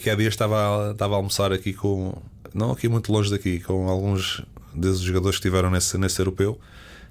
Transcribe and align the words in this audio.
Que 0.00 0.10
há 0.10 0.14
dias 0.14 0.34
estava, 0.34 0.92
estava 0.92 1.14
a 1.14 1.16
almoçar 1.16 1.52
aqui 1.52 1.72
com. 1.72 2.14
Não 2.52 2.70
aqui 2.72 2.88
muito 2.88 3.12
longe 3.12 3.30
daqui, 3.30 3.60
com 3.60 3.88
alguns 3.88 4.42
desses 4.74 5.00
jogadores 5.00 5.38
que 5.38 5.46
estiveram 5.46 5.70
nesse, 5.70 5.96
nesse 5.98 6.20
europeu. 6.20 6.58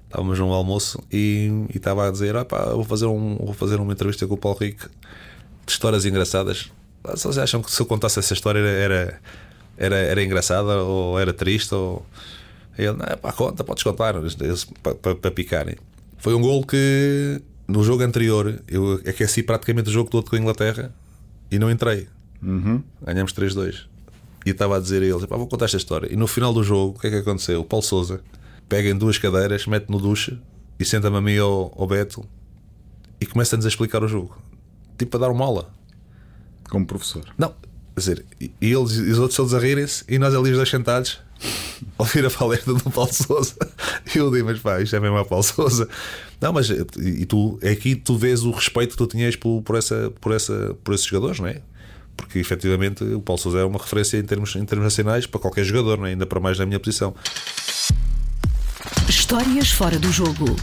Estávamos 0.04 0.38
num 0.38 0.52
almoço 0.52 1.02
e, 1.10 1.50
e 1.72 1.76
estava 1.76 2.06
a 2.06 2.10
dizer: 2.10 2.36
ah, 2.36 2.44
pá, 2.44 2.66
vou, 2.66 2.84
fazer 2.84 3.06
um, 3.06 3.36
vou 3.36 3.54
fazer 3.54 3.76
uma 3.80 3.92
entrevista 3.92 4.26
com 4.26 4.34
o 4.34 4.36
Paulo 4.36 4.58
Rico 4.58 4.88
de 5.64 5.72
histórias 5.72 6.04
engraçadas. 6.04 6.70
Vocês 7.02 7.38
acham 7.38 7.62
que 7.62 7.70
se 7.70 7.80
eu 7.80 7.86
contasse 7.86 8.18
essa 8.18 8.34
história 8.34 8.58
era, 8.60 9.20
era, 9.76 9.96
era 9.96 10.22
engraçada 10.22 10.82
ou 10.82 11.18
era 11.18 11.32
triste? 11.32 11.74
Ou... 11.74 12.04
Ele, 12.76 12.92
não, 12.92 13.18
pá, 13.20 13.32
conta, 13.32 13.64
podes 13.64 13.82
contar, 13.82 14.14
para 15.00 15.30
picarem. 15.30 15.76
Foi 16.18 16.34
um 16.34 16.40
gol 16.40 16.64
que 16.64 17.40
no 17.66 17.82
jogo 17.82 18.02
anterior 18.02 18.60
eu 18.68 19.00
aqueci 19.06 19.42
praticamente 19.42 19.88
o 19.88 19.92
jogo 19.92 20.10
todo 20.10 20.28
com 20.28 20.36
a 20.36 20.38
Inglaterra 20.38 20.94
e 21.50 21.58
não 21.58 21.70
entrei. 21.70 22.06
Uhum. 22.42 22.82
Ganhamos 23.04 23.32
3-2. 23.32 23.86
E 24.44 24.50
estava 24.50 24.76
a 24.76 24.80
dizer 24.80 25.02
a 25.02 25.06
eles: 25.06 25.24
vou 25.24 25.46
contar 25.46 25.66
esta 25.66 25.76
história. 25.76 26.12
E 26.12 26.16
no 26.16 26.26
final 26.26 26.52
do 26.52 26.62
jogo, 26.62 26.96
o 26.96 27.00
que 27.00 27.06
é 27.06 27.10
que 27.10 27.16
aconteceu? 27.16 27.60
O 27.60 27.64
Paulo 27.64 27.84
Souza 27.84 28.20
pega 28.68 28.88
em 28.88 28.96
duas 28.96 29.18
cadeiras, 29.18 29.66
mete 29.66 29.88
no 29.88 29.98
duche 29.98 30.38
e 30.78 30.84
senta-me 30.84 31.16
a 31.16 31.20
mim 31.20 31.38
ao, 31.38 31.72
ao 31.76 31.86
Beto 31.86 32.24
e 33.20 33.26
começa-nos 33.26 33.64
a 33.64 33.68
explicar 33.68 34.02
o 34.02 34.08
jogo. 34.08 34.36
Tipo 34.98 35.16
a 35.16 35.20
dar 35.20 35.30
uma 35.30 35.44
aula. 35.44 35.70
Como 36.68 36.86
professor. 36.86 37.24
Não, 37.38 37.50
quer 37.94 38.00
dizer, 38.00 38.26
e 38.40 38.50
eles 38.60 38.92
e 38.92 39.10
os 39.10 39.18
outros 39.18 39.36
todos 39.36 39.54
a 39.54 39.58
rirem-se 39.58 40.04
e 40.08 40.18
nós 40.18 40.34
ali 40.34 40.50
os 40.50 40.56
dois 40.56 40.68
sentados 40.68 41.20
ouvir 41.98 42.24
a 42.24 42.30
palestra 42.30 42.74
do 42.74 42.90
Paulo 42.90 43.12
Souza. 43.12 43.54
E 44.14 44.18
eu 44.18 44.30
digo, 44.30 44.46
mas 44.46 44.58
pá, 44.58 44.80
isto 44.80 44.96
é 44.96 45.00
mesmo 45.00 45.18
a 45.18 45.24
Paulo 45.24 45.44
Souza. 45.44 45.88
Não, 46.40 46.52
mas 46.52 46.68
e 46.70 47.26
tu, 47.26 47.58
é 47.62 47.70
aqui 47.70 47.94
tu 47.94 48.16
vês 48.16 48.42
o 48.42 48.50
respeito 48.50 48.92
que 48.92 48.96
tu 48.96 49.06
tinhas 49.06 49.36
por, 49.36 49.62
por, 49.62 49.76
essa, 49.76 50.10
por, 50.20 50.32
essa, 50.32 50.76
por 50.82 50.94
esses 50.94 51.06
jogadores, 51.06 51.38
não 51.38 51.46
é? 51.46 51.62
Porque 52.16 52.38
efetivamente 52.38 53.02
o 53.04 53.20
Paulo 53.20 53.40
Souza 53.40 53.58
é 53.58 53.64
uma 53.64 53.78
referência 53.78 54.16
em 54.18 54.22
termos, 54.22 54.54
em 54.56 54.64
termos 54.64 54.84
nacionais 54.84 55.26
para 55.26 55.40
qualquer 55.40 55.64
jogador, 55.64 55.98
não 55.98 56.06
é? 56.06 56.10
ainda 56.10 56.26
para 56.26 56.40
mais 56.40 56.58
na 56.58 56.66
minha 56.66 56.80
posição. 56.80 57.14
Histórias 59.08 59.70
fora 59.70 59.98
do 59.98 60.10
jogo. 60.10 60.56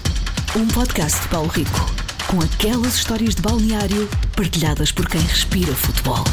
Um 0.56 0.68
podcast 0.68 1.22
de 1.22 1.28
Paulo 1.28 1.50
Rico. 1.50 1.92
Com 2.28 2.40
aquelas 2.42 2.96
histórias 2.96 3.36
de 3.36 3.42
balneário 3.42 4.08
partilhadas 4.36 4.92
por 4.92 5.08
quem 5.08 5.22
respira 5.22 5.74
futebol. 5.74 6.24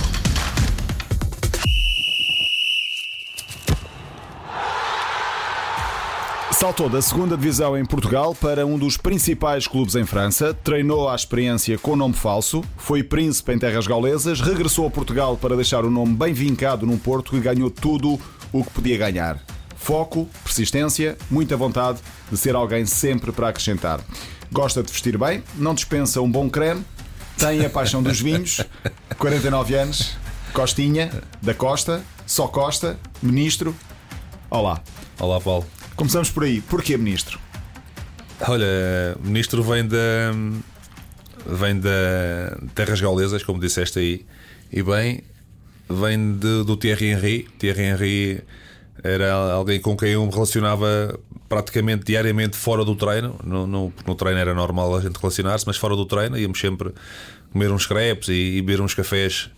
Saltou 6.59 6.89
da 6.89 7.03
segunda 7.03 7.37
divisão 7.37 7.77
em 7.77 7.85
Portugal 7.85 8.35
para 8.35 8.65
um 8.65 8.79
dos 8.79 8.97
principais 8.97 9.67
clubes 9.67 9.95
em 9.95 10.07
França, 10.07 10.55
treinou 10.55 11.07
a 11.07 11.15
experiência 11.15 11.77
com 11.77 11.95
nome 11.95 12.15
falso, 12.15 12.65
foi 12.79 13.03
príncipe 13.03 13.53
em 13.53 13.59
terras 13.59 13.87
gaulesas, 13.87 14.41
regressou 14.41 14.87
a 14.87 14.91
Portugal 14.91 15.37
para 15.37 15.55
deixar 15.55 15.85
o 15.85 15.91
nome 15.91 16.15
bem 16.15 16.33
vincado 16.33 16.87
num 16.87 16.97
Porto 16.97 17.33
que 17.33 17.41
ganhou 17.41 17.71
tudo 17.71 18.19
o 18.51 18.65
que 18.65 18.71
podia 18.71 18.97
ganhar. 18.97 19.39
Foco, 19.77 20.27
persistência, 20.43 21.19
muita 21.31 21.59
vontade 21.59 21.99
de 22.33 22.39
ser 22.39 22.55
alguém 22.55 22.87
sempre 22.87 23.33
para 23.33 23.51
acrescentar. 23.51 24.01
Gosta 24.51 24.83
de 24.83 24.91
vestir 24.91 25.19
bem, 25.19 25.45
não 25.57 25.75
dispensa 25.75 26.23
um 26.23 26.31
bom 26.31 26.49
creme, 26.49 26.83
tem 27.37 27.67
a 27.67 27.69
paixão 27.69 28.03
dos 28.03 28.19
vinhos, 28.19 28.63
49 29.19 29.75
anos, 29.75 30.17
Costinha, 30.55 31.11
da 31.43 31.53
Costa, 31.53 32.03
só 32.27 32.49
Costa, 32.49 32.99
ministro. 33.23 33.77
Olá. 34.49 34.83
Olá, 35.19 35.39
Paulo. 35.39 35.67
Começamos 35.97 36.31
por 36.31 36.45
aí. 36.45 36.61
Porquê 36.61 36.97
ministro? 36.97 37.41
Olha, 38.47 38.67
o 39.19 39.27
ministro 39.27 39.63
vem 39.63 39.89
da. 39.89 39.97
vem 41.47 41.81
da 41.81 41.91
Terras 42.75 43.01
Gaulesas, 43.01 43.43
como 43.43 43.59
disseste 43.59 43.99
aí, 43.99 44.27
e 44.71 44.83
bem, 44.83 45.23
vem 45.89 46.35
de, 46.35 46.65
do 46.65 46.77
Thierry 46.77 47.07
Henry. 47.07 47.49
Thierry 47.59 47.83
Henry 47.83 48.45
era 49.03 49.33
alguém 49.33 49.81
com 49.81 49.97
quem 49.97 50.11
eu 50.11 50.27
me 50.27 50.31
relacionava 50.31 51.19
praticamente 51.49 52.05
diariamente 52.05 52.59
fora 52.59 52.85
do 52.85 52.95
treino. 52.95 53.39
No, 53.43 53.67
no, 53.67 53.93
no 54.07 54.15
treino 54.15 54.39
era 54.39 54.53
normal 54.53 54.97
a 54.97 55.01
gente 55.01 55.17
relacionar-se, 55.17 55.67
mas 55.67 55.79
fora 55.79 55.97
do 55.97 56.05
treino 56.05 56.37
íamos 56.37 56.61
sempre 56.61 56.93
comer 57.53 57.71
uns 57.71 57.87
crepes 57.87 58.29
e, 58.29 58.59
e 58.59 58.63
beber 58.63 58.83
uns 58.83 58.93
cafés 58.93 59.51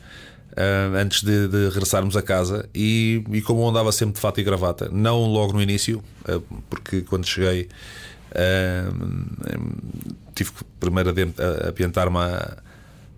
uh, 0.52 0.96
antes 0.96 1.22
de, 1.22 1.48
de, 1.48 1.68
regressarmos 1.68 2.16
a 2.16 2.22
casa. 2.22 2.68
E, 2.74 3.22
e, 3.30 3.42
como 3.42 3.62
eu 3.62 3.68
andava 3.68 3.92
sempre 3.92 4.14
de 4.14 4.20
fato 4.20 4.40
e 4.40 4.44
gravata, 4.44 4.88
não 4.92 5.24
logo 5.26 5.52
no 5.52 5.62
início, 5.62 6.02
uh, 6.28 6.40
porque 6.68 7.02
quando 7.02 7.26
cheguei 7.26 7.68
uh, 8.32 9.68
tive 10.34 10.52
que 10.52 10.64
primeiro 10.78 11.10
ambientar-me 11.68 12.18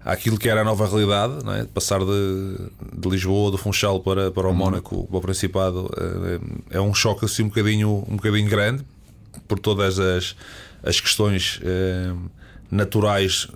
àquilo 0.02 0.38
que 0.38 0.48
era 0.48 0.62
a 0.62 0.64
nova 0.64 0.86
realidade, 0.86 1.34
é? 1.58 1.64
passar 1.64 2.00
de, 2.00 2.56
de, 2.96 3.08
Lisboa, 3.08 3.50
do 3.50 3.58
Funchal 3.58 4.00
para, 4.00 4.30
para 4.30 4.46
o 4.46 4.50
uhum. 4.50 4.56
Mónaco, 4.56 5.06
para 5.06 5.18
o 5.18 5.20
Principado, 5.20 5.90
é 6.70 6.80
um 6.80 6.94
choque 6.94 7.26
assim 7.26 7.42
um 7.42 7.48
bocadinho, 7.48 8.06
um 8.08 8.16
bocadinho 8.16 8.48
grande 8.48 8.82
por 9.46 9.58
todas 9.58 9.98
as, 9.98 10.34
as 10.82 10.98
questões 10.98 11.60
naturais 12.70 13.48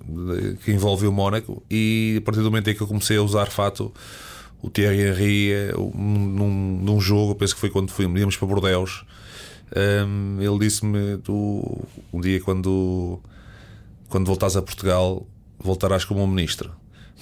que 0.65 0.73
envolve 0.73 1.07
o 1.07 1.13
Mónaco 1.13 1.63
e 1.71 2.17
a 2.19 2.21
partir 2.23 2.41
do 2.41 2.51
momento 2.51 2.69
em 2.69 2.75
que 2.75 2.81
eu 2.81 2.87
comecei 2.87 3.17
a 3.17 3.23
usar 3.23 3.47
fato 3.47 3.93
o 4.61 4.71
Thierry 4.71 5.03
Henry 5.03 5.53
eh, 5.53 5.73
num, 5.77 6.81
num 6.83 7.01
jogo, 7.01 7.35
penso 7.35 7.55
que 7.55 7.61
foi 7.61 7.71
quando 7.71 7.91
fomos, 7.91 8.19
íamos 8.19 8.37
para 8.37 8.49
Bordeus 8.49 9.05
um, 10.07 10.41
ele 10.41 10.59
disse-me 10.59 11.21
um 12.13 12.21
dia 12.21 12.41
quando 12.41 13.21
quando 14.09 14.27
voltares 14.27 14.57
a 14.57 14.63
Portugal 14.63 15.27
voltarás 15.59 16.05
como 16.05 16.23
um 16.23 16.27
ministro 16.27 16.71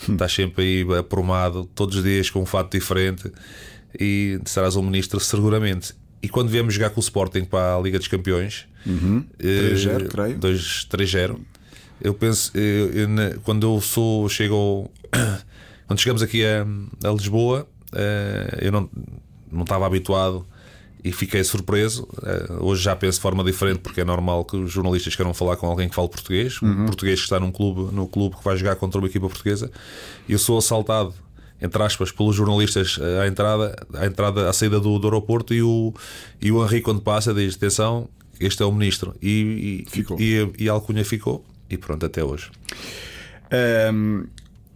hum. 0.09 0.13
estás 0.13 0.33
sempre 0.33 0.65
aí 0.65 0.99
aprumado 0.99 1.65
todos 1.75 1.97
os 1.97 2.03
dias 2.03 2.31
com 2.31 2.41
um 2.41 2.47
fato 2.47 2.73
diferente 2.73 3.31
e 3.99 4.41
serás 4.45 4.77
um 4.77 4.83
ministro 4.83 5.21
seguramente 5.21 5.95
e 6.23 6.29
quando 6.29 6.49
viemos 6.49 6.75
jogar 6.75 6.91
com 6.91 7.01
o 7.01 7.03
Sporting 7.03 7.45
para 7.45 7.77
a 7.77 7.81
Liga 7.81 7.99
dos 7.99 8.09
Campeões 8.09 8.67
uhum. 8.87 9.25
3-0, 9.39 10.09
creio 10.09 10.39
3-0 10.39 11.41
eu 12.03 12.13
penso, 12.13 12.51
eu, 12.57 12.93
eu, 12.93 13.09
quando 13.45 13.65
eu 13.65 13.81
sou, 13.81 14.29
chego, 14.29 14.91
quando 15.87 16.01
chegamos 16.01 16.21
aqui 16.21 16.45
a, 16.45 16.67
a 17.09 17.13
Lisboa, 17.13 17.67
uh, 17.93 18.59
eu 18.61 18.73
não, 18.73 18.91
não 19.51 19.63
estava 19.63 19.87
habituado 19.87 20.45
e 21.05 21.13
fiquei 21.13 21.45
surpreso. 21.45 22.03
Uh, 22.15 22.65
hoje 22.65 22.83
já 22.83 22.97
penso 22.97 23.19
de 23.19 23.23
forma 23.23 23.45
diferente, 23.45 23.79
porque 23.79 24.01
é 24.01 24.05
normal 24.05 24.45
que 24.45 24.57
os 24.57 24.73
jornalistas 24.73 25.15
queiram 25.15 25.33
falar 25.33 25.57
com 25.57 25.67
alguém 25.67 25.89
que 25.89 25.95
fale 25.95 26.09
português, 26.09 26.61
um 26.61 26.67
uhum. 26.67 26.87
português 26.87 27.21
que 27.21 27.25
está 27.25 27.39
num 27.39 27.53
clube, 27.53 27.95
no 27.95 28.09
clube 28.09 28.37
que 28.37 28.45
vai 28.45 28.57
jogar 28.57 28.75
contra 28.75 28.99
uma 28.99 29.07
equipa 29.07 29.29
portuguesa. 29.29 29.71
Eu 30.29 30.39
sou 30.39 30.59
assaltado 30.59 31.15
entre 31.61 31.81
aspas, 31.81 32.11
pelos 32.11 32.35
jornalistas 32.35 32.99
eh, 33.01 33.21
à 33.21 33.29
entrada, 33.29 33.77
à 33.95 34.05
entrada, 34.05 34.51
à 34.51 34.53
saída 34.53 34.81
do, 34.81 34.99
do 34.99 35.07
aeroporto 35.07 35.55
e 35.55 35.63
o, 35.63 35.95
e 36.41 36.51
o 36.51 36.61
Henrique 36.65 36.83
quando 36.83 37.01
passa 37.01 37.33
diz 37.33 37.55
atenção, 37.55 38.09
este 38.41 38.65
é 38.65 38.67
o 38.67 38.73
ministro 38.73 39.15
e, 39.23 39.87
e, 39.95 40.05
e, 40.19 40.53
e 40.65 40.69
a 40.69 40.73
alcunha 40.73 41.05
ficou 41.05 41.45
e 41.73 41.79
pronto, 41.79 42.05
até 42.05 42.23
hoje. 42.23 42.51
Um, 43.93 44.25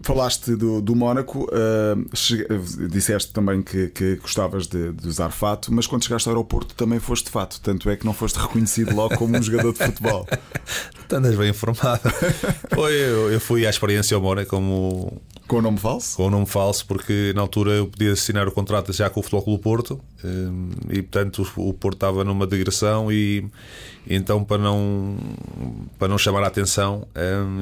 falaste 0.03 0.55
do, 0.55 0.81
do 0.81 0.95
Mónaco, 0.95 1.45
uh, 1.45 2.89
disseste 2.89 3.33
também 3.33 3.63
que, 3.63 3.89
que 3.89 4.17
gostavas 4.17 4.67
de, 4.67 4.93
de, 4.93 5.09
usar 5.09 5.31
fato, 5.31 5.73
mas 5.73 5.87
quando 5.87 6.05
chegaste 6.05 6.29
ao 6.29 6.35
aeroporto 6.35 6.75
também 6.75 6.99
foste 6.99 7.31
fato, 7.31 7.61
tanto 7.61 7.89
é 7.89 7.97
que 7.97 8.05
não 8.05 8.13
foste 8.13 8.39
reconhecido 8.39 8.95
logo 8.95 9.17
como 9.17 9.37
um 9.37 9.43
jogador 9.43 9.73
de 9.73 9.79
futebol. 9.79 10.27
Tu 11.09 11.15
andas 11.15 11.37
bem 11.37 11.51
informado. 11.51 12.11
Foi, 12.75 12.93
eu, 12.93 13.31
eu, 13.33 13.41
fui 13.41 13.65
à 13.65 13.71
experiência 13.71 14.17
ao 14.17 14.21
Mónaco 14.21 14.51
como. 14.51 15.23
Com 15.47 15.59
o 15.59 15.63
nome 15.63 15.79
falso? 15.79 16.17
Com 16.17 16.27
o 16.27 16.31
nome 16.31 16.47
falso, 16.47 16.85
porque 16.87 17.33
na 17.37 17.43
altura 17.43 17.71
eu 17.71 17.87
podia 17.87 18.13
assinar 18.13 18.49
o 18.49 18.51
contrato 18.51 18.93
já 18.93 19.09
com 19.09 19.21
o 19.21 19.23
Futebol 19.23 19.43
Clube 19.43 19.63
Porto 19.63 20.01
e 20.91 21.03
portanto 21.03 21.49
o 21.57 21.73
Porto 21.73 21.97
estava 21.97 22.25
numa 22.25 22.47
digressão 22.49 23.13
e 23.13 23.47
então 24.09 24.43
para 24.43 24.59
não 24.59 25.17
para 25.99 26.09
não 26.09 26.19
chamar 26.19 26.43
a 26.43 26.49
atenção 26.49 27.07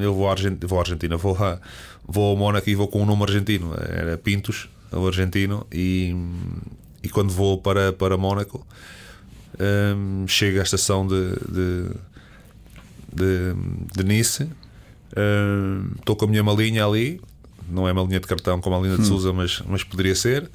eu 0.01 0.15
vou 0.15 0.27
à 0.27 0.31
Argentina, 0.31 0.67
vou 0.67 0.79
à 0.79 0.81
Argentina, 0.81 1.17
vou 1.17 1.35
a 1.35 1.59
vou 2.07 2.24
ao 2.31 2.37
Mónaco 2.37 2.69
e 2.69 2.75
vou 2.75 2.87
com 2.87 3.01
um 3.01 3.05
nome 3.05 3.23
argentino, 3.23 3.73
era 3.77 4.17
Pintos, 4.17 4.69
o 4.91 5.07
argentino, 5.07 5.65
e, 5.71 6.15
e 7.03 7.09
quando 7.09 7.31
vou 7.31 7.57
para, 7.57 7.91
para 7.93 8.17
Mónaco, 8.17 8.65
um, 9.95 10.27
chego 10.27 10.59
à 10.59 10.63
estação 10.63 11.07
de, 11.07 11.31
de, 11.49 11.89
de, 13.13 13.53
de 13.95 14.03
Nice, 14.03 14.49
estou 15.99 16.15
um, 16.15 16.17
com 16.17 16.25
a 16.25 16.27
minha 16.27 16.43
malinha 16.43 16.85
ali, 16.85 17.21
não 17.69 17.87
é 17.87 17.91
uma 17.91 18.03
linha 18.03 18.19
de 18.19 18.27
cartão 18.27 18.61
como 18.61 18.75
a 18.75 18.79
linha 18.79 18.95
de 18.95 19.01
hum. 19.01 19.05
Sousa, 19.05 19.33
mas, 19.33 19.61
mas 19.67 19.83
poderia 19.83 20.15
ser, 20.15 20.49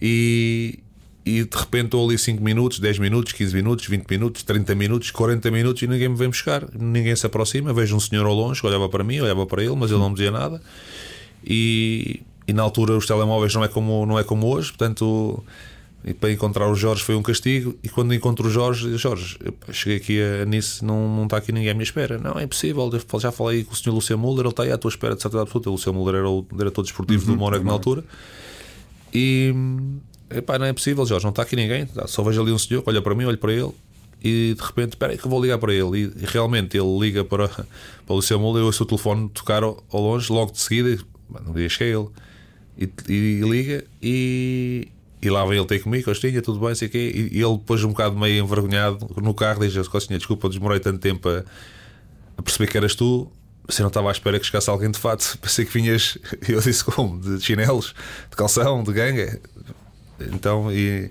e, 0.00 0.78
e 1.24 1.44
de 1.44 1.56
repente 1.56 1.86
estou 1.86 2.06
ali 2.06 2.18
5 2.18 2.42
minutos, 2.42 2.78
10 2.78 2.98
minutos, 2.98 3.32
15 3.32 3.54
minutos, 3.54 3.86
20 3.86 4.06
minutos, 4.08 4.42
30 4.42 4.74
minutos, 4.74 5.10
40 5.10 5.50
minutos 5.50 5.82
e 5.82 5.86
ninguém 5.86 6.08
me 6.08 6.16
vem 6.16 6.28
buscar, 6.28 6.66
ninguém 6.78 7.14
se 7.14 7.26
aproxima. 7.26 7.72
Vejo 7.72 7.96
um 7.96 8.00
senhor 8.00 8.26
ao 8.26 8.34
longe 8.34 8.64
olhava 8.64 8.88
para 8.88 9.04
mim, 9.04 9.20
olhava 9.20 9.46
para 9.46 9.62
ele, 9.62 9.76
mas 9.76 9.90
ele 9.90 10.00
não 10.00 10.08
me 10.08 10.14
dizia 10.14 10.30
nada. 10.30 10.60
E, 11.44 12.22
e 12.46 12.52
na 12.52 12.62
altura 12.62 12.96
os 12.96 13.06
telemóveis 13.06 13.54
não 13.54 13.62
é 13.62 13.68
como, 13.68 14.06
não 14.06 14.18
é 14.18 14.24
como 14.24 14.46
hoje, 14.46 14.70
portanto 14.70 15.42
E 16.04 16.14
para 16.14 16.32
encontrar 16.32 16.68
o 16.68 16.74
Jorge 16.74 17.02
foi 17.02 17.14
um 17.14 17.22
castigo. 17.22 17.74
E 17.82 17.88
quando 17.90 18.14
encontro 18.14 18.48
o 18.48 18.50
Jorge, 18.50 18.96
Jorge, 18.96 19.38
cheguei 19.70 19.98
aqui 19.98 20.18
a 20.22 20.46
nisso, 20.46 20.82
não, 20.82 21.14
não 21.14 21.24
está 21.24 21.36
aqui 21.36 21.52
ninguém 21.52 21.70
à 21.70 21.74
minha 21.74 21.84
espera. 21.84 22.18
Não, 22.18 22.38
é 22.38 22.44
impossível. 22.44 22.90
Eu 22.90 23.20
já 23.20 23.30
falei 23.30 23.62
com 23.64 23.74
o 23.74 23.76
Sr. 23.76 23.90
Luciano 23.90 24.22
Muller, 24.22 24.46
ele 24.46 24.48
está 24.48 24.62
aí 24.62 24.72
à 24.72 24.78
tua 24.78 24.88
espera 24.88 25.14
de 25.14 25.20
certeza 25.20 25.42
absoluta. 25.42 25.68
O 25.68 25.72
Luciano 25.72 25.98
Muller 25.98 26.14
era 26.14 26.30
o 26.30 26.46
diretor 26.50 26.82
desportivo 26.82 27.26
uhum, 27.26 27.34
do 27.34 27.38
Mónaco 27.38 27.64
na 27.64 27.72
altura. 27.72 28.02
E 29.12 29.54
epá, 30.30 30.58
não 30.58 30.66
é 30.66 30.72
possível, 30.72 31.04
Jorge, 31.06 31.24
não 31.24 31.30
está 31.30 31.42
aqui 31.42 31.56
ninguém. 31.56 31.88
Só 32.06 32.22
vejo 32.22 32.42
ali 32.42 32.52
um 32.52 32.58
senhor, 32.58 32.82
olha 32.86 33.02
para 33.02 33.14
mim, 33.14 33.24
olha 33.24 33.36
para 33.36 33.52
ele. 33.52 33.72
E 34.22 34.54
de 34.54 34.62
repente, 34.62 34.90
espera 34.90 35.12
aí 35.12 35.18
que 35.18 35.24
eu 35.24 35.30
vou 35.30 35.40
ligar 35.40 35.58
para 35.58 35.72
ele. 35.72 35.98
E, 35.98 36.22
e 36.22 36.26
realmente 36.26 36.76
ele 36.76 36.98
liga 36.98 37.24
para, 37.24 37.48
para 37.48 37.66
o 38.08 38.14
Luciano 38.14 38.42
Muller. 38.42 38.62
Eu 38.62 38.66
ouço 38.66 38.82
o 38.82 38.86
telefone 38.86 39.28
tocar 39.30 39.62
ao, 39.62 39.82
ao 39.90 40.00
longe, 40.00 40.30
logo 40.32 40.52
de 40.52 40.60
seguida. 40.60 41.02
Não 41.44 41.52
diz 41.52 41.76
que 41.76 41.84
é 41.84 41.88
ele. 41.88 42.08
E, 42.78 42.88
e, 43.08 43.40
liga 43.42 43.84
e, 44.02 44.88
e 45.20 45.30
lá 45.30 45.44
vem 45.44 45.58
ele 45.58 45.66
ter 45.66 45.80
comigo, 45.80 46.04
Costinha, 46.04 46.40
tudo 46.40 46.58
bem, 46.58 46.74
sei 46.74 46.88
o 46.88 46.90
quê. 46.90 47.12
E, 47.14 47.38
e 47.38 47.42
ele 47.42 47.56
depois, 47.58 47.82
um 47.84 47.88
bocado 47.88 48.18
meio 48.18 48.42
envergonhado, 48.42 49.06
no 49.22 49.34
carro, 49.34 49.66
diz: 49.66 49.88
Costinha, 49.88 50.18
desculpa, 50.18 50.48
demorei 50.48 50.80
tanto 50.80 50.98
tempo 50.98 51.28
a, 51.28 51.44
a 52.36 52.42
perceber 52.42 52.70
que 52.70 52.76
eras 52.76 52.94
tu. 52.94 53.30
Você 53.66 53.82
não 53.82 53.88
estava 53.88 54.08
à 54.08 54.12
espera 54.12 54.40
que 54.40 54.46
chegasse 54.46 54.68
alguém 54.68 54.90
de 54.90 54.98
fato. 54.98 55.36
Pensei 55.40 55.64
que 55.64 55.72
vinhas, 55.72 56.18
eu 56.48 56.60
disse 56.60 56.82
como? 56.82 57.20
De 57.20 57.40
chinelos, 57.40 57.94
de 58.30 58.36
calção, 58.36 58.82
de 58.82 58.92
ganga. 58.92 59.40
Então, 60.32 60.70
e 60.72 61.10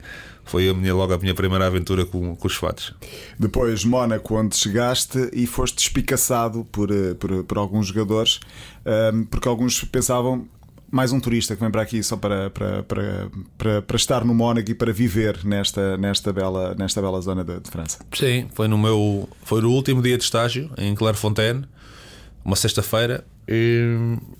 foi 0.49 0.67
a 0.67 0.73
minha, 0.73 0.93
logo 0.95 1.13
a 1.13 1.17
minha 1.17 1.35
primeira 1.35 1.67
aventura 1.67 2.05
com, 2.05 2.35
com 2.35 2.47
os 2.47 2.55
fatos. 2.55 2.93
Depois, 3.37 3.85
Mónaco, 3.85 4.35
onde 4.35 4.55
chegaste 4.55 5.29
e 5.31 5.45
foste 5.45 5.77
espicaçado 5.79 6.65
por, 6.71 6.91
eh, 6.91 7.13
por, 7.13 7.43
por 7.43 7.57
alguns 7.57 7.87
jogadores, 7.87 8.39
ehm, 8.85 9.23
porque 9.25 9.47
alguns 9.47 9.83
pensavam 9.83 10.47
mais 10.91 11.11
um 11.11 11.19
turista 11.19 11.55
que 11.55 11.61
vem 11.61 11.69
para 11.69 11.83
aqui 11.83 12.01
só 12.01 12.17
para, 12.17 12.49
para, 12.49 12.83
para, 12.83 13.29
para, 13.57 13.81
para 13.83 13.95
estar 13.95 14.25
no 14.25 14.33
Mónaco 14.33 14.71
e 14.71 14.73
para 14.73 14.91
viver 14.91 15.45
nesta, 15.45 15.95
nesta, 15.97 16.33
bela, 16.33 16.73
nesta 16.75 17.01
bela 17.01 17.21
zona 17.21 17.43
de, 17.43 17.59
de, 17.59 17.69
França. 17.69 17.99
Sim, 18.11 18.47
foi 18.53 18.67
no 18.67 18.77
meu 18.77 19.29
foi 19.43 19.61
no 19.61 19.69
último 19.69 20.01
dia 20.01 20.17
de 20.17 20.23
estágio 20.23 20.71
em 20.77 20.95
Clairefontaine, 20.95 21.65
uma 22.43 22.55
sexta-feira. 22.55 23.23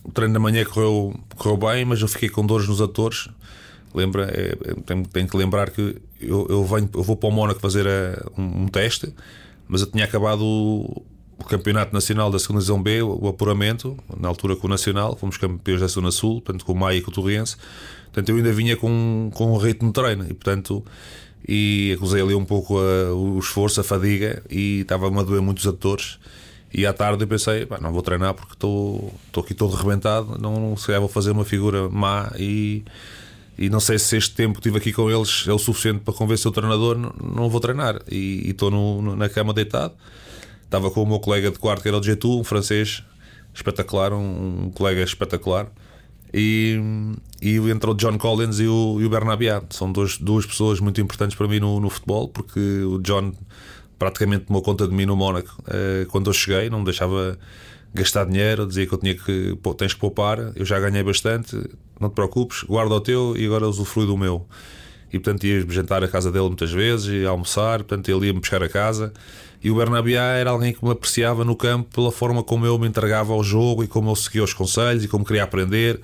O 0.03 0.11
treino 0.11 0.33
da 0.33 0.39
manhã 0.39 0.63
correu, 0.65 1.19
correu 1.35 1.57
bem, 1.57 1.85
mas 1.85 2.01
eu 2.01 2.07
fiquei 2.07 2.29
com 2.29 2.45
dores 2.45 2.67
nos 2.67 2.81
atores. 2.81 3.29
Lembra, 3.93 4.25
é, 4.25 4.51
é, 4.51 4.95
tenho, 5.11 5.27
que 5.27 5.37
lembrar 5.37 5.71
que 5.71 5.97
eu, 6.21 6.47
eu, 6.49 6.65
venho, 6.65 6.89
eu 6.93 7.03
vou 7.03 7.15
para 7.15 7.29
o 7.29 7.31
Mónaco 7.31 7.59
fazer 7.59 7.87
a, 7.87 7.89
eh, 7.89 8.23
um, 8.37 8.63
um, 8.63 8.67
teste, 8.67 9.13
mas 9.67 9.81
eu 9.81 9.87
tinha 9.87 10.05
acabado 10.05 10.43
o 10.43 11.45
Campeonato 11.47 11.93
Nacional 11.93 12.29
da 12.29 12.37
Segunda 12.37 12.59
Divisão 12.59 12.81
B, 12.81 13.01
o 13.01 13.27
apuramento, 13.27 13.97
na 14.19 14.27
altura 14.27 14.55
com 14.55 14.67
o 14.67 14.69
Nacional, 14.69 15.15
fomos 15.15 15.37
campeões 15.37 15.81
da 15.81 15.87
Zona 15.87 16.11
Sul, 16.11 16.41
portanto 16.41 16.65
com 16.65 16.73
o 16.73 16.75
Maia 16.75 16.97
e 16.97 17.01
com 17.01 17.09
o 17.09 17.13
Torriense. 17.13 17.55
Portanto, 18.05 18.29
eu 18.29 18.35
ainda 18.35 18.51
vinha 18.51 18.75
com, 18.75 19.29
com 19.33 19.53
um 19.53 19.57
ritmo 19.57 19.89
de 19.89 19.93
treino 19.93 20.23
e, 20.23 20.33
portanto, 20.33 20.83
e 21.47 21.93
acusei 21.95 22.21
ali 22.21 22.35
um 22.35 22.45
pouco 22.45 22.77
a, 22.79 23.13
o 23.13 23.39
esforço, 23.39 23.79
a 23.79 23.83
fadiga 23.83 24.43
e 24.49 24.81
estava-me 24.81 25.19
a 25.19 25.23
doer 25.23 25.41
muitos 25.41 25.65
atores. 25.65 26.19
E 26.71 26.85
à 26.85 26.93
tarde 26.93 27.23
eu 27.23 27.27
pensei, 27.27 27.67
não 27.81 27.91
vou 27.91 28.01
treinar 28.01 28.33
porque 28.33 28.53
estou, 28.53 29.13
estou 29.25 29.43
aqui 29.43 29.53
todo 29.53 29.75
arrebentado, 29.75 30.37
não, 30.39 30.77
se 30.77 30.97
vou 30.99 31.07
fazer 31.07 31.31
uma 31.31 31.45
figura 31.45 31.89
má 31.89 32.31
e, 32.37 32.83
e 33.61 33.69
não 33.69 33.81
sei 33.81 33.99
se 33.99 34.15
este 34.15 34.33
tempo 34.33 34.53
que 34.53 34.59
estive 34.59 34.77
aqui 34.77 34.93
com 34.93 35.11
eles 35.11 35.43
é 35.45 35.51
o 35.51 35.59
suficiente 35.59 35.99
para 35.99 36.13
convencer 36.13 36.47
o 36.47 36.51
treinador, 36.51 36.97
não, 36.97 37.13
não 37.21 37.49
vou 37.49 37.59
treinar. 37.59 37.99
E, 38.09 38.49
estou 38.49 38.71
na 39.01 39.27
cama 39.27 39.53
deitado. 39.53 39.93
Estava 40.63 40.89
com 40.89 41.03
o 41.03 41.05
meu 41.05 41.19
colega 41.19 41.51
de 41.51 41.59
quarto, 41.59 41.81
que 41.81 41.89
era 41.89 41.97
o 41.97 42.01
Getu, 42.01 42.39
um 42.39 42.43
francês 42.45 43.03
espetacular, 43.53 44.13
um, 44.13 44.67
um 44.67 44.71
colega 44.71 45.03
espetacular. 45.03 45.67
E, 46.33 46.79
e 47.41 47.57
entrou 47.69 47.93
o 47.93 47.97
John 47.97 48.17
Collins 48.17 48.61
e 48.61 48.67
o, 48.67 48.97
e 49.01 49.05
o. 49.05 49.09
São 49.71 49.91
dois, 49.91 50.17
duas 50.17 50.45
pessoas 50.45 50.79
muito 50.79 51.01
importantes 51.01 51.35
para 51.35 51.45
mim 51.45 51.59
no, 51.59 51.81
no 51.81 51.89
futebol, 51.89 52.29
porque 52.29 52.59
o 52.59 52.97
John 52.99 53.33
praticamente 53.97 54.45
tomou 54.45 54.61
conta 54.61 54.87
de 54.87 54.93
mim 54.93 55.05
no 55.05 55.17
Mónaco. 55.17 55.61
Uh, 55.63 56.05
quando 56.09 56.29
eu 56.29 56.33
cheguei, 56.33 56.69
não 56.69 56.79
me 56.79 56.85
deixava 56.85 57.37
gastar 57.93 58.25
dinheiro, 58.25 58.65
dizia 58.65 58.87
que 58.87 58.93
eu 58.93 58.97
tinha 58.97 59.15
que 59.15 59.57
pô, 59.61 59.73
tens 59.73 59.93
que 59.93 59.99
poupar, 59.99 60.53
eu 60.55 60.63
já 60.63 60.79
ganhei 60.79 61.03
bastante, 61.03 61.57
não 61.99 62.09
te 62.09 62.13
preocupes, 62.13 62.63
guarda 62.63 62.95
o 62.95 63.01
teu 63.01 63.35
e 63.37 63.45
agora 63.45 63.67
usufrui 63.67 64.05
do 64.05 64.17
meu. 64.17 64.45
E 65.11 65.19
portanto 65.19 65.43
ia 65.45 65.65
jantar 65.69 66.03
à 66.03 66.07
casa 66.07 66.31
dele 66.31 66.47
muitas 66.47 66.71
vezes, 66.71 67.07
e 67.07 67.25
almoçar, 67.25 67.79
portanto 67.79 68.09
ele 68.09 68.27
ia 68.27 68.33
me 68.33 68.39
buscar 68.39 68.61
a 68.61 68.69
casa 68.69 69.11
e 69.61 69.69
o 69.69 69.75
Bernabiá 69.75 70.21
era 70.21 70.51
alguém 70.51 70.73
que 70.73 70.83
me 70.83 70.91
apreciava 70.91 71.43
no 71.43 71.55
campo 71.55 71.89
pela 71.93 72.11
forma 72.11 72.41
como 72.41 72.65
eu 72.65 72.77
me 72.79 72.87
entregava 72.87 73.33
ao 73.33 73.43
jogo 73.43 73.83
e 73.83 73.87
como 73.87 74.09
eu 74.09 74.15
seguia 74.15 74.43
os 74.43 74.53
conselhos 74.53 75.03
e 75.03 75.07
como 75.07 75.25
queria 75.25 75.43
aprender. 75.43 75.99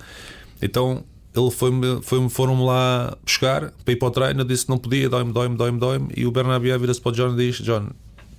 Então 0.61 1.03
ele 1.33 1.51
foi-me, 1.51 2.01
foi 2.01 2.27
foram-me 2.29 2.65
lá 2.65 3.17
buscar 3.23 3.71
para 3.83 3.93
ir 3.93 3.95
para 3.95 4.07
o 4.07 4.11
treino. 4.11 4.41
Eu 4.41 4.45
disse 4.45 4.65
que 4.65 4.69
não 4.69 4.77
podia, 4.77 5.07
dói-me, 5.07 5.31
dói-me, 5.31 5.55
dói-me, 5.55 5.79
dói-me. 5.79 6.09
E 6.17 6.25
o 6.25 6.31
Bernabiá 6.31 6.77
vira-se 6.77 6.99
para 6.99 7.11
o 7.11 7.13
John 7.13 7.33
e 7.33 7.37
diz: 7.37 7.57
John, 7.57 7.87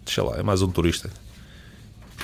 deixa 0.04 0.22
lá, 0.22 0.36
é 0.36 0.42
mais 0.42 0.60
um 0.60 0.70
turista. 0.70 1.10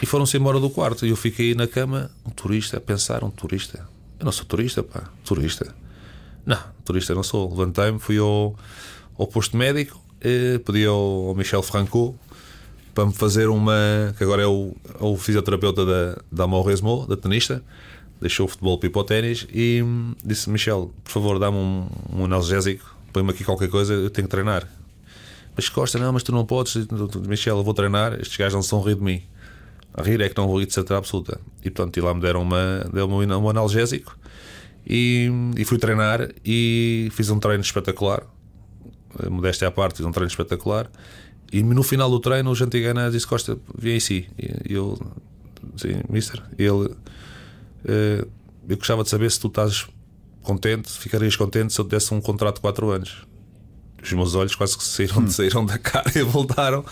E 0.03 0.07
foram-se 0.07 0.37
embora 0.37 0.61
do 0.61 0.69
quarto. 0.69 1.07
E 1.07 1.11
eu 1.11 1.17
fiquei 1.17 1.55
na 1.55 1.67
cama, 1.67 2.11
um 2.27 2.31
turista, 2.31 2.77
a 2.77 2.81
pensar: 2.81 3.25
um 3.25 3.31
turista. 3.31 3.89
Eu 4.23 4.25
não 4.25 4.31
sou 4.31 4.45
turista, 4.45 4.85
pá, 4.85 5.11
turista. 5.25 5.75
Não, 6.47 6.57
turista 6.85 7.13
não 7.13 7.25
sou. 7.25 7.51
Levantei-me, 7.51 7.99
fui 7.99 8.19
ao, 8.19 8.55
ao 9.19 9.27
posto 9.27 9.57
médico, 9.57 10.01
eh, 10.21 10.61
pedi 10.65 10.87
ao, 10.87 10.95
ao 10.95 11.35
Michel 11.35 11.61
Franco 11.61 12.15
para 12.95 13.05
me 13.05 13.13
fazer 13.13 13.49
uma. 13.49 14.15
que 14.17 14.23
agora 14.23 14.43
é 14.43 14.47
o, 14.47 14.77
é 14.95 15.05
o 15.05 15.17
fisioterapeuta 15.17 15.85
da, 15.85 16.23
da 16.31 16.63
Resmo, 16.63 17.05
da 17.05 17.17
tenista, 17.17 17.65
deixou 18.21 18.47
o 18.47 18.49
futebol 18.49 18.79
para 18.79 18.87
ir 18.87 18.91
para 18.91 19.01
o 19.01 19.05
ténis 19.05 19.45
e 19.53 19.83
disse: 20.25 20.49
Michel, 20.49 20.93
por 21.03 21.11
favor, 21.11 21.41
dá-me 21.41 21.57
um, 21.57 21.89
um 22.13 22.25
analgésico, 22.25 22.95
põe-me 23.13 23.31
aqui 23.31 23.43
qualquer 23.43 23.71
coisa, 23.71 23.93
eu 23.93 24.09
tenho 24.09 24.29
que 24.29 24.31
treinar. 24.31 24.69
Mas 25.57 25.69
Costa, 25.69 25.99
não, 25.99 26.13
mas 26.13 26.23
tu 26.23 26.31
não 26.31 26.47
podes, 26.47 26.77
Michel, 27.27 27.57
eu 27.57 27.65
vou 27.65 27.75
treinar, 27.75 28.13
estes 28.21 28.37
gajos 28.37 28.55
não 28.55 28.63
são 28.63 28.81
rir 28.83 28.95
de 28.95 29.03
mim. 29.03 29.21
A 29.95 30.03
rir 30.03 30.21
é 30.21 30.29
que 30.29 30.37
não 30.37 30.47
vou 30.47 30.59
rir 30.59 30.67
de 30.67 30.75
certeza 30.75 30.99
absoluta. 30.99 31.41
E 31.65 31.71
portanto, 31.71 31.97
e 31.97 32.01
lá 32.01 32.15
me 32.15 32.21
deram 32.21 32.43
uma, 32.43 33.39
um 33.39 33.49
analgésico 33.49 34.17
e, 34.87 35.31
e 35.57 35.65
fui 35.65 35.79
treinar 35.79 36.29
e 36.45 37.09
fiz 37.13 37.31
um 37.31 37.39
treino 37.39 37.63
espetacular. 37.63 38.23
Modéstia 39.29 39.69
à 39.69 39.71
parte, 39.71 39.99
fiz 39.99 40.07
um 40.07 40.13
treino 40.13 40.31
espetacular 40.31 40.91
e 41.53 41.63
no 41.63 41.83
final 41.83 42.11
do 42.11 42.19
treino, 42.19 42.51
o 42.51 42.55
Jantigana 42.55 43.11
disse: 43.11 43.27
Costa, 43.27 43.59
vem 43.77 43.97
em 43.97 44.01
si. 44.01 44.27
E 44.39 44.73
eu, 44.73 44.99
sim, 45.77 46.01
mister, 46.09 46.43
ele, 46.59 46.71
uh, 46.71 46.97
eu 48.67 48.77
gostava 48.79 49.03
de 49.05 49.11
saber 49.11 49.31
se 49.31 49.39
tu 49.39 49.49
estás 49.49 49.87
contente, 50.41 50.91
ficarias 50.91 51.37
contente 51.37 51.75
se 51.75 51.81
eu 51.81 51.85
te 51.85 51.91
desse 51.91 52.13
um 52.15 52.23
contrato 52.23 52.55
de 52.55 52.63
4 52.63 52.91
anos. 52.91 53.27
Os 54.03 54.13
meus 54.15 54.35
olhos 54.35 54.55
quase 54.55 54.77
que 54.79 54.83
saíram, 54.83 55.19
hum. 55.19 55.31
saíram 55.31 55.67
da 55.67 55.79
cara 55.79 56.11
e 56.17 56.23
voltaram. 56.23 56.85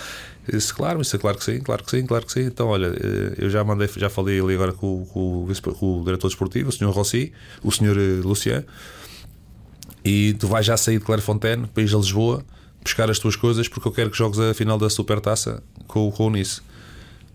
Eu 0.49 0.59
disse: 0.59 0.73
Claro, 0.73 0.99
mister, 0.99 1.21
claro 1.21 1.39
que 1.39 1.45
sim, 1.45 1.61
claro 1.61 1.85
que 1.85 1.91
sim, 1.91 2.07
claro 2.07 2.27
que 2.27 2.33
sim. 2.33 2.43
Então, 2.43 2.69
olha, 2.69 2.87
eh, 2.87 3.35
eu 3.39 3.51
já 3.51 3.63
mandei, 3.63 3.89
já 3.97 4.09
falei 4.09 4.41
ali 4.41 4.55
agora 4.55 4.73
com, 4.73 5.05
com, 5.07 5.47
com 5.79 6.01
o 6.01 6.05
diretor 6.05 6.29
desportivo, 6.29 6.71
o 6.71 6.73
senhor 6.73 6.93
Rossi, 6.93 7.33
o 7.63 7.71
senhor 7.71 7.97
eh, 7.97 8.21
Lucian, 8.23 8.65
e 10.05 10.35
tu 10.35 10.47
vais 10.49 10.65
já 10.65 10.77
sair 10.77 10.99
de 10.99 11.05
Clairefontaine 11.05 11.67
para 11.67 11.83
ir 11.83 11.95
a 11.95 11.99
Lisboa 11.99 12.45
buscar 12.83 13.11
as 13.11 13.19
tuas 13.19 13.37
coisas 13.37 13.69
porque 13.69 13.87
eu 13.87 13.93
quero 13.93 14.11
que 14.11 14.17
jogues 14.17 14.39
a 14.39 14.55
final 14.55 14.79
da 14.79 14.89
Supertaça 14.89 15.63
com, 15.87 16.11
com 16.11 16.27
o 16.27 16.31
Nice. 16.31 16.61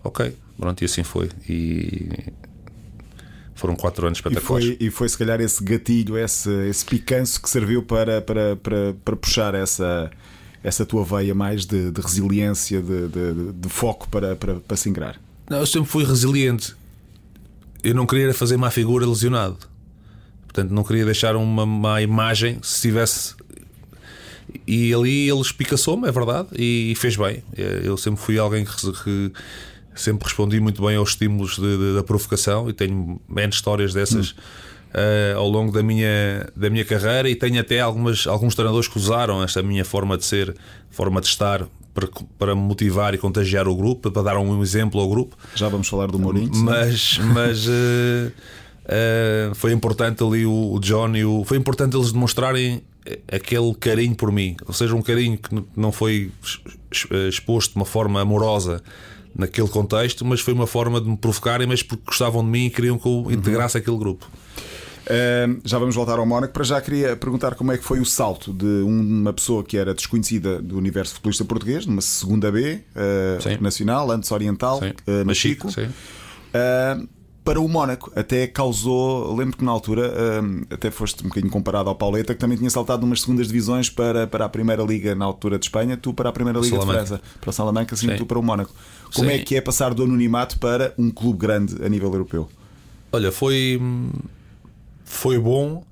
Ok, 0.02 0.36
pronto, 0.58 0.82
e 0.82 0.84
assim 0.84 1.02
foi. 1.02 1.28
E 1.48 2.32
foram 3.54 3.74
quatro 3.74 4.06
anos 4.06 4.18
espetaculares. 4.18 4.66
E 4.66 4.76
foi, 4.76 4.86
e 4.86 4.90
foi 4.90 5.08
se 5.08 5.18
calhar 5.18 5.40
esse 5.40 5.62
gatilho, 5.64 6.16
esse, 6.18 6.50
esse 6.68 6.84
picanço 6.84 7.40
que 7.40 7.48
serviu 7.48 7.82
para, 7.82 8.20
para, 8.20 8.56
para, 8.56 8.94
para 9.04 9.16
puxar 9.16 9.54
essa, 9.54 10.10
essa 10.66 10.84
tua 10.84 11.04
veia 11.04 11.32
mais 11.32 11.64
de, 11.64 11.92
de 11.92 12.00
resiliência, 12.00 12.82
de, 12.82 13.06
de, 13.06 13.52
de, 13.52 13.68
foco 13.68 14.08
para, 14.08 14.34
para, 14.34 14.56
para 14.56 14.76
se 14.76 14.88
ingrar. 14.88 15.16
Não, 15.48 15.58
eu 15.58 15.66
sempre 15.66 15.88
fui 15.88 16.04
resiliente. 16.04 16.74
Eu 17.84 17.94
não 17.94 18.04
queria 18.04 18.34
fazer 18.34 18.56
má 18.56 18.68
figura 18.68 19.06
lesionado. 19.06 19.58
Portanto, 20.42 20.72
não 20.72 20.82
queria 20.82 21.04
deixar 21.04 21.36
uma 21.36 21.64
má 21.64 22.02
imagem 22.02 22.58
se 22.62 22.80
tivesse 22.80 23.36
e 24.66 24.92
ali 24.92 25.30
ele 25.30 25.40
espicaçou-me, 25.40 26.08
é 26.08 26.10
verdade, 26.10 26.48
e 26.58 26.94
fez 26.96 27.14
bem. 27.14 27.44
Eu 27.56 27.96
sempre 27.96 28.20
fui 28.20 28.36
alguém 28.36 28.64
que, 28.64 29.32
sempre 29.94 30.24
respondi 30.24 30.58
muito 30.58 30.84
bem 30.84 30.96
aos 30.96 31.10
estímulos 31.10 31.54
de, 31.54 31.78
de, 31.78 31.94
da 31.94 32.02
provocação 32.02 32.68
e 32.68 32.72
tenho 32.72 33.20
menos 33.28 33.54
histórias 33.54 33.94
dessas. 33.94 34.32
Hum. 34.32 34.65
Uh, 34.94 35.36
ao 35.36 35.48
longo 35.48 35.70
da 35.72 35.82
minha, 35.82 36.48
da 36.56 36.70
minha 36.70 36.84
carreira 36.84 37.28
e 37.28 37.34
tenho 37.34 37.60
até 37.60 37.80
algumas, 37.80 38.26
alguns 38.26 38.54
treinadores 38.54 38.88
que 38.88 38.96
usaram 38.96 39.42
esta 39.42 39.62
minha 39.62 39.84
forma 39.84 40.16
de 40.16 40.24
ser, 40.24 40.56
forma 40.88 41.20
de 41.20 41.26
estar 41.26 41.66
para, 41.92 42.08
para 42.38 42.54
motivar 42.54 43.12
e 43.12 43.18
contagiar 43.18 43.68
o 43.68 43.76
grupo, 43.76 44.10
para 44.10 44.22
dar 44.22 44.38
um 44.38 44.62
exemplo 44.62 44.98
ao 44.98 45.08
grupo. 45.08 45.36
Já 45.54 45.68
vamos 45.68 45.88
falar 45.88 46.06
do 46.06 46.18
Mourinho. 46.18 46.50
Mas, 46.54 47.18
mas 47.34 47.66
uh, 47.66 47.70
uh, 48.30 49.54
foi 49.54 49.72
importante 49.72 50.24
ali 50.24 50.46
o, 50.46 50.72
o 50.72 50.80
John 50.80 51.14
e 51.14 51.24
o, 51.24 51.44
foi 51.44 51.58
importante 51.58 51.94
eles 51.94 52.12
demonstrarem 52.12 52.82
aquele 53.30 53.74
carinho 53.74 54.14
por 54.14 54.32
mim, 54.32 54.56
ou 54.66 54.74
seja, 54.74 54.94
um 54.94 55.02
carinho 55.02 55.38
que 55.38 55.64
não 55.76 55.92
foi 55.92 56.30
exposto 57.28 57.72
de 57.72 57.76
uma 57.76 57.84
forma 57.84 58.20
amorosa 58.20 58.82
naquele 59.36 59.68
contexto, 59.68 60.24
mas 60.24 60.40
foi 60.40 60.54
uma 60.54 60.66
forma 60.66 61.00
de 61.00 61.08
me 61.08 61.16
provocarem, 61.16 61.66
mas 61.66 61.82
porque 61.82 62.04
gostavam 62.06 62.42
de 62.42 62.50
mim 62.50 62.66
e 62.66 62.70
queriam 62.70 62.98
que 62.98 63.06
eu 63.06 63.26
integrasse 63.30 63.76
uhum. 63.76 63.82
aquele 63.82 63.98
grupo. 63.98 64.26
Uh, 65.06 65.60
já 65.64 65.78
vamos 65.78 65.94
voltar 65.94 66.18
ao 66.18 66.26
Mónaco. 66.26 66.52
Para 66.52 66.64
já 66.64 66.80
queria 66.80 67.14
perguntar 67.16 67.54
como 67.54 67.70
é 67.70 67.78
que 67.78 67.84
foi 67.84 68.00
o 68.00 68.04
salto 68.04 68.52
de 68.52 68.82
uma 68.82 69.32
pessoa 69.32 69.62
que 69.62 69.76
era 69.76 69.94
desconhecida 69.94 70.60
do 70.60 70.76
universo 70.76 71.14
futebolista 71.14 71.44
português, 71.44 71.86
numa 71.86 72.00
segunda 72.00 72.50
B, 72.50 72.80
uh, 72.96 73.62
nacional, 73.62 74.10
antes 74.10 74.30
oriental, 74.32 74.80
uh, 74.80 75.24
no 75.24 75.34
Chico. 75.34 75.68
Para 77.46 77.60
o 77.60 77.68
Mónaco. 77.68 78.10
Até 78.16 78.48
causou, 78.48 79.32
lembro 79.36 79.56
que 79.56 79.64
na 79.64 79.70
altura 79.70 80.12
até 80.68 80.90
foste 80.90 81.24
um 81.24 81.28
bocadinho 81.28 81.52
comparado 81.52 81.88
ao 81.88 81.94
Pauleta, 81.94 82.34
que 82.34 82.40
também 82.40 82.58
tinha 82.58 82.68
saltado 82.68 83.06
umas 83.06 83.20
segundas 83.20 83.46
divisões 83.46 83.88
para, 83.88 84.26
para 84.26 84.46
a 84.46 84.48
Primeira 84.48 84.82
Liga 84.82 85.14
na 85.14 85.24
altura 85.24 85.56
de 85.56 85.66
Espanha, 85.66 85.96
tu 85.96 86.12
para 86.12 86.28
a 86.28 86.32
Primeira 86.32 86.58
Liga 86.58 86.74
Salamanca. 86.74 87.02
de 87.02 87.08
França, 87.08 87.22
para 87.40 87.50
o 87.50 87.52
Salamanca, 87.52 87.94
assim 87.94 88.08
sim. 88.08 88.16
tu 88.16 88.26
para 88.26 88.36
o 88.36 88.42
Mónaco. 88.42 88.74
Como 89.14 89.30
sim. 89.30 89.36
é 89.36 89.38
que 89.38 89.54
é 89.54 89.60
passar 89.60 89.94
do 89.94 90.02
anonimato 90.02 90.58
para 90.58 90.92
um 90.98 91.08
clube 91.08 91.38
grande 91.38 91.76
a 91.84 91.88
nível 91.88 92.10
europeu? 92.12 92.50
Olha, 93.12 93.30
foi 93.30 93.80
foi 95.04 95.38
bom 95.38 95.84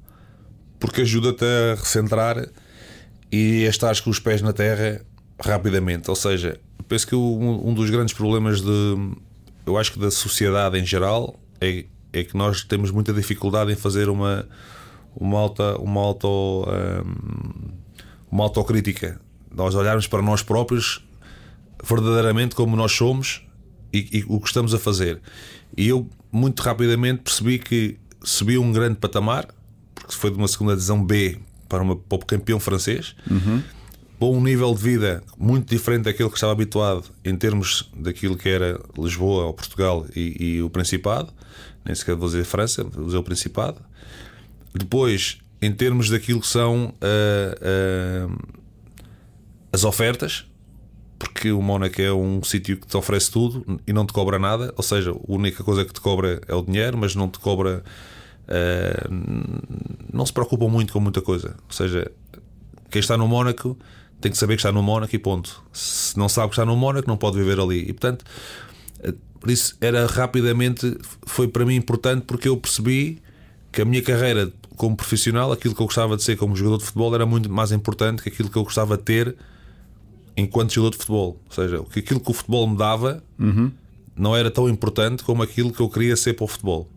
porque 0.80 1.02
ajuda-te 1.02 1.44
a 1.44 1.76
recentrar 1.76 2.49
e 3.30 3.64
a 3.64 3.70
estar 3.70 3.99
com 4.02 4.11
os 4.11 4.18
pés 4.18 4.42
na 4.42 4.52
terra 4.52 5.02
rapidamente. 5.40 6.11
Ou 6.11 6.16
seja, 6.16 6.58
penso 6.88 7.06
que 7.06 7.14
um 7.14 7.73
dos 7.73 7.90
grandes 7.90 8.12
problemas 8.12 8.61
de 8.61 9.14
eu 9.64 9.78
acho 9.78 9.92
que 9.92 10.00
da 10.00 10.11
sociedade 10.11 10.78
em 10.80 10.84
geral 10.84 11.38
é, 11.64 11.85
é 12.12 12.25
que 12.25 12.37
nós 12.37 12.62
temos 12.64 12.90
muita 12.90 13.12
dificuldade 13.12 13.73
em 13.73 13.76
fazer 13.76 14.09
uma 14.09 14.47
uma 15.16 15.38
alta 15.38 15.76
uma 15.78 16.00
auto 16.00 16.66
um, 16.66 17.73
uma 18.30 18.44
autocrítica. 18.44 19.21
Nós 19.54 19.75
olharmos 19.75 20.06
para 20.06 20.21
nós 20.21 20.42
próprios 20.42 21.04
verdadeiramente 21.83 22.54
como 22.54 22.75
nós 22.76 22.92
somos 22.92 23.42
e, 23.92 24.18
e, 24.18 24.25
o 24.26 24.40
que 24.40 24.49
estamos 24.49 24.75
a 24.75 24.78
fazer. 24.78 25.21
E 25.76 25.88
eu 25.88 26.09
muito 26.33 26.61
rapidamente 26.61 27.23
percebi 27.23 27.59
que 27.59 27.97
subi 28.23 28.59
um 28.59 28.73
grande 28.73 28.97
patamar 28.97 29.47
porque 29.94 30.12
foi 30.14 30.30
de 30.30 30.37
uma 30.37 30.49
segunda 30.49 30.73
divisão 30.73 31.04
B 31.04 31.38
para, 31.68 31.83
uma, 31.83 31.94
para 31.94 32.16
o 32.16 32.25
campeão 32.25 32.59
francês. 32.59 33.14
Uhum 33.30 33.62
para 34.18 34.28
um 34.28 34.40
nível 34.42 34.75
de 34.75 34.83
vida 34.83 35.23
muito 35.37 35.68
diferente 35.68 36.04
daquele 36.04 36.28
que 36.28 36.37
estava 36.37 36.52
habituado 36.52 37.04
em 37.25 37.37
termos 37.37 37.90
daquilo 37.97 38.37
que 38.37 38.49
era 38.49 38.80
Lisboa 38.97 39.47
ou 39.47 39.54
Portugal 39.54 40.06
e, 40.14 40.56
e 40.56 40.62
o 40.62 40.71
Principado, 40.71 41.33
nem 41.85 41.94
sequer 41.94 42.14
vou 42.14 42.28
dizer 42.28 42.44
França, 42.44 42.85
vou 42.85 43.06
dizer 43.06 43.18
o 43.18 43.23
Principado. 43.23 43.80
Depois, 44.73 45.38
em 45.61 45.73
termos 45.73 46.11
daquilo 46.11 46.40
que 46.40 46.47
são 46.47 46.87
uh, 46.87 48.28
uh, 48.28 48.38
as 49.73 49.85
ofertas, 49.85 50.47
porque 51.18 51.52
o 51.52 51.62
Mónaco 51.62 52.00
é 52.00 52.12
um 52.12 52.42
sítio 52.42 52.76
que 52.76 52.87
te 52.87 52.97
oferece 52.97 53.30
tudo 53.30 53.80
e 53.87 53.92
não 53.92 54.04
te 54.04 54.12
cobra 54.12 54.38
nada, 54.38 54.73
ou 54.76 54.83
seja, 54.83 55.11
a 55.11 55.16
única 55.26 55.64
coisa 55.64 55.85
que 55.85 55.92
te 55.92 56.00
cobra 56.00 56.40
é 56.47 56.54
o 56.54 56.62
dinheiro, 56.62 56.99
mas 56.99 57.14
não 57.14 57.28
te 57.28 57.38
cobra. 57.38 57.83
Uh, 58.47 59.11
não 60.12 60.26
se 60.26 60.33
preocupam 60.33 60.68
muito 60.68 60.92
com 60.92 61.00
muita 61.00 61.23
coisa. 61.23 61.56
Ou 61.66 61.75
seja, 61.75 62.11
quem 62.90 63.00
está 63.00 63.16
no 63.16 63.26
Mónaco 63.26 63.76
tem 64.25 64.33
que 64.33 64.38
saber 64.38 64.54
que 64.54 64.61
está 64.61 64.73
no 64.73 64.83
Mónaco 64.83 65.14
e 65.14 65.19
ponto. 65.19 65.62
Se 65.71 66.19
não 66.19 66.31
sabe 66.31 66.49
que 66.49 66.54
está 66.54 66.64
no 66.64 66.75
Mónaco, 66.75 67.07
não 67.07 67.16
pode 67.19 67.37
viver 67.37 67.61
ali. 67.61 67.81
E 67.81 67.93
portanto, 67.93 68.25
eh, 69.00 69.12
por 69.38 69.50
isso 69.50 69.76
era 69.83 70.07
rapidamente, 70.07 70.97
foi 71.26 71.47
para 71.47 71.66
mim 71.66 71.75
importante 71.75 72.25
porque 72.26 72.49
eu 72.49 72.57
percebi 72.57 73.21
que 73.71 73.83
a 73.83 73.85
minha 73.85 74.00
carreira 74.00 74.50
como 74.76 74.97
profissional, 74.97 75.52
aquilo 75.52 75.75
que 75.75 75.83
eu 75.83 75.85
gostava 75.85 76.16
de 76.16 76.23
ser 76.23 76.38
como 76.38 76.57
jogador 76.57 76.78
de 76.78 76.85
futebol, 76.85 77.14
era 77.14 77.26
muito 77.26 77.50
mais 77.50 77.71
importante 77.71 78.23
que 78.23 78.31
aquilo 78.31 78.49
que 78.49 78.57
eu 78.57 78.64
gostava 78.64 78.97
de 78.97 79.02
ter 79.02 79.37
enquanto 80.35 80.73
jogador 80.73 80.93
de 80.93 80.97
futebol. 80.97 81.38
Ou 81.47 81.52
seja, 81.54 81.85
aquilo 81.95 82.19
que 82.19 82.31
o 82.31 82.35
futebol 82.35 82.66
me 82.66 82.78
dava 82.78 83.23
uhum. 83.38 83.71
não 84.16 84.35
era 84.35 84.50
tão 84.50 84.71
importante 84.71 85.23
como 85.23 85.43
aquilo 85.43 85.71
que 85.71 85.81
eu 85.81 85.90
queria 85.90 86.16
ser 86.16 86.33
para 86.33 86.45
o 86.45 86.49
futebol. 86.49 86.88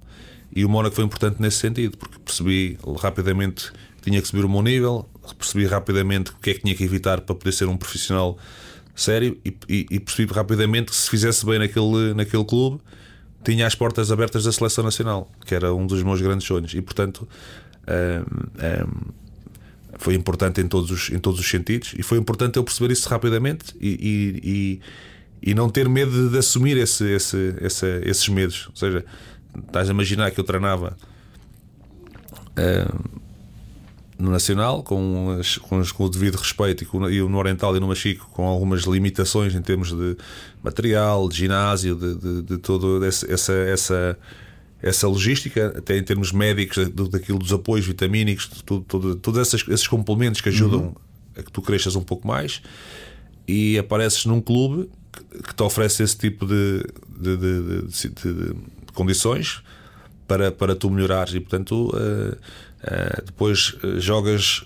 E 0.55 0.63
o 0.63 0.69
Mónaco 0.69 0.95
foi 0.95 1.03
importante 1.03 1.41
nesse 1.41 1.57
sentido, 1.57 1.97
porque 1.97 2.17
percebi 2.19 2.79
rapidamente 2.99 3.73
tinha 4.07 4.21
que 4.21 4.27
subir 4.27 4.45
o 4.45 4.49
meu 4.49 4.61
nível, 4.61 5.05
percebi 5.37 5.65
rapidamente 5.65 6.31
o 6.31 6.35
que 6.35 6.51
é 6.51 6.53
que 6.53 6.61
tinha 6.61 6.73
que 6.73 6.83
evitar 6.83 7.19
para 7.19 7.35
poder 7.35 7.51
ser 7.51 7.67
um 7.67 7.75
profissional 7.75 8.37
sério 8.95 9.37
e, 9.43 9.53
e, 9.67 9.85
e 9.91 9.99
percebi 9.99 10.31
rapidamente 10.31 10.91
que 10.91 10.95
se 10.95 11.09
fizesse 11.09 11.45
bem 11.45 11.59
naquele, 11.59 12.13
naquele 12.13 12.45
clube 12.45 12.79
tinha 13.43 13.67
as 13.67 13.75
portas 13.75 14.09
abertas 14.09 14.45
da 14.45 14.51
seleção 14.51 14.83
nacional, 14.83 15.29
que 15.45 15.53
era 15.53 15.73
um 15.73 15.85
dos 15.85 16.01
meus 16.03 16.21
grandes 16.21 16.47
sonhos, 16.47 16.73
e 16.73 16.81
portanto 16.81 17.27
um, 17.87 18.85
um, 18.87 19.11
foi 19.97 20.15
importante 20.15 20.61
em 20.61 20.67
todos, 20.67 20.89
os, 20.89 21.09
em 21.09 21.19
todos 21.19 21.39
os 21.39 21.49
sentidos, 21.49 21.93
e 21.97 22.01
foi 22.01 22.17
importante 22.17 22.55
eu 22.55 22.63
perceber 22.63 22.93
isso 22.93 23.09
rapidamente 23.09 23.75
e, 23.79 24.79
e, 25.43 25.51
e 25.51 25.53
não 25.53 25.69
ter 25.69 25.89
medo 25.89 26.29
de, 26.29 26.37
assumir 26.37 26.77
esse, 26.77 27.03
esse, 27.11 27.55
esse, 27.61 28.01
esses 28.05 28.27
medos. 28.29 28.67
Ou 28.69 28.75
seja, 28.75 29.05
estás 29.65 29.89
a 29.89 29.91
imaginar 29.91 30.31
que 30.31 30.39
eu 30.39 30.43
treinava. 30.43 30.95
Um, 32.57 33.26
no 34.17 34.31
Nacional, 34.31 34.81
com, 34.81 35.37
as, 35.39 35.57
com, 35.57 35.79
as, 35.79 35.91
com, 35.91 36.05
o 36.05 36.09
devido 36.09 36.35
respeito, 36.35 36.83
e, 36.83 36.87
com, 36.87 37.07
e 37.09 37.19
no 37.19 37.37
Oriental 37.37 37.75
e 37.75 37.79
no 37.79 37.87
Machico, 37.87 38.27
com 38.31 38.45
algumas 38.47 38.83
limitações 38.83 39.53
em 39.53 39.61
termos 39.61 39.89
de 39.89 40.17
material, 40.63 41.29
de 41.29 41.37
ginásio, 41.37 41.95
de, 41.95 42.15
de, 42.15 42.41
de 42.41 42.57
todo 42.57 43.03
essa, 43.05 43.53
essa, 43.53 44.17
essa 44.81 45.07
logística, 45.07 45.73
até 45.77 45.97
em 45.97 46.03
termos 46.03 46.31
médicos, 46.31 46.89
daquilo 47.09 47.37
dos 47.37 47.53
apoios 47.53 47.85
vitamínicos, 47.85 48.47
tudo, 48.65 48.85
tudo, 48.87 49.15
todos 49.15 49.53
esses, 49.53 49.87
complementos 49.87 50.41
que 50.41 50.49
ajudam 50.49 50.79
uhum. 50.79 50.95
a 51.37 51.43
que 51.43 51.51
tu 51.51 51.61
cresças 51.61 51.95
um 51.95 52.03
pouco 52.03 52.27
mais, 52.27 52.61
e 53.47 53.77
apareces 53.77 54.25
num 54.25 54.41
clube 54.41 54.89
que, 55.11 55.43
que 55.43 55.55
te 55.55 55.63
oferece 55.63 56.01
esse 56.01 56.17
tipo 56.17 56.45
de, 56.45 56.83
de, 57.19 57.37
de 57.37 58.55
condições 58.93 59.61
para, 60.27 60.51
para 60.51 60.75
tu 60.75 60.89
melhorares, 60.89 61.35
e 61.35 61.39
portanto. 61.39 61.91
Uh, 61.95 62.35
Uh, 62.83 63.25
depois 63.25 63.75
uh, 63.83 63.99
jogas 63.99 64.63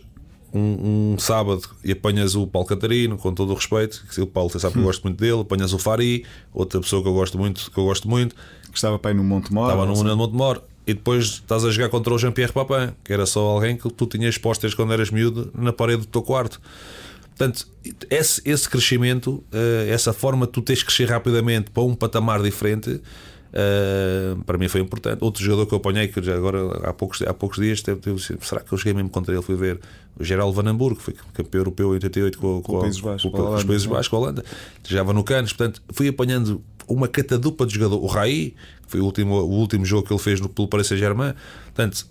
um, 0.54 1.14
um, 1.14 1.20
sábado 1.20 1.62
e 1.84 1.92
apanhas 1.92 2.36
o 2.36 2.46
Paulo 2.46 2.68
Catarino, 2.68 3.18
com 3.18 3.34
todo 3.34 3.52
o 3.52 3.56
respeito, 3.56 4.04
que 4.14 4.22
o 4.22 4.28
Paulo 4.28 4.50
sabe 4.50 4.74
que 4.74 4.80
eu 4.80 4.84
hum. 4.84 4.86
gosto 4.86 5.04
muito 5.04 5.18
dele, 5.18 5.42
apanhas 5.42 5.74
o 5.74 5.80
Fari, 5.80 6.26
outra 6.54 6.80
pessoa 6.82 7.02
que 7.02 7.08
eu 7.08 7.14
gosto 7.14 7.38
muito, 7.38 7.72
que 7.72 7.78
eu 7.78 7.86
gosto 7.86 8.10
muito. 8.10 8.36
Que 8.70 8.78
estava 8.78 8.98
para 8.98 9.12
ir 9.12 9.16
no 9.16 9.24
Montemor. 9.24 9.70
Estava 9.70 9.86
no, 9.86 10.04
no 10.04 10.18
Montemor. 10.18 10.62
E 10.86 10.94
depois 10.94 11.26
estás 11.26 11.64
a 11.64 11.70
jogar 11.70 11.90
contra 11.90 12.14
o 12.14 12.18
Jean-Pierre 12.18 12.52
Papin, 12.52 12.94
que 13.04 13.14
era 13.14 13.26
só 13.26 13.42
alguém 13.42 13.78
que 13.78 13.90
tu 13.92 14.08
tinhas 14.08 14.38
postas 14.38 14.74
quando 14.74 14.92
eras 14.94 15.12
miúdo 15.12 15.52
na 15.54 15.72
parede 15.72 16.02
do 16.02 16.08
teu 16.08 16.22
quarto. 16.22 16.60
Portanto, 17.30 17.68
esse, 18.10 18.42
esse 18.46 18.70
crescimento, 18.70 19.44
uh, 19.54 19.90
essa 19.90 20.12
forma 20.12 20.46
de 20.46 20.52
tu 20.52 20.62
tens 20.62 20.80
que 20.80 20.88
crescer 20.88 21.10
rapidamente 21.10 21.72
para 21.72 21.84
um 21.84 21.96
patamar 21.96 22.42
diferente, 22.42 23.02
Uh, 23.52 24.42
para 24.44 24.58
mim 24.58 24.70
foi 24.70 24.80
importante. 24.80 25.22
Outro 25.22 25.44
jogador 25.44 25.66
que 25.66 25.74
eu 25.74 25.78
apanhei, 25.78 26.08
que 26.08 26.22
já 26.22 26.36
agora 26.36 26.88
há 26.88 26.94
poucos, 26.94 27.22
há 27.22 27.34
poucos 27.34 27.60
dias, 27.60 27.82
teve, 27.82 28.00
teve, 28.00 28.20
será 28.20 28.62
que 28.62 28.72
eu 28.72 28.78
cheguei 28.78 28.94
mesmo 28.94 29.10
contra 29.10 29.34
ele? 29.34 29.44
Fui 29.44 29.56
ver 29.56 29.80
o 30.18 30.24
Geraldo 30.24 30.54
Van 30.54 30.70
Hamburgo, 30.70 30.98
que 30.98 31.04
foi 31.04 31.16
campeão 31.34 31.60
europeu 31.60 31.90
em 31.90 31.94
88 31.94 32.38
com, 32.38 32.62
com, 32.62 32.74
com, 32.74 32.80
Países 32.80 33.02
Baixos, 33.02 33.30
com, 33.30 33.38
com 33.38 33.54
os 33.54 33.64
Países 33.64 33.86
Baixos, 33.86 34.08
com 34.08 34.16
a 34.16 34.20
Holanda. 34.20 34.46
Jogava 34.88 35.14
no 35.14 35.24
Canos, 35.24 35.52
portanto, 35.52 35.82
fui 35.92 36.08
apanhando 36.08 36.64
uma 36.88 37.08
catadupa 37.08 37.66
de 37.66 37.74
jogador. 37.74 38.02
O 38.02 38.08
Rai, 38.08 38.54
que 38.84 38.88
foi 38.88 39.02
o 39.02 39.06
último, 39.06 39.36
o 39.36 39.60
último 39.60 39.86
jogo 39.86 40.08
que 40.08 40.14
ele 40.14 40.22
fez 40.22 40.40
no, 40.40 40.48
pelo 40.48 40.68
Paris 40.68 40.88
Saint-Germain. 40.88 41.34
Portanto, 41.66 42.06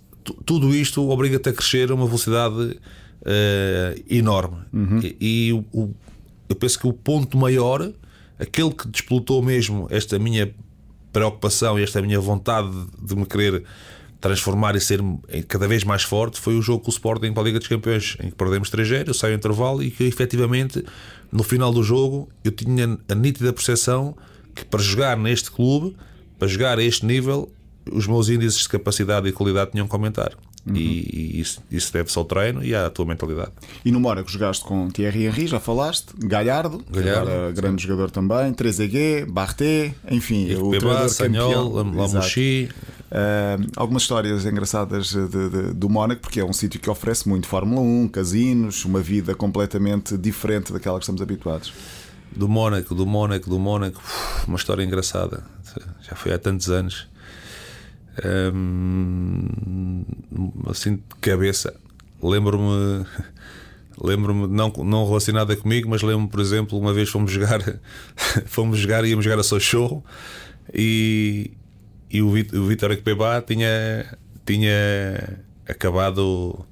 tudo 0.45 0.75
isto 0.75 1.09
obriga-te 1.09 1.49
a 1.49 1.53
crescer 1.53 1.91
a 1.91 1.95
uma 1.95 2.05
velocidade 2.05 2.55
uh, 2.55 4.03
enorme. 4.07 4.57
Uhum. 4.71 4.99
E, 4.99 5.47
e 5.47 5.53
o, 5.53 5.65
o, 5.73 5.93
eu 6.47 6.55
penso 6.55 6.77
que 6.79 6.87
o 6.87 6.93
ponto 6.93 7.35
maior, 7.35 7.91
aquele 8.37 8.71
que 8.71 8.87
desplotou 8.87 9.41
mesmo 9.41 9.87
esta 9.89 10.19
minha 10.19 10.53
preocupação 11.11 11.79
e 11.79 11.83
esta 11.83 12.01
minha 12.01 12.19
vontade 12.19 12.69
de 13.01 13.15
me 13.15 13.25
querer 13.25 13.63
transformar 14.19 14.75
e 14.75 14.79
ser 14.79 15.01
cada 15.47 15.67
vez 15.67 15.83
mais 15.83 16.03
forte 16.03 16.39
foi 16.39 16.55
o 16.55 16.61
jogo 16.61 16.83
com 16.83 16.91
o 16.91 16.93
Sporting 16.93 17.33
para 17.33 17.41
a 17.41 17.45
Liga 17.45 17.59
dos 17.59 17.67
Campeões, 17.67 18.15
em 18.21 18.29
que 18.29 18.35
perdemos 18.35 18.69
3-0, 18.69 19.07
eu 19.07 19.13
saio 19.13 19.33
em 19.33 19.37
intervalo 19.37 19.81
e 19.81 19.89
que 19.89 20.03
efetivamente 20.03 20.85
no 21.31 21.43
final 21.43 21.73
do 21.73 21.81
jogo 21.81 22.29
eu 22.43 22.51
tinha 22.51 22.97
a 23.09 23.15
nítida 23.15 23.51
percepção 23.51 24.15
que 24.53 24.63
para 24.63 24.81
jogar 24.81 25.17
neste 25.17 25.49
clube, 25.49 25.95
para 26.37 26.47
jogar 26.47 26.77
a 26.77 26.83
este 26.83 27.05
nível, 27.05 27.51
os 27.91 28.05
meus 28.05 28.29
índices 28.29 28.61
de 28.61 28.69
capacidade 28.69 29.27
e 29.27 29.31
qualidade 29.31 29.71
tinham 29.71 29.87
que 29.87 29.95
aumentar. 29.95 30.37
Uhum. 30.65 30.75
E, 30.75 31.09
e, 31.11 31.41
isso, 31.41 31.61
isso 31.71 31.91
deve-se 31.91 32.17
ao 32.17 32.25
treino 32.25 32.63
e 32.63 32.75
à 32.75 32.89
tua 32.89 33.05
mentalidade. 33.05 33.51
E 33.83 33.91
no 33.91 33.99
Mónaco 33.99 34.29
jogaste 34.29 34.63
com 34.63 34.89
Thierry 34.89 35.25
Henry, 35.25 35.47
já 35.47 35.59
falaste, 35.59 36.13
Galhardo, 36.17 36.83
Galhardo 36.89 37.31
agora 37.31 37.51
grande 37.51 37.83
jogador 37.83 38.11
também, 38.11 38.53
Trezeguet, 38.53 39.25
Barté, 39.25 39.95
enfim, 40.09 40.47
e 40.47 40.55
o 40.55 40.69
treinador 40.69 41.09
Sanhol, 41.09 41.69
Lamouchi. 41.71 42.69
Uh, 43.11 43.67
algumas 43.75 44.03
histórias 44.03 44.45
engraçadas 44.45 45.07
de, 45.07 45.27
de, 45.27 45.73
do 45.73 45.89
Mónaco, 45.89 46.21
porque 46.21 46.39
é 46.39 46.45
um 46.45 46.53
sítio 46.53 46.79
que 46.79 46.89
oferece 46.89 47.27
muito 47.27 47.45
Fórmula 47.45 47.81
1, 47.81 48.07
casinos, 48.07 48.85
uma 48.85 49.01
vida 49.01 49.35
completamente 49.35 50.17
diferente 50.17 50.71
daquela 50.71 50.97
que 50.97 51.03
estamos 51.03 51.21
habituados. 51.21 51.73
Do 52.33 52.47
Mónaco, 52.47 52.95
do 52.95 53.05
Mónaco, 53.05 53.49
do 53.49 53.59
Mónaco, 53.59 54.01
uma 54.47 54.55
história 54.55 54.81
engraçada. 54.81 55.43
Já 56.01 56.15
foi 56.15 56.33
há 56.33 56.39
tantos 56.39 56.69
anos 56.69 57.10
assim 60.69 60.95
de 60.95 61.03
cabeça, 61.19 61.73
lembro-me. 62.21 63.05
Lembro-me, 64.03 64.47
não, 64.47 64.73
não 64.83 65.05
relacionada 65.05 65.55
comigo, 65.55 65.87
mas 65.87 66.01
lembro-me, 66.01 66.27
por 66.27 66.39
exemplo, 66.39 66.79
uma 66.79 66.91
vez 66.91 67.07
fomos 67.09 67.29
jogar, 67.29 67.59
fomos 68.47 68.79
jogar, 68.79 69.05
íamos 69.05 69.23
jogar 69.23 69.37
a 69.37 69.43
Sochorro 69.43 70.03
e, 70.73 71.51
e 72.09 72.19
o, 72.19 72.31
Vitor 72.31 72.91
Equipebá 72.93 73.43
tinha, 73.43 74.17
tinha 74.43 75.37
acabado 75.67 76.65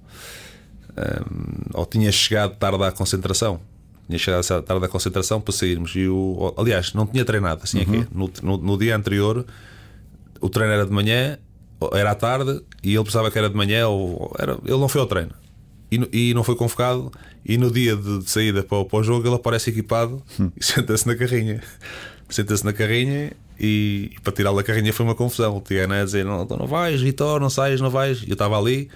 um, 0.99 1.79
ou 1.79 1.85
tinha 1.85 2.11
chegado 2.11 2.55
tarde 2.55 2.83
à 2.83 2.91
concentração. 2.91 3.59
Tinha 4.07 4.19
chegado 4.19 4.63
tarde 4.63 4.85
à 4.85 4.87
concentração 4.87 5.39
para 5.39 5.53
sairmos. 5.53 5.95
E 5.95 6.07
o, 6.07 6.53
aliás, 6.57 6.93
não 6.93 7.05
tinha 7.05 7.23
treinado. 7.23 7.61
Assim 7.63 7.79
uhum. 7.79 8.01
aqui. 8.01 8.07
No, 8.11 8.31
no, 8.41 8.57
no, 8.57 8.77
dia 8.77 8.95
anterior, 8.95 9.45
o 10.41 10.49
treino 10.49 10.73
era 10.73 10.85
de 10.85 10.91
manhã, 10.91 11.37
era 11.93 12.11
à 12.11 12.15
tarde, 12.15 12.61
e 12.83 12.93
ele 12.93 13.03
pensava 13.03 13.31
que 13.31 13.37
era 13.37 13.49
de 13.49 13.55
manhã, 13.55 13.87
ou 13.87 14.33
era, 14.37 14.53
ele 14.65 14.77
não 14.77 14.89
foi 14.89 15.01
ao 15.01 15.07
treino. 15.07 15.31
E, 15.91 16.29
e 16.29 16.33
não 16.33 16.43
foi 16.43 16.55
convocado. 16.55 17.11
E 17.45 17.57
no 17.57 17.71
dia 17.71 17.95
de, 17.95 18.19
de 18.19 18.29
saída 18.29 18.63
para, 18.63 18.85
para, 18.85 18.99
o 18.99 19.03
jogo, 19.03 19.27
ele 19.27 19.35
aparece 19.35 19.69
equipado 19.69 20.21
hum. 20.39 20.51
e 20.55 20.63
senta-se 20.63 21.07
na 21.07 21.15
carrinha. 21.15 21.61
Senta-se 22.29 22.63
na 22.63 22.73
carrinha 22.73 23.31
e, 23.59 24.11
e 24.15 24.19
para 24.21 24.31
tirá-lo 24.31 24.57
da 24.57 24.63
carrinha 24.63 24.93
foi 24.93 25.05
uma 25.05 25.15
confusão. 25.15 25.57
O 25.57 25.61
Tigana 25.61 26.01
a 26.01 26.05
dizer: 26.05 26.23
Não, 26.23 26.45
não 26.45 26.67
vais, 26.67 27.01
Vitor, 27.01 27.39
não 27.39 27.49
sais, 27.49 27.81
não 27.81 27.89
vais. 27.89 28.21
E 28.21 28.29
eu 28.29 28.33
estava 28.33 28.59
ali 28.59 28.89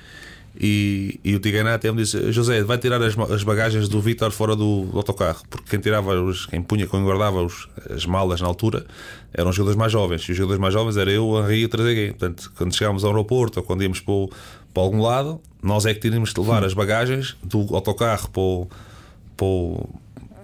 e, 0.60 1.20
e 1.24 1.36
o 1.36 1.40
Tigana 1.40 1.74
até 1.74 1.92
me 1.92 2.04
disse: 2.04 2.32
José, 2.32 2.64
vai 2.64 2.78
tirar 2.78 3.02
as, 3.02 3.18
as 3.18 3.44
bagagens 3.44 3.90
do 3.90 4.00
Vitor 4.00 4.32
fora 4.32 4.56
do, 4.56 4.86
do, 4.86 4.98
autocarro, 4.98 5.42
porque 5.50 5.70
quem 5.70 5.80
tirava, 5.80 6.14
os, 6.22 6.46
quem 6.46 6.62
punha, 6.62 6.86
quem 6.86 7.04
guardava 7.04 7.42
os, 7.42 7.68
as 7.90 8.06
malas 8.06 8.40
na 8.40 8.48
altura 8.48 8.86
eram 9.34 9.50
os 9.50 9.56
jogadores 9.56 9.78
mais 9.78 9.92
jovens. 9.92 10.22
E 10.22 10.32
os 10.32 10.38
jogadores 10.38 10.62
mais 10.62 10.74
jovens 10.74 10.96
era 10.96 11.12
eu, 11.12 11.26
o 11.26 11.40
Henri 11.40 11.62
e 11.62 11.66
o 11.66 11.70
Trezeguet. 11.70 12.12
Portanto, 12.12 12.52
quando 12.56 12.76
chegávamos 12.76 13.04
ao 13.04 13.10
aeroporto 13.10 13.60
ou 13.60 13.66
quando 13.66 13.82
íamos 13.82 14.00
para, 14.00 14.14
o, 14.14 14.30
para 14.72 14.84
algum 14.84 15.02
lado, 15.02 15.42
nós 15.62 15.86
é 15.86 15.94
que 15.94 16.00
tínhamos 16.00 16.32
de 16.32 16.40
levar 16.40 16.64
as 16.64 16.74
bagagens 16.74 17.36
do 17.44 17.76
autocarro 17.76 18.30
para, 18.30 18.42
o, 18.42 18.68
para, 19.36 19.46
o, 19.46 19.90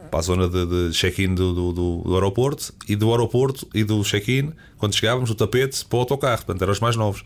para 0.10 0.20
a 0.20 0.22
zona 0.22 0.48
de, 0.48 0.66
de 0.66 0.92
check-in 0.94 1.34
do, 1.34 1.54
do, 1.54 2.04
do, 2.04 2.14
aeroporto 2.16 2.74
e 2.88 2.96
do 2.96 3.12
aeroporto 3.12 3.68
e 3.74 3.84
do 3.84 4.02
check-in, 4.04 4.52
quando 4.78 4.96
chegávamos, 4.96 5.30
o 5.30 5.36
tapete 5.36 5.86
para 5.86 5.98
o 5.98 6.00
autocarro. 6.00 6.46
Portanto, 6.46 6.62
eram 6.62 6.74
os 6.74 6.80
mais 6.80 6.96
novos. 6.96 7.24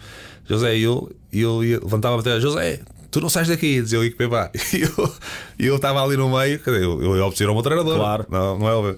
José, 0.47 0.77
e 0.77 0.83
eu, 0.83 1.11
eu 1.31 1.59
levantava 1.59 2.19
até 2.19 2.39
José, 2.39 2.81
tu 3.09 3.21
não 3.21 3.29
sais 3.29 3.47
daqui, 3.47 3.81
dizia 3.81 3.99
o 3.99 4.03
Icpebá. 4.03 4.51
E 4.73 4.81
eu, 4.81 5.13
eu 5.59 5.75
estava 5.75 6.03
ali 6.03 6.17
no 6.17 6.29
meio, 6.29 6.59
eu, 6.65 7.01
eu 7.01 7.15
ia 7.15 7.25
obedecer 7.25 7.47
ao 7.47 7.53
meu 7.53 7.63
treinador. 7.63 7.95
Claro. 7.95 8.25
Não, 8.29 8.59
não 8.59 8.67
é 8.67 8.73
óbvio. 8.73 8.97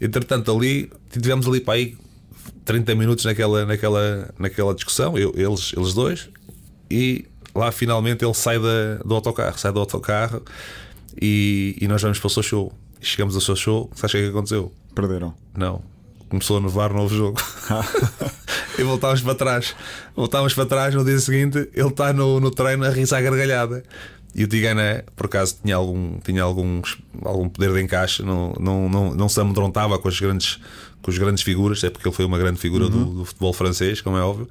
Entretanto, 0.00 0.54
ali, 0.54 0.90
tivemos 1.10 1.46
ali 1.46 1.60
para 1.60 1.74
aí 1.74 1.96
30 2.64 2.94
minutos 2.94 3.24
naquela, 3.24 3.64
naquela, 3.64 4.34
naquela 4.38 4.74
discussão, 4.74 5.16
eu, 5.16 5.32
eles, 5.36 5.72
eles 5.76 5.94
dois, 5.94 6.28
e 6.90 7.24
lá 7.54 7.70
finalmente 7.70 8.24
ele 8.24 8.34
sai 8.34 8.58
da, 8.58 8.96
do 9.04 9.14
autocarro, 9.14 9.58
sai 9.58 9.72
do 9.72 9.80
autocarro 9.80 10.42
e, 11.20 11.76
e 11.80 11.88
nós 11.88 12.02
vamos 12.02 12.18
para 12.18 12.26
o 12.26 12.30
seu 12.30 12.42
show. 12.42 12.72
Chegamos 13.02 13.34
ao 13.34 13.40
seu 13.40 13.56
show, 13.56 13.90
sabes 13.94 14.14
o 14.14 14.16
que 14.16 14.22
é 14.22 14.22
que 14.22 14.30
aconteceu? 14.30 14.72
Perderam. 14.94 15.34
Não. 15.56 15.82
Começou 16.28 16.58
a 16.58 16.60
nevar 16.60 16.92
novo 16.92 17.14
jogo. 17.14 17.38
e 18.78 18.82
voltámos 18.82 19.20
para 19.20 19.34
trás. 19.34 19.74
Voltámos 20.14 20.54
para 20.54 20.66
trás 20.66 20.94
no 20.94 21.04
dia 21.04 21.18
seguinte, 21.18 21.68
ele 21.74 21.88
está 21.88 22.12
no, 22.12 22.40
no 22.40 22.50
treino 22.50 22.84
a 22.84 22.90
risar 22.90 23.18
a 23.18 23.22
gargalhada. 23.22 23.82
E 24.34 24.44
o 24.44 24.48
Tigana, 24.48 25.04
por 25.14 25.26
acaso, 25.26 25.58
tinha 25.62 25.76
algum, 25.76 26.18
tinha 26.20 26.42
algum, 26.42 26.80
algum 27.22 27.48
poder 27.50 27.72
de 27.74 27.82
encaixe, 27.82 28.22
não, 28.22 28.54
não, 28.58 28.88
não, 28.88 29.14
não 29.14 29.28
se 29.28 29.38
amedrontava 29.38 29.98
com 29.98 30.08
as 30.08 30.18
grandes, 30.18 30.58
com 31.02 31.10
as 31.10 31.18
grandes 31.18 31.42
figuras, 31.42 31.84
é 31.84 31.90
porque 31.90 32.08
ele 32.08 32.14
foi 32.14 32.24
uma 32.24 32.38
grande 32.38 32.58
figura 32.58 32.84
uhum. 32.84 32.90
do, 32.90 33.04
do, 33.04 33.24
futebol 33.26 33.52
francês, 33.52 34.00
como 34.00 34.16
é 34.16 34.22
óbvio. 34.22 34.48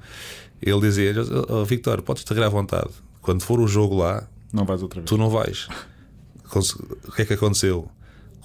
Ele 0.60 0.80
dizia: 0.80 1.12
oh, 1.48 1.64
Victor, 1.64 2.00
podes 2.02 2.22
te 2.22 2.32
à 2.40 2.48
vontade. 2.48 2.90
Quando 3.20 3.42
for 3.42 3.58
o 3.58 3.66
jogo 3.66 3.96
lá, 3.96 4.24
não 4.52 4.64
vais 4.64 4.82
outra 4.82 5.00
vez. 5.00 5.08
tu 5.08 5.16
não 5.16 5.28
vais. 5.28 5.68
O 6.54 7.12
que 7.12 7.22
é 7.22 7.24
que 7.24 7.32
aconteceu? 7.32 7.90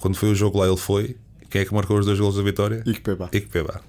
Quando 0.00 0.16
foi 0.16 0.30
o 0.30 0.34
jogo 0.34 0.58
lá, 0.58 0.66
ele 0.66 0.76
foi. 0.76 1.16
Quem 1.50 1.62
é 1.62 1.64
que 1.64 1.74
marcou 1.74 1.98
os 1.98 2.06
dois 2.06 2.18
gols 2.18 2.36
da 2.36 2.42
vitória? 2.42 2.82
Ikpeba. 2.86 3.30
Ikpeba. 3.32 3.80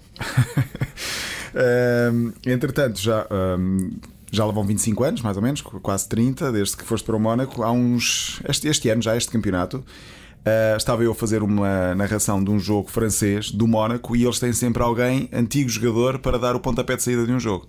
um, 2.13 2.31
entretanto, 2.49 2.99
já. 2.99 3.27
Um, 3.31 3.91
já 4.31 4.45
levam 4.45 4.63
25 4.63 5.03
anos, 5.03 5.21
mais 5.21 5.37
ou 5.37 5.43
menos, 5.43 5.61
quase 5.61 6.07
30, 6.07 6.51
desde 6.51 6.77
que 6.77 6.83
foste 6.83 7.03
para 7.03 7.15
o 7.15 7.19
Mónaco. 7.19 7.63
Há 7.63 7.71
uns. 7.71 8.39
Este, 8.47 8.67
este 8.67 8.89
ano, 8.89 9.01
já 9.01 9.17
este 9.17 9.31
campeonato, 9.31 9.77
uh, 9.77 10.77
estava 10.77 11.03
eu 11.03 11.11
a 11.11 11.15
fazer 11.15 11.41
uma 11.41 11.95
narração 11.95 12.43
de 12.43 12.51
um 12.51 12.59
jogo 12.59 12.89
francês 12.89 13.51
do 13.51 13.67
Mónaco 13.67 14.15
e 14.15 14.23
eles 14.23 14.39
têm 14.39 14.53
sempre 14.53 14.83
alguém, 14.83 15.29
antigo 15.33 15.69
jogador, 15.69 16.19
para 16.19 16.37
dar 16.37 16.55
o 16.55 16.59
pontapé 16.59 16.95
de 16.95 17.03
saída 17.03 17.25
de 17.25 17.31
um 17.31 17.39
jogo. 17.39 17.67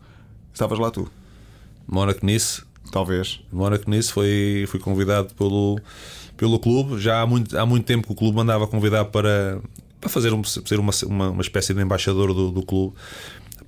Estavas 0.52 0.78
lá 0.78 0.90
tu? 0.90 1.10
Mónaco 1.86 2.24
Nice. 2.24 2.62
Talvez. 2.92 3.40
Mónaco 3.52 3.88
Nice 3.88 4.12
foi, 4.12 4.64
fui 4.68 4.80
convidado 4.80 5.34
pelo, 5.34 5.80
pelo 6.40 6.58
clube. 6.58 6.98
Já 6.98 7.20
há 7.20 7.26
muito, 7.26 7.56
há 7.56 7.66
muito 7.66 7.84
tempo 7.84 8.06
que 8.06 8.12
o 8.14 8.16
clube 8.16 8.34
mandava 8.34 8.66
convidar 8.66 9.04
para, 9.04 9.60
para 10.00 10.08
fazer 10.08 10.32
um, 10.32 10.42
ser 10.42 10.80
uma, 10.80 10.92
uma, 11.04 11.30
uma 11.32 11.42
espécie 11.42 11.74
de 11.74 11.82
embaixador 11.82 12.32
do, 12.32 12.50
do 12.50 12.62
clube 12.62 12.94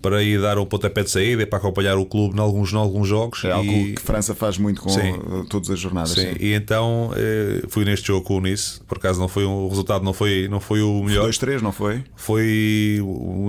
para 0.03 0.23
ir 0.23 0.41
dar 0.41 0.59
o 0.59 0.67
pontapé 0.67 1.05
de 1.05 1.11
saída 1.11 1.43
e 1.43 1.47
para 1.47 1.59
acompanhar 1.59 1.97
o 1.97 2.05
clube 2.05 2.37
em 2.37 2.41
alguns, 2.41 2.73
em 2.73 2.77
alguns 2.77 3.09
jogos. 3.09 3.45
É 3.45 3.53
algo 3.53 3.71
e... 3.71 3.93
que 3.93 4.03
a 4.03 4.05
França 4.05 4.35
faz 4.35 4.59
muito 4.59 4.83
com 4.83 4.91
sim. 4.91 5.15
todas 5.49 5.71
as 5.71 5.79
jornadas. 5.79 6.11
Sim. 6.11 6.33
sim. 6.33 6.37
E 6.41 6.53
então 6.53 7.13
eh, 7.17 7.63
fui 7.69 7.85
neste 7.85 8.09
jogo 8.09 8.27
com 8.27 8.37
o 8.37 8.41
Nice, 8.41 8.81
por 8.87 8.99
acaso 8.99 9.21
não 9.21 9.29
foi 9.29 9.47
um, 9.47 9.65
o 9.65 9.69
resultado 9.69 10.05
não 10.05 10.13
foi, 10.13 10.49
não 10.49 10.61
foi 10.61 10.83
o 10.83 11.05
melhor. 11.05 11.31
2-3, 11.31 11.61
não 11.61 11.73
foi? 11.73 12.03
Foi. 12.17 12.99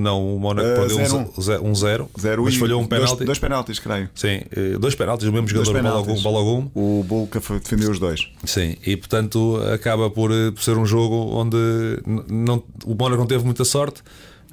Não, 0.02 0.36
o 0.36 0.40
Mónaco 0.40 0.68
uh, 0.68 0.76
perdeu 0.76 0.98
1-0, 0.98 1.62
um, 1.62 1.76
zero, 1.76 2.10
zero 2.20 2.44
mas 2.44 2.56
falhou 2.56 2.80
um 2.80 2.86
penalti. 2.86 3.16
Dois, 3.16 3.26
dois 3.26 3.40
penaltis, 3.40 3.80
creio. 3.80 4.10
Sim, 4.14 4.42
eh, 4.56 4.78
dois 4.80 4.94
penaltis, 4.94 5.28
o 5.28 5.32
mesmo 5.32 5.48
jogador 5.48 5.82
Balogum, 5.82 6.22
Balogum. 6.22 6.72
O 6.76 7.04
Bulca 7.04 7.40
defendeu 7.40 7.90
os 7.90 8.00
dois. 8.00 8.30
Sim, 8.46 8.76
e 8.86 8.96
portanto 8.96 9.60
acaba 9.74 10.10
por, 10.10 10.30
por 10.54 10.62
ser 10.62 10.78
um 10.78 10.86
jogo 10.86 11.16
onde 11.34 11.58
não, 12.30 12.64
o 12.86 12.94
Mónaco 12.94 13.22
não 13.22 13.28
teve 13.28 13.44
muita 13.44 13.66
sorte 13.66 14.04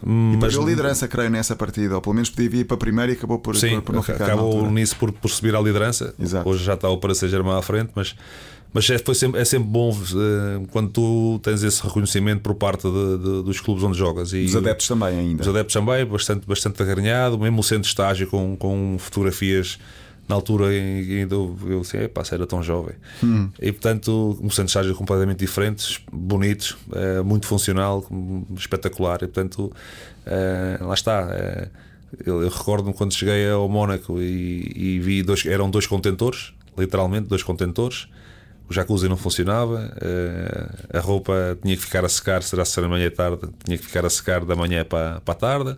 e 0.06 0.36
mas 0.36 0.56
a 0.56 0.62
liderança, 0.62 1.06
creio, 1.06 1.30
nessa 1.30 1.54
partida, 1.54 1.94
ou 1.94 2.00
pelo 2.00 2.14
menos 2.14 2.30
podia 2.30 2.48
vir 2.48 2.64
para 2.66 2.74
a 2.74 2.78
primeira 2.78 3.12
e 3.12 3.14
acabou 3.14 3.38
por, 3.38 3.56
Sim, 3.56 3.80
por, 3.80 3.94
não 3.94 4.02
ficar. 4.02 4.24
Acabou 4.24 4.70
nisso 4.70 4.96
por, 4.96 5.12
por 5.12 5.30
subir 5.30 5.54
à 5.54 5.60
liderança. 5.60 6.14
Exato. 6.18 6.48
Hoje 6.48 6.64
já 6.64 6.74
está 6.74 6.88
o 6.88 6.98
para 6.98 7.14
Saint-Germain 7.14 7.58
à 7.58 7.62
frente, 7.62 7.90
mas, 7.94 8.14
mas 8.72 8.88
é, 8.88 8.98
foi 8.98 9.14
sempre, 9.14 9.40
é 9.40 9.44
sempre 9.44 9.68
bom 9.68 9.90
uh, 9.90 10.66
quando 10.70 10.90
tu 10.90 11.40
tens 11.42 11.62
esse 11.62 11.82
reconhecimento 11.82 12.42
por 12.42 12.54
parte 12.54 12.88
de, 12.88 13.18
de, 13.18 13.42
dos 13.42 13.60
clubes 13.60 13.84
onde 13.84 13.98
jogas. 13.98 14.32
E, 14.32 14.44
Os 14.44 14.56
adeptos 14.56 14.88
também, 14.88 15.18
ainda. 15.18 15.42
Os 15.42 15.48
adeptos 15.48 15.74
também, 15.74 16.04
bastante, 16.06 16.46
bastante 16.46 16.82
agarrinhado, 16.82 17.38
mesmo 17.38 17.60
o 17.60 17.64
centro 17.64 17.82
de 17.82 17.88
estágio 17.88 18.26
com, 18.26 18.56
com 18.56 18.96
fotografias 18.98 19.78
na 20.30 20.36
altura 20.36 20.68
ainda 20.68 21.34
eu 21.34 21.80
assim, 21.80 22.06
pá, 22.08 22.22
era 22.30 22.46
tão 22.46 22.62
jovem. 22.62 22.94
Hum. 23.22 23.50
E 23.60 23.72
portanto, 23.72 24.38
um 24.40 24.46
estágio 24.46 24.94
completamente 24.94 25.40
diferente, 25.40 26.00
bonitos, 26.10 26.76
é, 26.92 27.20
muito 27.20 27.46
funcional, 27.46 28.06
espetacular. 28.56 29.16
E 29.16 29.26
portanto, 29.26 29.72
é, 30.24 30.78
lá 30.80 30.94
está. 30.94 31.28
É, 31.32 31.68
eu, 32.24 32.42
eu 32.42 32.48
recordo-me 32.48 32.94
quando 32.94 33.12
cheguei 33.12 33.50
ao 33.50 33.68
Mónaco 33.68 34.20
e, 34.20 34.72
e, 34.74 35.00
vi 35.00 35.22
dois, 35.22 35.44
eram 35.46 35.68
dois 35.68 35.86
contentores, 35.86 36.52
literalmente 36.78 37.26
dois 37.26 37.42
contentores. 37.42 38.06
O 38.70 38.72
jacuzzi 38.72 39.08
não 39.08 39.16
funcionava, 39.16 39.92
a 40.92 41.00
roupa 41.00 41.58
tinha 41.60 41.76
que 41.76 41.82
ficar 41.82 42.04
a 42.04 42.08
secar, 42.08 42.40
será 42.42 42.64
se 42.64 42.78
era 42.78 42.88
manhã 42.88 43.06
e 43.06 43.10
tarde, 43.10 43.40
tinha 43.64 43.76
que 43.76 43.84
ficar 43.84 44.06
a 44.06 44.10
secar 44.10 44.44
da 44.44 44.54
manhã 44.54 44.84
para, 44.84 45.20
para 45.20 45.34
a 45.34 45.36
tarde 45.36 45.76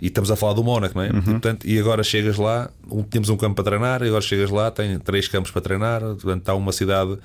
e 0.00 0.06
estamos 0.06 0.30
a 0.30 0.36
falar 0.36 0.52
do 0.52 0.62
Mónaco, 0.62 0.96
não 0.96 1.04
é? 1.04 1.10
Uhum. 1.10 1.18
E, 1.18 1.22
portanto, 1.22 1.66
e 1.66 1.78
agora 1.78 2.02
chegas 2.02 2.36
lá, 2.36 2.70
temos 3.10 3.28
um 3.28 3.36
campo 3.36 3.56
para 3.56 3.64
treinar, 3.64 4.02
e 4.02 4.08
agora 4.08 4.22
chegas 4.22 4.50
lá, 4.50 4.70
tem 4.70 4.98
três 4.98 5.28
campos 5.28 5.50
para 5.50 5.60
treinar, 5.60 6.00
portanto, 6.00 6.38
está 6.38 6.54
uma 6.54 6.72
cidade, 6.72 7.18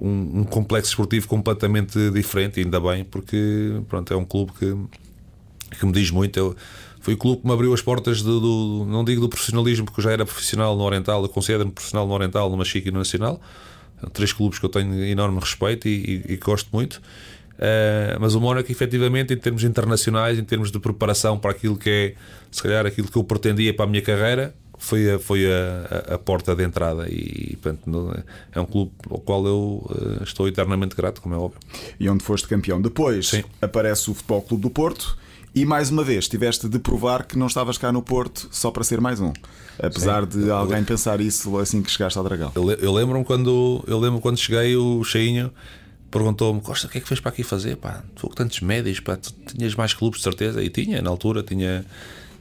um, 0.00 0.40
um 0.40 0.44
complexo 0.44 0.90
esportivo 0.90 1.28
completamente 1.28 2.10
diferente, 2.10 2.60
ainda 2.60 2.80
bem, 2.80 3.04
porque 3.04 3.80
pronto, 3.88 4.12
é 4.12 4.16
um 4.16 4.24
clube 4.24 4.52
que, 4.58 4.76
que 5.78 5.86
me 5.86 5.92
diz 5.92 6.10
muito. 6.10 6.36
Eu, 6.36 6.56
foi 7.02 7.14
o 7.14 7.16
clube 7.16 7.42
que 7.42 7.46
me 7.46 7.52
abriu 7.52 7.74
as 7.74 7.82
portas 7.82 8.22
do, 8.22 8.40
do, 8.40 8.86
não 8.86 9.04
digo 9.04 9.20
do 9.20 9.28
profissionalismo, 9.28 9.84
porque 9.84 10.00
eu 10.00 10.04
já 10.04 10.12
era 10.12 10.24
profissional 10.24 10.76
no 10.76 10.84
Oriental, 10.84 11.20
eu 11.22 11.28
considero-me 11.28 11.72
profissional 11.72 12.06
no 12.06 12.14
Oriental, 12.14 12.48
no 12.48 12.56
Machique 12.56 12.88
e 12.88 12.92
no 12.92 12.98
Nacional. 12.98 13.40
Três 14.12 14.32
clubes 14.32 14.60
que 14.60 14.64
eu 14.64 14.70
tenho 14.70 15.04
enorme 15.04 15.40
respeito 15.40 15.88
e, 15.88 16.22
e, 16.28 16.32
e 16.34 16.36
gosto 16.36 16.68
muito. 16.72 17.02
Uh, 17.54 18.18
mas 18.20 18.34
o 18.34 18.40
Mónaco, 18.40 18.70
efetivamente, 18.70 19.34
em 19.34 19.36
termos 19.36 19.64
internacionais, 19.64 20.38
em 20.38 20.44
termos 20.44 20.70
de 20.70 20.78
preparação 20.78 21.38
para 21.38 21.50
aquilo 21.50 21.76
que 21.76 21.90
é, 21.90 22.14
se 22.50 22.62
calhar, 22.62 22.86
aquilo 22.86 23.08
que 23.08 23.18
eu 23.18 23.24
pretendia 23.24 23.74
para 23.74 23.84
a 23.84 23.88
minha 23.88 24.02
carreira, 24.02 24.54
foi 24.78 25.10
a, 25.12 25.18
foi 25.18 25.46
a, 25.46 26.12
a, 26.12 26.14
a 26.14 26.18
porta 26.18 26.54
de 26.54 26.64
entrada. 26.64 27.08
E, 27.08 27.56
portanto, 27.60 28.24
é 28.52 28.60
um 28.60 28.66
clube 28.66 28.92
ao 29.10 29.18
qual 29.18 29.44
eu 29.44 29.86
uh, 29.88 30.22
estou 30.22 30.46
eternamente 30.46 30.94
grato, 30.94 31.20
como 31.20 31.34
é 31.34 31.38
óbvio. 31.38 31.58
E 31.98 32.08
onde 32.08 32.22
foste 32.22 32.46
campeão. 32.46 32.80
Depois 32.80 33.28
Sim. 33.28 33.42
aparece 33.60 34.08
o 34.08 34.14
Futebol 34.14 34.42
Clube 34.42 34.62
do 34.62 34.70
Porto. 34.70 35.18
E 35.54 35.66
mais 35.66 35.90
uma 35.90 36.02
vez 36.02 36.28
tiveste 36.28 36.68
de 36.68 36.78
provar 36.78 37.24
que 37.24 37.36
não 37.36 37.46
estavas 37.46 37.76
cá 37.76 37.92
no 37.92 38.02
Porto 38.02 38.48
só 38.50 38.70
para 38.70 38.82
ser 38.82 39.00
mais 39.00 39.20
um. 39.20 39.32
Apesar 39.78 40.22
Sim. 40.30 40.44
de 40.44 40.50
alguém 40.50 40.82
pensar 40.82 41.20
isso 41.20 41.58
assim 41.58 41.82
que 41.82 41.90
chegaste 41.90 42.18
ao 42.18 42.24
Dragão. 42.24 42.52
Eu, 42.54 42.70
eu 42.70 42.92
lembro 42.92 43.22
quando 43.24 43.84
eu 43.86 43.98
lembro 43.98 44.20
quando 44.20 44.38
cheguei 44.38 44.76
o 44.76 45.04
cheinho 45.04 45.52
perguntou-me: 46.12 46.60
Costa, 46.60 46.86
o 46.86 46.90
que 46.90 46.98
é 46.98 47.00
que 47.00 47.08
fez 47.08 47.18
para 47.18 47.30
aqui 47.30 47.42
fazer? 47.42 47.76
Pá, 47.76 48.04
tu 48.14 48.28
com 48.28 48.34
tantos 48.34 48.60
médios, 48.60 49.00
pá, 49.00 49.16
tu 49.16 49.32
tinhas 49.46 49.74
mais 49.74 49.94
clubes 49.94 50.18
de 50.18 50.24
certeza? 50.24 50.62
E 50.62 50.68
tinha, 50.68 51.02
na 51.02 51.10
altura, 51.10 51.42
tinha, 51.42 51.84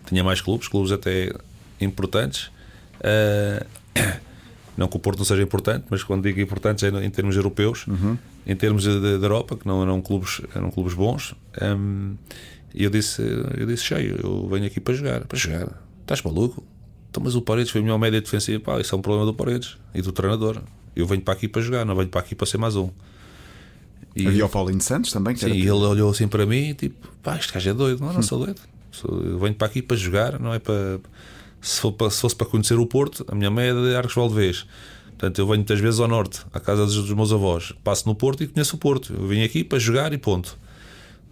tinha 0.05 0.23
mais 0.23 0.41
clubes, 0.41 0.67
clubes 0.67 0.91
até 0.91 1.33
importantes. 1.79 2.51
Uh, 2.99 3.65
não 4.77 4.87
que 4.87 4.95
o 4.95 4.99
Porto 4.99 5.19
não 5.19 5.25
seja 5.25 5.41
importante, 5.41 5.85
mas 5.89 6.03
quando 6.03 6.23
digo 6.23 6.39
importantes 6.39 6.83
é 6.83 6.89
em 7.05 7.09
termos 7.09 7.35
europeus, 7.35 7.85
uhum. 7.87 8.17
em 8.45 8.55
termos 8.55 8.83
de, 8.83 8.89
Europa, 8.89 9.57
que 9.57 9.67
não 9.67 9.81
eram 9.81 10.01
clubes, 10.01 10.41
eram 10.55 10.71
clubes 10.71 10.93
bons. 10.93 11.35
Um, 11.61 12.15
e 12.73 12.83
eu 12.83 12.89
disse, 12.89 13.21
eu 13.57 13.65
disse 13.65 13.83
cheio, 13.83 14.19
eu 14.23 14.47
venho 14.49 14.65
aqui 14.65 14.79
para 14.79 14.93
jogar, 14.93 15.25
para 15.25 15.37
jogar. 15.37 15.67
Estás 16.01 16.21
maluco? 16.21 16.63
Então, 17.09 17.21
mas 17.21 17.35
o 17.35 17.41
Paredes 17.41 17.71
foi 17.71 17.81
o 17.81 17.83
melhor 17.83 17.97
média 17.97 18.21
defensiva. 18.21 18.59
Pá, 18.61 18.79
isso 18.79 18.95
é 18.95 18.97
um 18.97 19.01
problema 19.01 19.25
do 19.25 19.33
Paredes 19.33 19.77
e 19.93 20.01
do 20.01 20.13
treinador. 20.13 20.61
Eu 20.95 21.05
venho 21.05 21.21
para 21.21 21.33
aqui 21.33 21.47
para 21.47 21.61
jogar, 21.61 21.85
não 21.85 21.95
venho 21.95 22.07
para 22.07 22.21
aqui 22.21 22.33
para 22.33 22.47
ser 22.47 22.57
mais 22.57 22.75
um. 22.75 22.89
E, 24.15 24.27
Havia 24.27 24.45
o 24.45 24.49
Paulinho 24.49 24.81
Santos 24.81 25.11
também, 25.11 25.35
sim, 25.35 25.47
e 25.47 25.61
ele 25.61 25.71
olhou 25.71 26.11
assim 26.11 26.27
para 26.27 26.45
mim 26.45 26.69
e 26.69 26.73
tipo, 26.73 27.07
pá, 27.23 27.37
este 27.37 27.53
gajo 27.53 27.69
é 27.69 27.73
doido. 27.73 28.01
Não, 28.01 28.13
não 28.13 28.21
sou 28.21 28.39
doido. 28.39 28.61
Eu 29.05 29.39
venho 29.39 29.55
para 29.55 29.67
aqui 29.67 29.81
para 29.81 29.95
jogar, 29.95 30.39
não 30.39 30.53
é 30.53 30.59
para. 30.59 30.99
Se, 31.61 31.79
for 31.79 31.91
para, 31.91 32.09
se 32.09 32.19
fosse 32.19 32.35
para 32.35 32.47
conhecer 32.47 32.79
o 32.79 32.85
Porto, 32.85 33.25
a 33.27 33.35
minha 33.35 33.51
mãe 33.51 33.67
é 33.67 33.73
de 33.73 33.95
Arcos 33.95 34.15
Valdevez. 34.15 34.65
Portanto, 35.21 35.37
eu 35.37 35.45
venho 35.45 35.57
muitas 35.57 35.79
vezes 35.79 35.99
ao 35.99 36.07
norte, 36.07 36.41
à 36.51 36.59
casa 36.59 36.83
dos, 36.83 37.13
meus 37.13 37.31
avós. 37.31 37.73
Passo 37.83 38.07
no 38.07 38.15
Porto 38.15 38.43
e 38.43 38.47
conheço 38.47 38.75
o 38.75 38.79
Porto. 38.79 39.13
Eu 39.13 39.27
vim 39.27 39.43
aqui 39.43 39.63
para 39.63 39.77
jogar 39.77 40.11
e 40.13 40.17
ponto. 40.17 40.57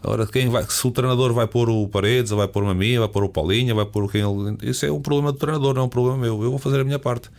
Agora, 0.04 0.28
quem 0.28 0.48
vai, 0.48 0.64
se 0.70 0.86
o 0.88 0.92
treinador 0.92 1.34
vai 1.34 1.48
pôr 1.48 1.70
o 1.70 1.88
Paredes, 1.88 2.32
ou 2.32 2.38
vai 2.38 2.48
pôr 2.48 2.64
uma 2.64 2.76
minha, 2.76 3.00
vai 3.00 3.10
pôr 3.10 3.24
o 3.24 3.30
Paulinho, 3.30 3.76
vai 3.76 3.86
pôr 3.86 4.10
quem 4.12 4.22
ele. 4.22 4.58
Isso 4.62 4.86
é 4.86 4.92
um 4.92 5.02
problema 5.02 5.32
do 5.32 5.40
treinador, 5.40 5.74
não 5.74 5.82
é 5.82 5.86
um 5.86 5.90
problema 5.90 6.18
meu. 6.18 6.42
Eu 6.44 6.52
vou 6.52 6.60
fazer 6.60 6.80
a 6.80 6.84
minha 6.84 7.00
parte. 7.00 7.30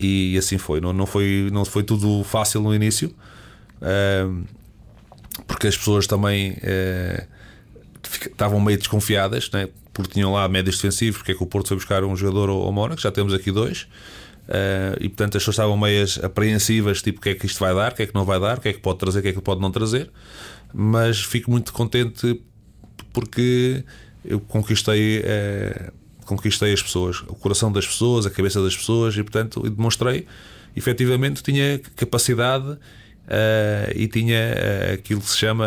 E 0.00 0.36
assim 0.36 0.58
foi. 0.58 0.80
Não, 0.80 0.92
não, 0.92 1.06
foi, 1.06 1.48
não 1.52 1.64
foi 1.64 1.82
tudo 1.82 2.24
fácil 2.24 2.60
no 2.60 2.74
início, 2.74 3.14
uh, 3.80 4.44
porque 5.46 5.68
as 5.68 5.76
pessoas 5.76 6.06
também 6.06 6.52
uh, 6.52 7.26
estavam 8.02 8.60
meio 8.60 8.78
desconfiadas, 8.78 9.50
né? 9.52 9.68
Porque 10.02 10.14
tinham 10.14 10.32
lá 10.32 10.48
médios 10.48 10.76
defensivos. 10.76 11.18
Porque 11.18 11.32
é 11.32 11.34
que 11.34 11.42
o 11.42 11.46
Porto 11.46 11.68
foi 11.68 11.76
buscar 11.76 12.04
um 12.04 12.16
jogador 12.16 12.48
ao, 12.48 12.72
Mónaco? 12.72 13.00
Já 13.00 13.10
temos 13.10 13.34
aqui 13.34 13.52
dois. 13.52 13.82
Uh, 14.48 14.96
e 14.98 15.08
portanto 15.10 15.36
as 15.36 15.42
pessoas 15.42 15.56
estavam 15.56 15.76
meio 15.76 16.06
apreensivas, 16.22 17.02
tipo 17.02 17.18
o 17.18 17.20
que 17.20 17.28
é 17.28 17.34
que 17.34 17.44
isto 17.44 17.58
vai 17.58 17.74
dar, 17.74 17.92
o 17.92 17.94
que 17.94 18.04
é 18.04 18.06
que 18.06 18.14
não 18.14 18.24
vai 18.24 18.40
dar, 18.40 18.56
o 18.56 18.60
que 18.62 18.68
é 18.70 18.72
que 18.72 18.80
pode 18.80 18.98
trazer, 18.98 19.18
o 19.18 19.22
que 19.22 19.28
é 19.28 19.32
que 19.34 19.40
pode 19.42 19.60
não 19.60 19.70
trazer 19.70 20.10
mas 20.72 21.20
fico 21.20 21.50
muito 21.50 21.72
contente 21.72 22.40
porque 23.12 23.84
eu 24.24 24.40
conquistei, 24.40 25.22
é, 25.24 25.90
conquistei 26.24 26.72
as 26.72 26.82
pessoas, 26.82 27.20
o 27.22 27.34
coração 27.34 27.72
das 27.72 27.86
pessoas, 27.86 28.26
a 28.26 28.30
cabeça 28.30 28.62
das 28.62 28.76
pessoas 28.76 29.16
e, 29.16 29.22
portanto, 29.22 29.62
demonstrei 29.62 30.26
efetivamente 30.76 31.42
tinha 31.42 31.80
capacidade 31.96 32.68
uh, 32.68 32.78
e 33.94 34.06
tinha 34.06 34.38
uh, 34.38 34.94
aquilo 34.94 35.20
que 35.20 35.28
se 35.28 35.38
chama. 35.38 35.66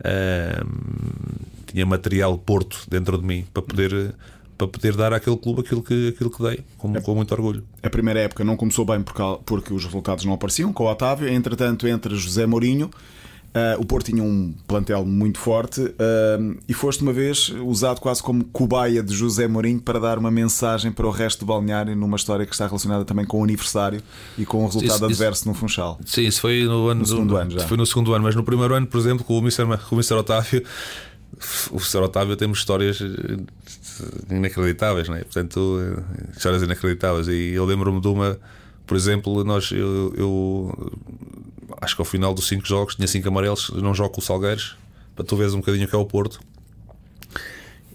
Uh, 0.00 1.39
tinha 1.72 1.86
material 1.86 2.36
porto 2.38 2.82
dentro 2.88 3.18
de 3.18 3.24
mim 3.24 3.44
para 3.52 3.62
poder 3.62 4.14
para 4.56 4.68
poder 4.68 4.94
dar 4.94 5.10
àquele 5.14 5.38
clube 5.38 5.62
aquilo 5.62 5.82
que, 5.82 6.08
aquilo 6.08 6.28
que 6.28 6.42
dei, 6.42 6.62
com, 6.76 6.92
com 7.00 7.14
muito 7.14 7.32
orgulho. 7.32 7.64
A 7.82 7.88
primeira 7.88 8.20
época 8.20 8.44
não 8.44 8.58
começou 8.58 8.84
bem 8.84 9.00
porque, 9.00 9.22
porque 9.46 9.72
os 9.72 9.82
resultados 9.86 10.26
não 10.26 10.34
apareciam 10.34 10.70
com 10.70 10.84
o 10.84 10.90
Otávio, 10.90 11.26
entretanto, 11.30 11.88
entre 11.88 12.14
José 12.14 12.44
Mourinho 12.44 12.90
Uh, 13.50 13.80
o 13.80 13.84
Porto 13.84 14.06
tinha 14.06 14.22
um 14.22 14.54
plantel 14.68 15.04
muito 15.04 15.36
forte 15.36 15.80
uh, 15.80 16.56
e 16.68 16.72
foste 16.72 17.02
uma 17.02 17.12
vez 17.12 17.48
usado 17.64 18.00
quase 18.00 18.22
como 18.22 18.44
cobaia 18.44 19.02
de 19.02 19.12
José 19.12 19.48
Mourinho 19.48 19.80
para 19.80 19.98
dar 19.98 20.18
uma 20.18 20.30
mensagem 20.30 20.92
para 20.92 21.04
o 21.04 21.10
resto 21.10 21.40
do 21.40 21.46
balneário 21.46 21.96
numa 21.96 22.16
história 22.16 22.46
que 22.46 22.52
está 22.52 22.68
relacionada 22.68 23.04
também 23.04 23.24
com 23.24 23.40
o 23.40 23.42
aniversário 23.42 24.00
e 24.38 24.46
com 24.46 24.62
o 24.62 24.66
resultado 24.66 24.94
isso, 24.94 25.04
adverso 25.04 25.40
isso, 25.40 25.48
no 25.48 25.54
Funchal. 25.54 25.98
Sim, 26.06 26.26
isso 26.26 26.40
foi 26.40 26.62
no, 26.62 26.90
ano, 26.90 27.00
no 27.00 27.06
segundo 27.06 27.36
ano 27.36 27.50
já. 27.50 27.66
Foi 27.66 27.76
no 27.76 27.84
segundo 27.84 28.14
ano, 28.14 28.22
mas 28.22 28.36
no 28.36 28.44
primeiro 28.44 28.72
ano, 28.72 28.86
por 28.86 29.00
exemplo, 29.00 29.24
com 29.24 29.36
o 29.36 29.40
Mr. 29.40 29.66
Com 29.88 29.96
o 29.96 29.98
Mr. 29.98 30.14
Otávio, 30.14 30.62
o 31.70 31.80
Sr. 31.80 32.02
Otávio 32.02 32.36
temos 32.36 32.58
histórias 32.58 32.98
inacreditáveis, 34.30 35.08
não 35.08 35.16
é? 35.16 35.24
Portanto, 35.24 35.80
histórias 36.36 36.62
inacreditáveis. 36.62 37.28
E 37.28 37.52
eu 37.52 37.64
lembro-me 37.64 38.00
de 38.00 38.08
uma, 38.08 38.38
por 38.86 38.96
exemplo, 38.96 39.42
nós 39.44 39.70
eu, 39.70 40.12
eu 40.16 40.92
acho 41.80 41.94
que 41.94 42.00
ao 42.02 42.06
final 42.06 42.34
dos 42.34 42.46
5 42.48 42.66
jogos 42.66 42.94
tinha 42.94 43.08
5 43.08 43.28
amarelos, 43.28 43.70
não 43.70 43.94
jogo 43.94 44.10
com 44.10 44.20
o 44.20 44.24
Salgueiros, 44.24 44.76
para 45.14 45.24
tu 45.24 45.36
veres 45.36 45.54
um 45.54 45.60
bocadinho 45.60 45.88
que 45.88 45.94
é 45.94 45.98
o 45.98 46.04
Porto. 46.04 46.40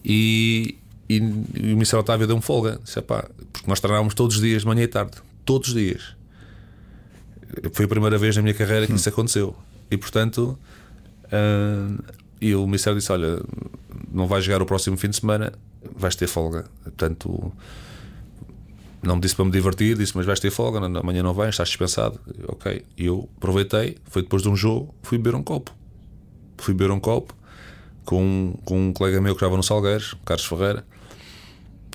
E, 0.03 0.77
e, 1.09 1.17
e 1.55 1.73
o 1.73 1.77
Michel 1.77 1.99
Otávio 1.99 2.27
deu-me 2.27 2.41
folga. 2.41 2.79
Disse, 2.83 3.01
pá, 3.01 3.27
porque 3.51 3.67
nós 3.67 3.79
treinávamos 3.79 4.13
todos 4.13 4.35
os 4.35 4.41
dias, 4.41 4.61
de 4.61 4.67
manhã 4.67 4.83
e 4.83 4.87
tarde. 4.87 5.17
Todos 5.43 5.69
os 5.69 5.73
dias. 5.73 6.15
Foi 7.73 7.85
a 7.85 7.87
primeira 7.87 8.17
vez 8.17 8.35
na 8.35 8.41
minha 8.41 8.53
carreira 8.53 8.85
que 8.85 8.93
isso 8.93 9.09
aconteceu. 9.09 9.55
E 9.89 9.97
portanto, 9.97 10.57
uh, 11.25 12.03
e 12.41 12.55
o 12.55 12.65
Michel 12.67 12.95
disse: 12.95 13.11
Olha, 13.11 13.41
não 14.11 14.27
vais 14.27 14.43
jogar 14.43 14.61
o 14.61 14.65
próximo 14.65 14.97
fim 14.97 15.09
de 15.09 15.17
semana, 15.17 15.53
vais 15.95 16.15
ter 16.15 16.27
folga. 16.27 16.65
Portanto, 16.83 17.51
não 19.01 19.15
me 19.15 19.21
disse 19.21 19.35
para 19.35 19.45
me 19.45 19.51
divertir, 19.51 19.97
disse, 19.97 20.15
mas 20.15 20.25
vais 20.25 20.39
ter 20.39 20.49
folga, 20.49 20.79
amanhã 20.79 21.21
não 21.21 21.33
vens, 21.33 21.49
estás 21.49 21.69
dispensado. 21.69 22.19
Ok. 22.47 22.83
E 22.97 23.05
eu 23.05 23.29
aproveitei, 23.37 23.97
foi 24.05 24.23
depois 24.23 24.41
de 24.41 24.49
um 24.49 24.55
jogo, 24.55 24.93
fui 25.03 25.17
beber 25.17 25.35
um 25.35 25.43
copo. 25.43 25.71
Fui 26.57 26.73
beber 26.73 26.91
um 26.91 26.99
copo 26.99 27.33
com, 28.05 28.57
com 28.65 28.87
um 28.87 28.93
colega 28.93 29.21
meu 29.21 29.33
que 29.35 29.39
estava 29.39 29.55
no 29.57 29.63
Salgueiros, 29.63 30.15
Carlos 30.25 30.45
Ferreira. 30.45 30.85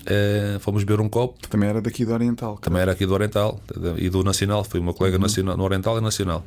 Uh, 0.01 0.59
fomos 0.59 0.83
beber 0.83 1.01
um 1.01 1.09
copo. 1.09 1.47
Também 1.47 1.69
era 1.69 1.81
daqui 1.81 2.05
do 2.05 2.13
Oriental. 2.13 2.57
Também 2.57 2.81
era 2.81 2.91
aqui 2.91 3.05
do 3.05 3.13
Oriental 3.13 3.59
e 3.97 4.09
do 4.09 4.23
Nacional. 4.23 4.63
Foi 4.63 4.79
uma 4.79 4.93
colega 4.93 5.17
uhum. 5.17 5.21
nacional, 5.21 5.57
no 5.57 5.63
Oriental 5.63 5.97
e 5.97 6.01
Nacional. 6.01 6.45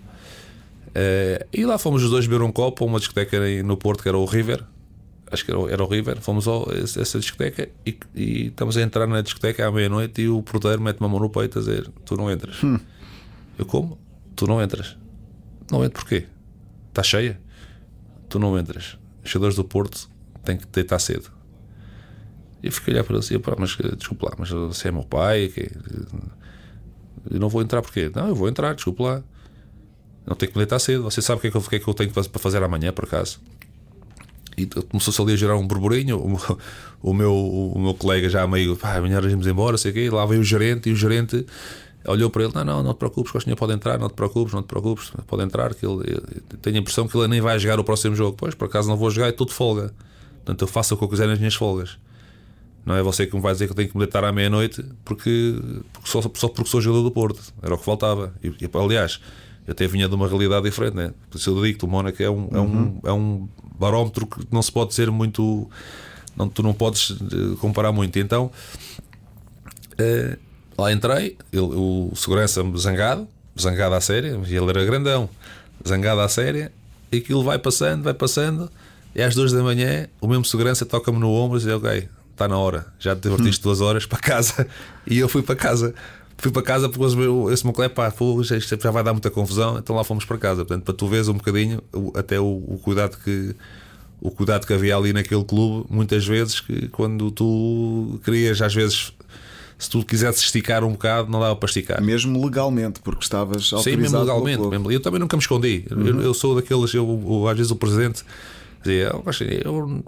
Uh, 0.94 1.44
e 1.52 1.64
lá 1.64 1.76
fomos 1.76 2.04
os 2.04 2.10
dois 2.10 2.26
beber 2.26 2.44
um 2.44 2.52
copo 2.52 2.84
a 2.84 2.86
uma 2.86 2.98
discoteca 3.00 3.38
no 3.64 3.76
Porto 3.76 4.02
que 4.02 4.08
era 4.08 4.16
o 4.16 4.24
River 4.24 4.64
acho 5.34 5.44
que 5.44 5.50
era, 5.50 5.60
era 5.72 5.82
o 5.82 5.86
River, 5.86 6.20
fomos 6.20 6.46
a 6.48 6.52
essa 7.00 7.18
discoteca 7.18 7.68
e, 7.84 7.98
e, 8.14 8.46
estamos 8.46 8.76
a 8.76 8.82
entrar 8.82 9.06
na 9.06 9.20
discoteca 9.20 9.66
à 9.66 9.70
meia-noite 9.70 10.22
e 10.22 10.28
o 10.28 10.42
porteiro 10.42 10.80
mete 10.80 11.00
uma 11.00 11.08
mão 11.08 11.20
no 11.20 11.28
peito 11.28 11.58
a 11.58 11.60
dizer: 11.60 11.90
Tu 12.04 12.16
não 12.16 12.30
entras. 12.30 12.62
Hum. 12.62 12.78
Eu 13.58 13.66
como? 13.66 13.98
Tu 14.34 14.46
não 14.46 14.62
entras. 14.62 14.96
Não 15.70 15.84
entro 15.84 16.00
porquê? 16.00 16.26
Está 16.88 17.02
cheia? 17.02 17.40
Tu 18.28 18.38
não 18.38 18.58
entras. 18.58 18.96
Os 19.22 19.30
jogadores 19.30 19.56
do 19.56 19.64
Porto 19.64 20.08
têm 20.44 20.56
que 20.56 20.66
deitar 20.66 20.98
cedo. 20.98 21.30
E 22.62 22.66
eu 22.66 22.72
fiquei 22.72 22.92
a 22.92 22.96
olhar 22.96 23.04
para 23.04 23.16
ele 23.16 23.24
assim: 23.24 23.40
mas 23.58 23.76
desculpa 23.96 24.30
lá, 24.30 24.36
mas 24.38 24.50
você 24.50 24.88
é 24.88 24.92
meu 24.92 25.04
pai? 25.04 25.48
Que... 25.48 25.70
Eu 27.30 27.40
não 27.40 27.48
vou 27.48 27.62
entrar 27.62 27.82
porquê? 27.82 28.10
Não, 28.14 28.28
eu 28.28 28.34
vou 28.34 28.48
entrar, 28.48 28.74
desculpa 28.74 29.02
lá. 29.02 29.22
Não 30.26 30.34
tenho 30.34 30.52
que 30.52 30.58
me 30.58 30.64
deitar 30.64 30.78
cedo. 30.78 31.02
Você 31.04 31.20
sabe 31.20 31.38
o 31.38 31.40
que 31.40 31.48
é 31.48 31.50
que 31.50 31.56
eu, 31.56 31.60
que 31.60 31.76
é 31.76 31.78
que 31.78 31.88
eu 31.88 31.94
tenho 31.94 32.10
para 32.10 32.22
fazer 32.38 32.62
amanhã, 32.62 32.92
por 32.92 33.04
acaso? 33.04 33.40
e 34.56 34.66
começou-se 34.66 35.20
ali 35.20 35.32
a 35.32 35.36
gerar 35.36 35.56
um 35.56 35.66
burburinho. 35.66 36.18
O, 36.18 37.10
o, 37.10 37.14
meu, 37.14 37.34
o 37.34 37.78
meu 37.78 37.94
colega 37.94 38.28
já 38.28 38.46
meio, 38.46 38.76
pá, 38.76 38.96
amanhã 38.96 39.20
irmos 39.20 39.46
embora, 39.46 39.76
sei 39.76 39.90
o 39.90 39.94
quê. 39.94 40.10
Lá 40.10 40.24
veio 40.26 40.40
o 40.40 40.44
gerente 40.44 40.88
e 40.88 40.92
o 40.92 40.96
gerente 40.96 41.44
olhou 42.06 42.30
para 42.30 42.44
ele: 42.44 42.52
Não, 42.54 42.64
não, 42.64 42.82
não 42.82 42.94
te 42.94 42.98
preocupes, 42.98 43.32
Costinha 43.32 43.56
pode 43.56 43.72
entrar, 43.72 43.98
não 43.98 44.08
te 44.08 44.14
preocupes, 44.14 44.54
não 44.54 44.62
te 44.62 44.66
preocupes, 44.66 45.12
pode 45.26 45.42
entrar. 45.42 45.74
Que 45.74 45.86
ele, 45.86 46.20
tenho 46.62 46.76
a 46.76 46.80
impressão 46.80 47.08
que 47.08 47.16
ele 47.16 47.28
nem 47.28 47.40
vai 47.40 47.58
jogar 47.58 47.78
o 47.80 47.84
próximo 47.84 48.14
jogo. 48.14 48.36
Pois, 48.38 48.54
por 48.54 48.66
acaso 48.66 48.88
não 48.88 48.96
vou 48.96 49.10
jogar, 49.10 49.28
é 49.28 49.32
tudo 49.32 49.52
folga. 49.52 49.92
Portanto, 50.36 50.62
eu 50.62 50.68
faço 50.68 50.94
o 50.94 50.98
que 50.98 51.04
eu 51.04 51.08
quiser 51.08 51.26
nas 51.26 51.38
minhas 51.38 51.54
folgas. 51.54 51.98
Não 52.86 52.94
é 52.94 53.02
você 53.02 53.26
que 53.26 53.34
me 53.34 53.40
vai 53.40 53.54
dizer 53.54 53.64
que 53.66 53.72
eu 53.72 53.76
tenho 53.76 53.88
que 53.88 53.96
me 53.96 54.04
deitar 54.04 54.22
à 54.24 54.30
meia-noite 54.30 54.84
porque, 55.06 55.58
porque 55.90 56.10
só, 56.10 56.20
só 56.34 56.48
porque 56.48 56.68
sou 56.68 56.82
jogador 56.82 57.02
do 57.02 57.10
Porto. 57.10 57.40
Era 57.62 57.74
o 57.74 57.78
que 57.78 57.84
faltava. 57.84 58.34
E, 58.42 58.48
e 58.48 58.70
aliás, 58.74 59.20
eu 59.66 59.72
até 59.72 59.86
vinha 59.86 60.08
de 60.08 60.14
uma 60.14 60.28
realidade 60.28 60.64
diferente, 60.64 60.94
né? 60.94 61.12
Por 61.30 61.38
isso 61.38 61.50
eu 61.50 61.62
digo 61.62 61.86
o 61.86 61.88
Mónaco 61.88 62.22
é 62.22 62.30
um, 62.30 62.48
é, 62.52 62.60
um, 62.60 62.64
uhum. 62.64 63.00
é 63.04 63.12
um 63.12 63.48
barómetro 63.78 64.26
que 64.26 64.46
não 64.50 64.62
se 64.62 64.70
pode 64.70 64.94
ser 64.94 65.10
muito. 65.10 65.68
Não, 66.36 66.48
tu 66.48 66.62
não 66.62 66.74
podes 66.74 67.12
eh, 67.12 67.56
comparar 67.60 67.92
muito. 67.92 68.18
Então, 68.18 68.50
uh, 69.92 70.38
lá 70.76 70.92
entrei, 70.92 71.36
ele, 71.52 71.62
o 71.62 72.12
segurança 72.16 72.62
zangado, 72.76 73.28
zangado 73.58 73.94
à 73.94 74.00
séria, 74.00 74.40
ele 74.46 74.68
era 74.70 74.84
grandão, 74.84 75.28
zangado 75.86 76.20
à 76.20 76.28
séria, 76.28 76.72
e 77.12 77.18
aquilo 77.18 77.44
vai 77.44 77.58
passando, 77.58 78.02
vai 78.02 78.14
passando, 78.14 78.68
e 79.14 79.22
às 79.22 79.34
duas 79.34 79.52
da 79.52 79.62
manhã 79.62 80.08
o 80.20 80.26
mesmo 80.26 80.44
segurança 80.44 80.84
toca-me 80.84 81.18
no 81.18 81.30
ombro 81.30 81.56
e 81.56 81.62
diz: 81.62 81.72
Ok, 81.72 82.08
está 82.32 82.48
na 82.48 82.58
hora, 82.58 82.86
já 82.98 83.14
te 83.14 83.22
divertiste 83.22 83.62
duas 83.62 83.80
horas 83.80 84.04
para 84.04 84.18
casa, 84.18 84.66
e 85.06 85.18
eu 85.18 85.28
fui 85.28 85.42
para 85.42 85.54
casa 85.54 85.94
fui 86.38 86.50
para 86.50 86.62
casa 86.62 86.88
porque 86.88 87.04
esse 87.52 87.64
meu 87.64 87.72
colega, 87.72 87.94
pá, 87.94 88.12
isto 88.56 88.82
já 88.82 88.90
vai 88.90 89.02
dar 89.02 89.12
muita 89.12 89.30
confusão, 89.30 89.78
então 89.78 89.96
lá 89.96 90.04
fomos 90.04 90.24
para 90.24 90.38
casa. 90.38 90.64
Portanto, 90.64 90.84
para 90.84 90.94
tu 90.94 91.06
veres 91.06 91.28
um 91.28 91.34
bocadinho 91.34 91.82
até 92.14 92.38
o, 92.40 92.44
o, 92.44 92.78
cuidado 92.82 93.16
que 93.22 93.54
o 94.20 94.30
cuidado 94.30 94.66
que 94.66 94.72
havia 94.72 94.96
ali 94.96 95.12
naquele 95.12 95.44
clube, 95.44 95.86
muitas 95.90 96.26
vezes 96.26 96.60
que 96.60 96.88
quando 96.88 97.30
tu 97.30 98.18
querias, 98.24 98.60
às 98.62 98.74
vezes, 98.74 99.12
se 99.78 99.90
tu 99.90 100.04
quisesse 100.04 100.42
esticar 100.42 100.84
um 100.84 100.92
bocado, 100.92 101.30
não 101.30 101.40
dava 101.40 101.56
para 101.56 101.66
esticar. 101.66 102.02
Mesmo 102.02 102.42
legalmente, 102.42 103.00
porque 103.00 103.22
estavas 103.22 103.72
autorizado. 103.72 103.82
Sim, 103.82 103.96
mesmo 103.96 104.18
legalmente. 104.20 104.66
Mesmo, 104.66 104.90
eu 104.90 105.00
também 105.00 105.20
nunca 105.20 105.36
me 105.36 105.42
escondi. 105.42 105.84
Uhum. 105.90 106.06
Eu, 106.06 106.22
eu, 106.22 106.34
sou 106.34 106.54
daqueles, 106.54 106.94
eu, 106.94 107.22
eu, 107.26 107.48
às 107.48 107.56
vezes 107.56 107.70
o 107.70 107.76
presidente 107.76 108.24
dizia, 108.82 109.12
eu 109.64 110.04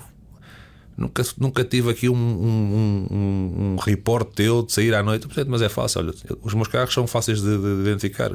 Nunca, 0.96 1.22
nunca 1.38 1.62
tive 1.62 1.90
aqui 1.90 2.08
um, 2.08 2.14
um, 2.14 3.06
um, 3.10 3.74
um 3.74 3.76
report 3.76 4.32
teu 4.34 4.62
de 4.62 4.72
sair 4.72 4.94
à 4.94 5.02
noite, 5.02 5.28
mas 5.46 5.60
é 5.60 5.68
fácil. 5.68 6.00
Olha, 6.00 6.14
os 6.42 6.54
meus 6.54 6.68
carros 6.68 6.94
são 6.94 7.06
fáceis 7.06 7.42
de, 7.42 7.58
de 7.58 7.82
identificar. 7.82 8.32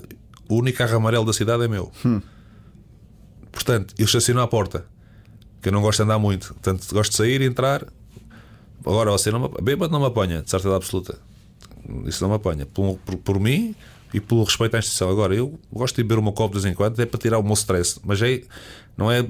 O 0.48 0.56
único 0.56 0.78
carro 0.78 0.96
amarelo 0.96 1.26
da 1.26 1.34
cidade 1.34 1.64
é 1.64 1.68
meu. 1.68 1.92
Hum. 2.06 2.22
Portanto, 3.52 3.96
eu 3.98 4.06
estaciono 4.06 4.42
à 4.42 4.48
porta, 4.48 4.86
que 5.60 5.70
eu 5.70 5.74
não 5.74 5.82
gosto 5.82 5.98
de 5.98 6.04
andar 6.04 6.20
muito. 6.20 6.54
Portanto, 6.54 6.88
gosto 6.94 7.12
de 7.12 7.18
sair 7.18 7.42
e 7.42 7.46
entrar. 7.46 7.86
Agora 8.86 9.10
você 9.12 9.32
não 9.32 9.40
me, 9.40 9.50
bêbado 9.62 9.92
não 9.92 10.00
me 10.00 10.06
apanha, 10.06 10.44
de 10.44 10.50
certeza 10.50 10.76
absoluta. 10.76 11.20
Isso 12.06 12.24
não 12.24 12.30
me 12.30 12.36
apanha. 12.36 12.68
Por, 12.68 12.98
por, 13.00 13.18
por, 13.18 13.40
mim 13.40 13.76
e 14.14 14.20
pelo 14.20 14.44
respeito 14.44 14.76
à 14.76 14.80
instituição. 14.80 15.10
Agora, 15.10 15.34
eu 15.34 15.60
gosto 15.74 15.96
de 15.96 16.04
beber 16.04 16.20
o 16.20 16.24
meu 16.24 16.32
copo 16.32 16.56
de 16.56 16.62
vez 16.62 16.72
em 16.72 16.76
quando, 16.76 17.00
é 17.00 17.06
para 17.08 17.20
tirar 17.20 17.40
o 17.40 17.44
meu 17.44 17.54
stress. 17.54 18.00
Mas 18.04 18.22
é, 18.22 18.42
não 18.96 19.12
é 19.12 19.28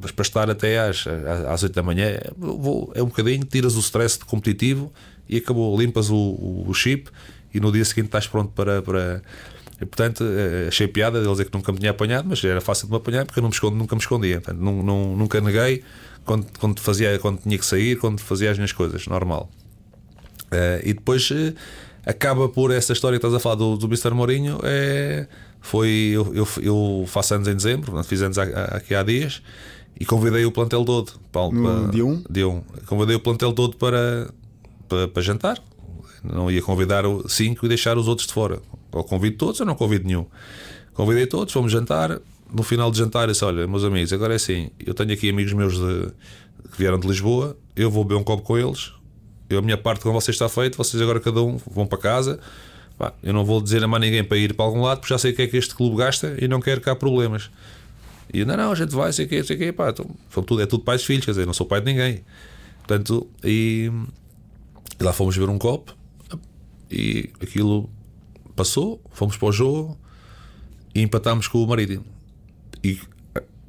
para 0.00 0.22
estar 0.22 0.50
até 0.50 0.78
às, 0.78 1.04
às 1.48 1.62
8 1.62 1.74
da 1.74 1.82
manhã, 1.82 2.18
vou, 2.36 2.92
é 2.94 3.02
um 3.02 3.06
bocadinho, 3.06 3.44
tiras 3.44 3.76
o 3.76 3.80
stress 3.80 4.18
competitivo 4.18 4.92
e 5.28 5.36
acabou. 5.36 5.78
Limpas 5.78 6.10
o, 6.10 6.64
o, 6.66 6.72
chip 6.74 7.10
e 7.52 7.60
no 7.60 7.70
dia 7.70 7.84
seguinte 7.84 8.06
estás 8.06 8.26
pronto 8.26 8.52
para. 8.52 8.82
para 8.82 9.22
e, 9.80 9.84
portanto, 9.84 10.22
eh, 10.24 10.68
achei 10.68 10.86
piada 10.86 11.20
de 11.20 11.28
dizer 11.28 11.46
que 11.46 11.52
nunca 11.52 11.72
me 11.72 11.78
tinha 11.78 11.90
apanhado, 11.90 12.28
mas 12.28 12.42
era 12.44 12.60
fácil 12.60 12.86
de 12.86 12.92
me 12.92 12.98
apanhar 12.98 13.26
porque 13.26 13.40
eu 13.40 13.42
não 13.42 13.48
me 13.48 13.54
escondo, 13.54 13.76
nunca 13.76 13.96
me 13.96 14.00
escondia. 14.00 14.40
Portanto, 14.40 14.62
não, 14.62 14.82
não, 14.82 15.16
nunca 15.16 15.40
neguei 15.40 15.82
quando, 16.24 16.46
quando, 16.58 16.80
fazia, 16.80 17.18
quando 17.18 17.40
tinha 17.40 17.58
que 17.58 17.66
sair, 17.66 17.98
quando 17.98 18.20
fazia 18.20 18.50
as 18.50 18.56
minhas 18.56 18.72
coisas, 18.72 19.06
normal. 19.06 19.50
Uh, 20.52 20.84
e 20.84 20.92
depois 20.92 21.28
uh, 21.30 21.54
acaba 22.06 22.48
por 22.48 22.70
essa 22.70 22.92
história 22.92 23.18
que 23.18 23.26
estás 23.26 23.34
a 23.34 23.42
falar 23.42 23.56
do, 23.56 23.76
do 23.76 23.86
Mr. 23.86 24.10
Mourinho. 24.10 24.60
É, 24.62 25.26
foi, 25.60 26.10
eu, 26.12 26.34
eu, 26.34 26.48
eu, 26.60 27.04
faço 27.06 27.34
anos 27.34 27.48
em 27.48 27.54
dezembro, 27.54 28.02
fiz 28.04 28.20
anos 28.22 28.38
aqui 28.38 28.94
há 28.94 29.02
dias, 29.02 29.42
e 29.98 30.04
convidei 30.04 30.44
o 30.44 30.52
plantel 30.52 30.84
todo. 30.84 31.12
Para, 31.30 31.48
no 31.50 31.90
dia 31.90 32.04
1? 32.04 32.08
Um? 32.08 32.22
Um. 32.48 32.62
Convidei 32.86 33.16
o 33.16 33.20
plantel 33.20 33.52
todo 33.52 33.76
para, 33.76 34.30
para, 34.88 35.08
para 35.08 35.22
jantar. 35.22 35.62
Não 36.22 36.50
ia 36.50 36.62
convidar 36.62 37.04
cinco 37.28 37.66
e 37.66 37.68
deixar 37.68 37.98
os 37.98 38.06
outros 38.06 38.26
de 38.26 38.32
fora. 38.32 38.60
Ou 38.92 39.02
convido 39.02 39.36
todos 39.36 39.60
ou 39.60 39.66
não 39.66 39.74
convido 39.74 40.06
nenhum. 40.06 40.26
Convidei 40.94 41.26
todos, 41.26 41.52
fomos 41.52 41.72
jantar. 41.72 42.20
No 42.52 42.62
final 42.62 42.90
de 42.90 42.98
jantar, 42.98 43.22
eu 43.22 43.32
disse: 43.32 43.44
Olha, 43.44 43.66
meus 43.66 43.82
amigos, 43.82 44.12
agora 44.12 44.34
é 44.34 44.36
assim. 44.36 44.70
Eu 44.84 44.94
tenho 44.94 45.12
aqui 45.12 45.30
amigos 45.30 45.52
meus 45.52 45.74
de, 45.74 46.12
que 46.70 46.78
vieram 46.78 46.98
de 46.98 47.08
Lisboa. 47.08 47.56
Eu 47.74 47.90
vou 47.90 48.04
beber 48.04 48.20
um 48.20 48.24
copo 48.24 48.42
com 48.42 48.58
eles. 48.58 48.92
Eu, 49.48 49.58
a 49.58 49.62
minha 49.62 49.76
parte 49.76 50.02
com 50.02 50.12
vocês 50.12 50.34
está 50.34 50.48
feita. 50.48 50.76
Vocês 50.76 51.02
agora 51.02 51.18
cada 51.18 51.42
um 51.42 51.58
vão 51.70 51.86
para 51.86 51.98
casa. 51.98 52.38
eu 53.22 53.32
não 53.32 53.44
vou 53.44 53.60
dizer 53.60 53.82
a 53.82 53.88
mais 53.88 54.02
ninguém 54.02 54.22
para 54.22 54.36
ir 54.36 54.54
para 54.54 54.64
algum 54.64 54.82
lado 54.82 54.98
porque 54.98 55.12
já 55.12 55.18
sei 55.18 55.32
o 55.32 55.34
que 55.34 55.42
é 55.42 55.46
que 55.46 55.56
este 55.56 55.74
clube 55.74 55.96
gasta 55.96 56.36
e 56.40 56.46
não 56.46 56.60
quero 56.60 56.80
cá 56.80 56.94
problemas. 56.94 57.50
E 58.32 58.44
não, 58.44 58.56
não, 58.56 58.72
a 58.72 58.74
gente 58.74 58.94
vai, 58.94 59.12
sei 59.12 59.26
o 59.26 59.28
que, 59.28 59.44
sei 59.44 59.56
o 59.56 59.58
que, 59.58 59.72
pá, 59.72 59.90
então, 59.90 60.06
tudo, 60.44 60.62
é 60.62 60.66
tudo 60.66 60.84
pais 60.84 61.02
e 61.02 61.04
filhos, 61.04 61.24
quer 61.24 61.32
dizer, 61.32 61.46
não 61.46 61.52
sou 61.52 61.66
pai 61.66 61.80
de 61.80 61.86
ninguém. 61.86 62.24
Portanto, 62.78 63.28
e, 63.44 63.90
e 64.98 65.04
lá 65.04 65.12
fomos 65.12 65.36
ver 65.36 65.48
um 65.48 65.58
copo 65.58 65.94
e 66.90 67.30
aquilo 67.40 67.88
passou, 68.56 69.00
fomos 69.10 69.36
para 69.36 69.48
o 69.48 69.52
jogo 69.52 69.98
e 70.94 71.00
empatámos 71.00 71.48
com 71.48 71.62
o 71.62 71.66
Marítimo. 71.66 72.04
E 72.82 72.98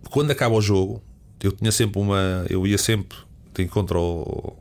quando 0.10 0.32
acaba 0.32 0.56
o 0.56 0.62
jogo, 0.62 1.02
eu 1.42 1.52
tinha 1.52 1.72
sempre 1.72 2.00
uma. 2.00 2.46
Eu 2.50 2.66
ia 2.66 2.78
sempre 2.78 3.18
de 3.54 3.64
encontro 3.64 4.00
ao, 4.00 4.60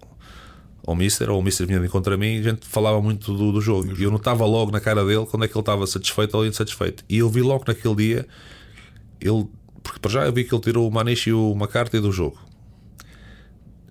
ao 0.86 0.94
Mister, 0.94 1.30
ou 1.30 1.40
o 1.40 1.42
Mister 1.42 1.66
vinha 1.66 1.80
de 1.80 1.86
encontro 1.86 2.12
a 2.12 2.16
mim 2.16 2.36
e 2.36 2.38
a 2.38 2.42
gente 2.42 2.66
falava 2.66 3.00
muito 3.00 3.32
do, 3.34 3.52
do 3.52 3.60
jogo. 3.60 3.94
E 3.98 4.02
eu 4.02 4.10
notava 4.10 4.44
logo 4.44 4.70
na 4.70 4.80
cara 4.80 5.04
dele 5.04 5.26
quando 5.26 5.44
é 5.44 5.48
que 5.48 5.54
ele 5.54 5.60
estava 5.60 5.86
satisfeito 5.86 6.36
ou 6.36 6.46
insatisfeito. 6.46 7.04
E 7.08 7.18
eu 7.18 7.28
vi 7.28 7.40
logo 7.40 7.64
naquele 7.66 7.94
dia, 7.94 8.28
ele, 9.20 9.46
porque 9.82 9.98
para 9.98 10.10
já 10.10 10.24
eu 10.24 10.32
vi 10.32 10.44
que 10.44 10.54
ele 10.54 10.62
tirou 10.62 10.88
o 10.88 10.92
Maniche 10.92 11.30
e 11.30 11.32
o 11.32 11.52
McCarthy 11.52 12.00
do 12.00 12.12
jogo. 12.12 12.38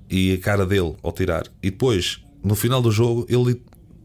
E 0.09 0.33
a 0.33 0.37
cara 0.39 0.65
dele 0.65 0.95
ao 1.01 1.11
tirar. 1.11 1.45
E 1.61 1.71
depois, 1.71 2.21
no 2.43 2.55
final 2.55 2.81
do 2.81 2.91
jogo, 2.91 3.25
ele 3.29 3.61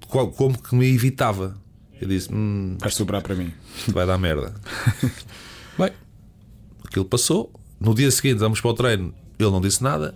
como 0.09 0.61
que 0.61 0.75
me 0.75 0.87
evitava. 0.87 1.57
Eu 2.01 2.09
disse: 2.09 2.33
hum, 2.33 2.77
Vai 2.81 2.90
sobrar 2.90 3.22
para 3.22 3.35
mim. 3.35 3.53
Isto 3.77 3.92
vai 3.92 4.07
dar 4.07 4.18
merda. 4.18 4.55
Bem, 5.79 5.90
aquilo 6.85 7.05
passou. 7.05 7.53
No 7.81 7.94
dia 7.94 8.11
seguinte, 8.11 8.38
vamos 8.38 8.61
para 8.61 8.70
o 8.70 8.75
treino. 8.75 9.14
Ele 9.38 9.51
não 9.51 9.61
disse 9.61 9.83
nada. 9.83 10.14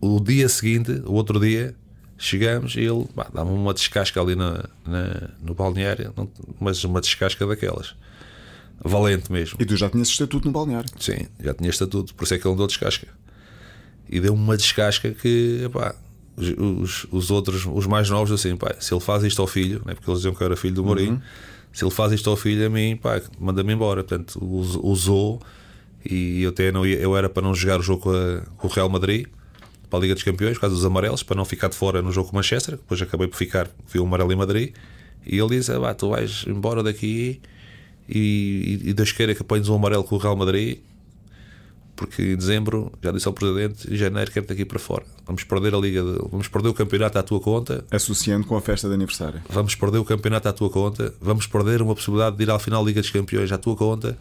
O 0.00 0.20
dia 0.20 0.48
seguinte, 0.48 0.90
o 1.06 1.12
outro 1.12 1.40
dia, 1.40 1.74
chegamos 2.18 2.74
e 2.76 2.80
ele 2.80 3.06
dá-me 3.32 3.50
uma 3.50 3.72
descasca 3.72 4.20
ali 4.20 4.34
na, 4.34 4.64
na, 4.86 5.30
no 5.40 5.54
balneário, 5.54 6.12
mas 6.60 6.82
uma 6.84 7.00
descasca 7.00 7.46
daquelas. 7.46 7.94
Valente 8.82 9.32
mesmo. 9.32 9.56
E 9.60 9.64
tu 9.64 9.76
já 9.76 9.88
tinhas 9.88 10.08
estatuto 10.08 10.46
no 10.46 10.52
balneário? 10.52 10.88
Sim, 10.98 11.26
já 11.40 11.54
tinha 11.54 11.70
estatuto, 11.70 12.14
por 12.14 12.24
isso 12.24 12.34
é 12.34 12.38
que 12.38 12.46
ele 12.46 12.56
deu 12.56 12.66
descasca. 12.66 13.08
E 14.08 14.20
deu-me 14.20 14.40
uma 14.40 14.56
descasca 14.56 15.10
que, 15.10 15.62
epá, 15.64 15.94
os, 16.36 17.06
os 17.10 17.30
outros, 17.30 17.66
os 17.66 17.86
mais 17.86 18.10
novos, 18.10 18.30
assim, 18.30 18.56
pá, 18.56 18.74
se 18.78 18.92
ele 18.92 19.00
faz 19.00 19.24
isto 19.24 19.40
ao 19.40 19.48
filho, 19.48 19.82
né, 19.84 19.94
porque 19.94 20.08
eles 20.10 20.20
diziam 20.20 20.34
que 20.34 20.44
era 20.44 20.56
filho 20.56 20.74
do 20.74 20.84
Mourinho, 20.84 21.14
uhum. 21.14 21.20
se 21.72 21.84
ele 21.84 21.90
faz 21.90 22.12
isto 22.12 22.28
ao 22.28 22.36
filho, 22.36 22.66
a 22.66 22.70
mim, 22.70 22.96
pá, 22.96 23.20
manda-me 23.38 23.72
embora. 23.72 24.04
Portanto, 24.04 24.38
usou 24.82 25.40
e 26.08 26.42
eu 26.42 26.50
até 26.50 26.70
não 26.70 26.86
ia, 26.86 26.98
eu 26.98 27.16
era 27.16 27.28
para 27.28 27.42
não 27.42 27.54
jogar 27.54 27.80
o 27.80 27.82
jogo 27.82 28.02
com, 28.02 28.10
a, 28.10 28.42
com, 28.56 28.68
o 28.68 28.70
Real 28.70 28.88
Madrid 28.88 29.26
para 29.90 29.98
a 29.98 30.02
Liga 30.02 30.14
dos 30.14 30.22
Campeões, 30.22 30.54
por 30.54 30.62
causa 30.62 30.76
dos 30.76 30.84
amarelos, 30.84 31.22
para 31.22 31.36
não 31.36 31.44
ficar 31.44 31.68
de 31.68 31.76
fora 31.76 32.02
no 32.02 32.12
jogo 32.12 32.28
com 32.28 32.32
o 32.32 32.36
Manchester. 32.36 32.76
Depois 32.76 33.00
acabei 33.00 33.26
por 33.26 33.36
ficar, 33.36 33.68
vi 33.92 33.98
o 33.98 34.04
amarelo 34.04 34.32
em 34.32 34.36
Madrid. 34.36 34.74
E 35.24 35.38
ele 35.38 35.56
disse: 35.56 35.72
ah, 35.72 35.94
Tu 35.94 36.08
vais 36.08 36.44
embora 36.46 36.82
daqui 36.82 37.40
e, 38.08 38.80
e, 38.84 38.90
e 38.90 38.94
Deus 38.94 39.12
queira 39.12 39.34
que 39.34 39.42
apanhes 39.42 39.68
um 39.68 39.74
amarelo 39.74 40.04
com 40.04 40.14
o 40.14 40.18
Real 40.18 40.36
Madrid 40.36 40.78
porque 41.96 42.22
em 42.22 42.36
dezembro, 42.36 42.92
já 43.02 43.10
disse 43.10 43.26
ao 43.26 43.32
Presidente, 43.32 43.92
em 43.92 43.96
janeiro 43.96 44.30
quero-te 44.30 44.52
aqui 44.52 44.64
para 44.66 44.78
fora. 44.78 45.04
Vamos 45.24 45.42
perder 45.42 45.74
a 45.74 45.78
Liga, 45.78 46.02
de, 46.02 46.18
vamos 46.30 46.46
perder 46.46 46.68
o 46.68 46.74
campeonato 46.74 47.18
à 47.18 47.22
tua 47.22 47.40
conta. 47.40 47.84
Associando 47.90 48.46
com 48.46 48.54
a 48.54 48.60
festa 48.60 48.86
de 48.86 48.94
aniversário. 48.94 49.40
Vamos 49.48 49.74
perder 49.74 49.98
o 49.98 50.04
campeonato 50.04 50.46
à 50.46 50.52
tua 50.52 50.68
conta. 50.68 51.14
Vamos 51.20 51.46
perder 51.46 51.80
uma 51.80 51.94
possibilidade 51.94 52.36
de 52.36 52.42
ir 52.42 52.50
à 52.50 52.58
final 52.58 52.84
da 52.84 52.88
Liga 52.88 53.00
dos 53.00 53.10
Campeões 53.10 53.50
à 53.50 53.56
tua 53.56 53.74
conta. 53.74 54.16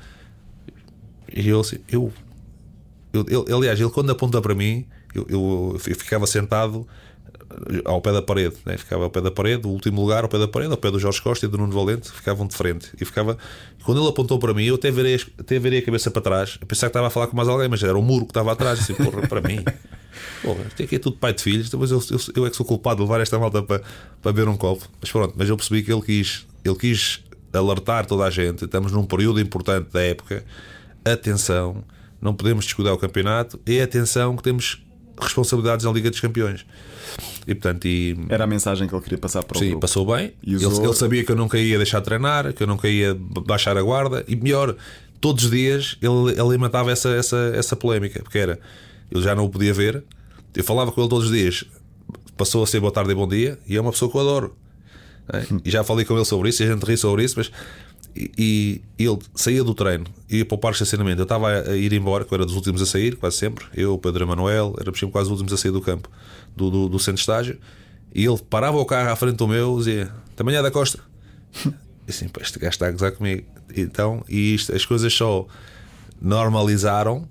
E 1.35 1.49
eu, 1.49 1.59
assim, 1.59 1.77
eu, 1.91 2.11
eu, 3.13 3.45
eu 3.45 3.57
aliás, 3.57 3.79
ele 3.79 3.89
quando 3.89 4.09
aponta 4.09 4.41
para 4.41 4.55
mim, 4.55 4.85
eu, 5.13 5.25
eu, 5.29 5.71
eu 5.73 5.79
ficava 5.79 6.25
sentado 6.25 6.87
ao 7.85 8.01
pé 8.01 8.11
da 8.11 8.21
parede, 8.21 8.55
né? 8.65 8.77
ficava 8.77 9.03
ao 9.03 9.09
pé 9.09 9.21
da 9.21 9.31
parede, 9.31 9.67
o 9.67 9.69
último 9.69 10.01
lugar 10.01 10.23
ao 10.23 10.29
pé 10.29 10.39
da 10.39 10.47
parede, 10.47 10.71
ao 10.71 10.77
pé 10.77 10.91
do 10.91 10.99
Jorge 10.99 11.21
Costa 11.21 11.45
e 11.45 11.49
do 11.49 11.57
Nuno 11.57 11.73
Valente, 11.73 12.11
ficavam 12.11 12.47
de 12.47 12.55
frente. 12.55 12.89
E 12.99 13.05
ficava. 13.05 13.37
Quando 13.83 14.01
ele 14.01 14.09
apontou 14.09 14.39
para 14.39 14.53
mim, 14.53 14.65
eu 14.65 14.75
até 14.75 14.91
virei, 14.91 15.19
até 15.37 15.59
virei 15.59 15.79
a 15.79 15.81
cabeça 15.81 16.09
para 16.09 16.21
trás, 16.21 16.57
eu 16.59 16.67
pensava 16.67 16.89
que 16.89 16.91
estava 16.91 17.07
a 17.07 17.09
falar 17.09 17.27
com 17.27 17.37
mais 17.37 17.47
alguém, 17.47 17.69
mas 17.69 17.83
era 17.83 17.97
o 17.97 18.01
muro 18.01 18.25
que 18.25 18.31
estava 18.31 18.51
atrás, 18.51 18.79
assim, 18.79 18.93
porra, 18.93 19.27
para 19.27 19.41
mim. 19.41 19.63
Porra, 20.41 20.63
tem 20.75 20.87
que 20.87 20.95
é 20.95 20.99
tudo 20.99 21.17
pai 21.17 21.33
de 21.33 21.41
filhos, 21.41 21.69
depois 21.69 21.91
eu, 21.91 22.01
eu, 22.09 22.19
eu, 22.35 22.45
é 22.45 22.49
que 22.49 22.55
sou 22.55 22.65
culpado 22.65 22.97
de 22.97 23.01
levar 23.03 23.19
esta 23.19 23.37
malta 23.37 23.61
para, 23.61 23.81
para 24.21 24.31
beber 24.31 24.47
um 24.47 24.55
copo. 24.55 24.87
Mas 25.01 25.11
pronto, 25.11 25.33
mas 25.35 25.49
eu 25.49 25.57
percebi 25.57 25.83
que 25.83 25.91
ele 25.91 26.01
quis, 26.01 26.45
ele 26.63 26.75
quis 26.75 27.21
alertar 27.51 28.05
toda 28.05 28.23
a 28.23 28.29
gente, 28.29 28.63
estamos 28.63 28.91
num 28.91 29.05
período 29.05 29.41
importante 29.41 29.89
da 29.91 30.01
época, 30.01 30.45
atenção, 31.03 31.83
não 32.21 32.33
podemos 32.33 32.65
descuidar 32.65 32.93
o 32.93 32.97
campeonato, 32.97 33.59
e 33.65 33.81
atenção 33.81 34.35
que 34.35 34.43
temos 34.43 34.84
responsabilidades 35.19 35.85
na 35.85 35.91
Liga 35.91 36.09
dos 36.09 36.19
Campeões. 36.19 36.65
E, 37.47 37.53
portanto, 37.53 37.85
e... 37.85 38.17
Era 38.29 38.43
a 38.43 38.47
mensagem 38.47 38.87
que 38.87 38.95
ele 38.95 39.03
queria 39.03 39.17
passar 39.17 39.43
para 39.43 39.55
o 39.55 39.59
Sim, 39.59 39.69
grupo. 39.69 39.81
passou 39.81 40.05
bem. 40.05 40.33
Usou... 40.45 40.71
Ele, 40.71 40.87
ele, 40.87 40.93
sabia 40.95 41.23
que 41.23 41.31
eu 41.31 41.35
nunca 41.35 41.57
ia 41.57 41.77
deixar 41.77 41.99
de 41.99 42.05
treinar, 42.05 42.53
que 42.53 42.63
eu 42.63 42.67
nunca 42.67 42.87
ia 42.87 43.15
baixar 43.15 43.77
a 43.77 43.81
guarda. 43.81 44.25
E 44.27 44.35
melhor, 44.35 44.75
todos 45.21 45.45
os 45.45 45.51
dias 45.51 45.97
ele 46.01 46.39
alimentava 46.39 46.91
essa, 46.91 47.09
essa, 47.09 47.51
essa 47.55 47.75
polémica, 47.75 48.21
porque 48.21 48.37
era, 48.37 48.59
eu 49.11 49.21
já 49.21 49.35
não 49.35 49.45
o 49.45 49.49
podia 49.49 49.73
ver. 49.73 50.03
Eu 50.55 50.63
falava 50.63 50.91
com 50.91 51.01
ele 51.01 51.09
todos 51.09 51.25
os 51.29 51.31
dias. 51.31 51.65
Passou 52.35 52.63
a 52.63 52.67
ser 52.67 52.79
boa 52.79 52.91
tarde 52.91 53.11
e 53.11 53.15
bom 53.15 53.27
dia, 53.27 53.57
e 53.67 53.77
é 53.77 53.81
uma 53.81 53.91
pessoa 53.91 54.09
que 54.09 54.17
eu 54.17 54.21
adoro. 54.21 54.55
É? 55.31 55.43
E 55.63 55.71
já 55.71 55.83
falei 55.83 56.05
com 56.05 56.15
ele 56.15 56.25
sobre 56.25 56.49
isso, 56.49 56.63
e 56.63 56.67
a 56.67 56.71
gente 56.73 56.83
ri 56.83 56.97
sobre 56.97 57.23
isso, 57.23 57.35
mas 57.37 57.51
e, 58.15 58.81
ele 58.97 59.19
saía 59.35 59.63
do 59.63 59.73
treino, 59.73 60.05
ia 60.29 60.45
para 60.45 60.55
o 60.55 60.57
parque 60.57 60.77
de 60.77 60.83
estacionamento. 60.83 61.19
Eu 61.19 61.23
estava 61.23 61.49
a 61.49 61.75
ir 61.75 61.91
embora, 61.91 62.23
que 62.23 62.33
eu 62.33 62.35
era 62.37 62.45
dos 62.45 62.55
últimos 62.55 62.81
a 62.81 62.85
sair, 62.85 63.17
quase 63.17 63.37
sempre. 63.37 63.65
Eu, 63.73 63.97
Pedro 63.97 64.23
Emanuel, 64.23 64.73
éramos 64.79 64.97
sempre 64.99 65.11
quase 65.11 65.27
os 65.27 65.31
últimos 65.31 65.51
a 65.51 65.57
sair 65.57 65.71
do 65.71 65.81
campo, 65.81 66.09
do, 66.55 66.71
do, 66.71 66.89
do 66.89 66.99
centro 66.99 67.15
de 67.15 67.19
estágio. 67.21 67.59
E 68.13 68.25
ele 68.25 68.37
parava 68.49 68.77
o 68.77 68.85
carro 68.85 69.09
à 69.09 69.15
frente 69.17 69.35
do 69.35 69.47
meu 69.47 69.75
e 69.75 69.77
dizia: 69.79 70.11
Tamanha 70.35 70.63
da 70.63 70.71
Costa. 70.71 70.99
E 72.07 72.11
assim, 72.11 72.27
pá, 72.27 72.39
este 72.41 72.59
gajo 72.59 72.69
está 72.69 72.87
a 72.87 72.91
gozar 72.91 73.11
comigo. 73.13 73.43
Então, 73.75 74.23
e 74.29 74.53
isto, 74.53 74.73
as 74.75 74.85
coisas 74.85 75.11
só 75.11 75.47
normalizaram. 76.21 77.27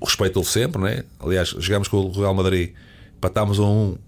O 0.00 0.04
respeito 0.04 0.36
houve 0.36 0.48
sempre, 0.48 0.80
né? 0.80 1.04
Aliás, 1.18 1.48
jogámos 1.48 1.88
com 1.88 1.96
o 1.96 2.12
Real 2.12 2.32
Madrid, 2.32 2.74
patámos 3.20 3.58
a 3.58 3.62
um 3.64 3.98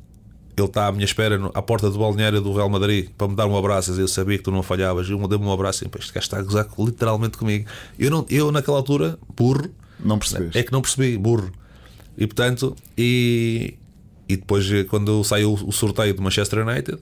ele 0.56 0.66
está 0.66 0.86
à 0.86 0.92
minha 0.92 1.04
espera 1.04 1.38
à 1.52 1.60
porta 1.60 1.90
do 1.90 1.98
balneário 1.98 2.40
do 2.40 2.52
Real 2.54 2.70
Madrid 2.70 3.10
para 3.16 3.28
me 3.28 3.36
dar 3.36 3.46
um 3.46 3.56
abraço. 3.56 3.92
Eu 3.92 4.08
sabia 4.08 4.38
que 4.38 4.44
tu 4.44 4.50
não 4.50 4.62
falhavas. 4.62 5.08
Eu 5.08 5.18
dei-me 5.28 5.44
um 5.44 5.52
abraço 5.52 5.84
e 5.84 5.90
este 5.98 6.12
gajo 6.12 6.24
está 6.24 6.38
a 6.38 6.42
gozar 6.42 6.66
literalmente 6.78 7.36
comigo. 7.36 7.68
Eu, 7.98 8.10
não, 8.10 8.26
eu 8.30 8.50
naquela 8.50 8.78
altura, 8.78 9.18
burro, 9.36 9.70
não 10.00 10.18
é 10.54 10.62
que 10.62 10.72
não 10.72 10.80
percebi, 10.80 11.18
burro. 11.18 11.52
E 12.16 12.26
portanto, 12.26 12.74
e, 12.96 13.74
e 14.26 14.36
depois, 14.36 14.66
quando 14.88 15.22
saiu 15.24 15.52
o 15.52 15.72
sorteio 15.72 16.14
do 16.14 16.22
Manchester 16.22 16.66
United, 16.66 16.98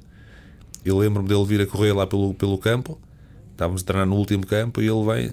eu 0.84 0.98
lembro-me 0.98 1.28
dele 1.28 1.44
vir 1.44 1.60
a 1.60 1.66
correr 1.66 1.92
lá 1.92 2.06
pelo, 2.06 2.34
pelo 2.34 2.58
campo. 2.58 2.98
Estávamos 3.52 3.82
a 3.82 3.84
treinar 3.84 4.08
no 4.08 4.16
último 4.16 4.44
campo 4.44 4.82
e 4.82 4.88
ele 4.88 5.04
vem, 5.04 5.32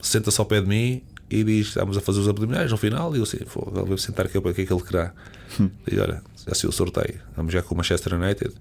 senta-se 0.00 0.40
ao 0.40 0.46
pé 0.46 0.60
de 0.60 0.66
mim 0.66 1.02
e 1.30 1.44
diz: 1.44 1.68
Estamos 1.68 1.96
a 1.96 2.00
fazer 2.00 2.18
os 2.18 2.28
abdominais 2.28 2.72
no 2.72 2.76
final. 2.76 3.14
E 3.14 3.18
eu 3.18 3.22
assim, 3.22 3.38
vou 3.46 3.96
sentar 3.96 4.26
aqui 4.26 4.40
para 4.40 4.52
que 4.52 4.62
é 4.62 4.66
que 4.66 4.72
ele 4.72 4.82
querá. 4.82 5.14
Hum. 5.60 5.70
E 5.90 5.98
olha, 5.98 6.22
já 6.46 6.54
se 6.54 6.66
o 6.66 6.72
sorteio. 6.72 7.20
Vamos 7.36 7.52
jogar 7.52 7.66
com 7.66 7.74
o 7.74 7.76
Manchester 7.76 8.14
United. 8.14 8.54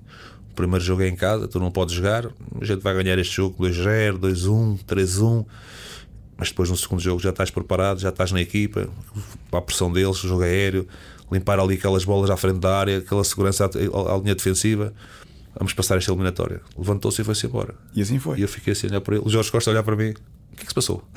O 0.51 0.55
primeiro 0.55 0.83
jogo 0.83 1.01
é 1.01 1.07
em 1.07 1.15
casa, 1.15 1.47
tu 1.47 1.59
não 1.59 1.71
podes 1.71 1.93
jogar. 1.93 2.25
A 2.59 2.65
gente 2.65 2.81
vai 2.81 2.93
ganhar 2.93 3.17
este 3.19 3.35
jogo 3.35 3.63
2-0, 3.63 4.19
2-1, 4.19 4.79
3-1. 4.85 5.45
Mas 6.37 6.49
depois 6.49 6.69
no 6.69 6.75
segundo 6.75 7.01
jogo 7.01 7.21
já 7.21 7.29
estás 7.29 7.49
preparado, 7.49 7.99
já 7.99 8.09
estás 8.09 8.31
na 8.31 8.41
equipa, 8.41 8.89
para 9.49 9.59
a 9.59 9.61
pressão 9.61 9.91
deles, 9.91 10.21
o 10.23 10.27
jogo 10.27 10.43
aéreo, 10.43 10.85
limpar 11.31 11.59
ali 11.59 11.75
aquelas 11.75 12.03
bolas 12.03 12.29
à 12.29 12.35
frente 12.35 12.59
da 12.59 12.77
área, 12.77 12.97
aquela 12.97 13.23
segurança 13.23 13.65
à, 13.65 14.15
à 14.15 14.17
linha 14.17 14.35
defensiva. 14.35 14.93
Vamos 15.57 15.73
passar 15.73 15.97
esta 15.97 16.11
eliminatória. 16.11 16.61
Levantou-se 16.77 17.21
e 17.21 17.23
foi-se 17.23 17.45
embora. 17.45 17.75
E 17.93 18.01
assim 18.01 18.19
foi. 18.19 18.39
E 18.39 18.41
eu 18.41 18.47
fiquei 18.47 18.73
assim 18.73 18.87
a 18.87 18.89
olhar 18.89 19.01
para 19.01 19.15
ele. 19.15 19.25
O 19.25 19.29
Jorge 19.29 19.49
Costa 19.49 19.69
a 19.69 19.71
olhar 19.71 19.83
para 19.83 19.95
mim. 19.95 20.13
Que 20.55 20.63
é 20.63 20.65
que 20.65 20.69
se 20.69 20.75
passou? 20.75 21.03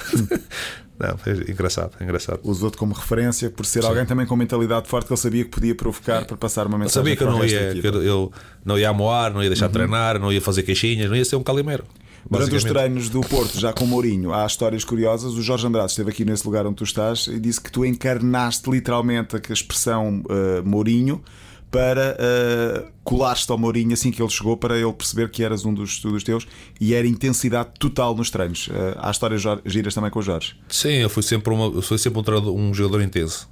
Não, 0.98 1.16
é 1.26 1.50
engraçado, 1.52 1.92
é 2.00 2.04
engraçado. 2.04 2.40
Usou-te 2.42 2.76
como 2.76 2.92
referência 2.92 3.48
por 3.50 3.64
ser 3.64 3.82
Sim. 3.82 3.88
alguém 3.88 4.04
também 4.04 4.26
com 4.26 4.34
mentalidade 4.34 4.88
forte 4.88 5.06
que 5.06 5.12
ele 5.12 5.20
sabia 5.20 5.44
que 5.44 5.50
podia 5.50 5.74
provocar 5.74 6.24
para 6.24 6.36
passar 6.36 6.66
uma 6.66 6.76
mensagem. 6.76 7.12
Eu 7.12 7.16
sabia 7.16 7.16
que 7.16 7.22
eu 7.22 7.30
não 7.30 7.44
ia, 7.44 7.80
que 7.80 7.86
eu 7.86 8.32
não 8.64 8.76
ia 8.76 8.88
amoar, 8.88 9.32
não 9.32 9.40
ia 9.40 9.48
deixar 9.48 9.66
uhum. 9.66 9.72
treinar, 9.72 10.18
não 10.18 10.32
ia 10.32 10.40
fazer 10.40 10.64
queixinhas, 10.64 11.08
não 11.08 11.16
ia 11.16 11.24
ser 11.24 11.36
um 11.36 11.42
calimero. 11.42 11.84
Durante 12.28 12.56
os 12.56 12.64
treinos 12.64 13.08
do 13.08 13.20
Porto, 13.20 13.58
já 13.58 13.72
com 13.72 13.86
Mourinho, 13.86 14.34
há 14.34 14.44
histórias 14.44 14.84
curiosas. 14.84 15.34
O 15.34 15.42
Jorge 15.42 15.66
Andrade 15.66 15.90
esteve 15.90 16.10
aqui 16.10 16.24
nesse 16.24 16.44
lugar 16.44 16.66
onde 16.66 16.76
tu 16.76 16.84
estás 16.84 17.28
e 17.28 17.38
disse 17.38 17.60
que 17.60 17.70
tu 17.70 17.84
encarnaste 17.84 18.68
literalmente 18.68 19.36
a 19.36 19.52
expressão 19.52 20.22
uh, 20.24 20.68
Mourinho 20.68 21.22
para 21.70 22.16
uh, 22.16 22.92
colar-te 23.04 23.50
ao 23.50 23.58
Mourinho 23.58 23.92
assim 23.92 24.10
que 24.10 24.22
ele 24.22 24.30
chegou, 24.30 24.56
para 24.56 24.78
ele 24.78 24.92
perceber 24.92 25.30
que 25.30 25.42
eras 25.42 25.64
um 25.64 25.74
dos, 25.74 26.00
teus 26.24 26.46
e 26.80 26.94
era 26.94 27.06
intensidade 27.06 27.70
total 27.78 28.14
nos 28.14 28.30
treinos. 28.30 28.68
Uh, 28.68 28.96
há 28.98 29.10
histórias 29.10 29.42
giras 29.64 29.94
também 29.94 30.10
com 30.10 30.18
o 30.18 30.22
Jorge. 30.22 30.56
Sim, 30.68 30.94
eu 30.94 31.10
fui 31.10 31.22
sempre, 31.22 31.52
uma, 31.52 31.66
eu 31.66 31.82
fui 31.82 31.98
sempre 31.98 32.20
um, 32.20 32.68
um 32.68 32.74
jogador 32.74 33.02
intenso. 33.02 33.48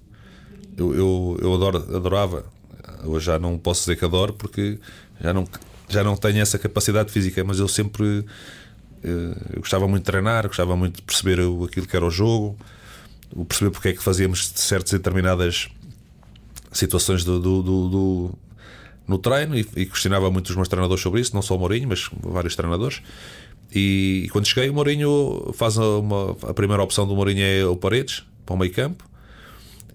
Eu, 0.77 0.95
eu, 0.95 1.39
eu 1.41 1.55
adoro, 1.55 1.79
adorava, 1.95 2.45
hoje 3.05 3.27
já 3.27 3.39
não 3.39 3.59
posso 3.59 3.81
dizer 3.81 3.97
que 3.97 4.05
adoro 4.05 4.33
porque 4.33 4.79
já 5.21 5.33
não, 5.33 5.47
já 5.89 6.05
não 6.05 6.17
tenho 6.17 6.41
essa 6.41 6.59
capacidade 6.59 7.11
física, 7.11 7.43
mas 7.45 7.59
eu 7.59 7.69
sempre 7.69 8.25
eh, 9.07 9.37
eu 9.55 9.61
gostava 9.61 9.87
muito 9.87 10.03
de 10.05 10.11
treinar, 10.11 10.47
gostava 10.47 10.77
muito 10.77 10.97
de 10.97 11.03
perceber 11.03 11.39
aquilo 11.65 11.87
que 11.87 11.97
era 11.97 12.05
o 12.05 12.11
jogo, 12.11 12.59
perceber 13.49 13.71
porque 13.71 13.89
é 13.89 13.93
que 13.93 14.03
fazíamos 14.03 14.49
certas 14.55 14.93
determinadas 14.93 15.69
situações 16.77 17.25
do, 17.25 17.41
do, 17.41 17.63
do, 17.63 17.89
do 17.89 18.39
no 19.07 19.19
treino 19.19 19.57
e, 19.57 19.67
e, 19.77 19.87
questionava 19.87 20.31
muito 20.31 20.49
os 20.49 20.57
meus 20.57 20.69
treinadores 20.69 21.03
sobre 21.03 21.21
isso, 21.21 21.35
não 21.35 21.43
só 21.43 21.57
o 21.57 21.59
Mourinho, 21.59 21.89
mas 21.89 22.09
vários 22.23 22.57
treinadores. 22.57 23.03
E, 23.75 24.23
e 24.25 24.29
quando 24.31 24.47
cheguei, 24.47 24.69
o 24.69 24.75
Mourinho 24.75 25.53
faz 25.55 25.77
uma, 25.77 26.37
a 26.43 26.55
primeira 26.55 26.83
opção 26.83 27.07
do 27.07 27.15
Mourinho 27.15 27.43
é 27.43 27.65
o 27.65 27.77
Paredes 27.77 28.25
para 28.45 28.55
o 28.55 28.59
meio 28.59 28.73
campo. 28.73 29.05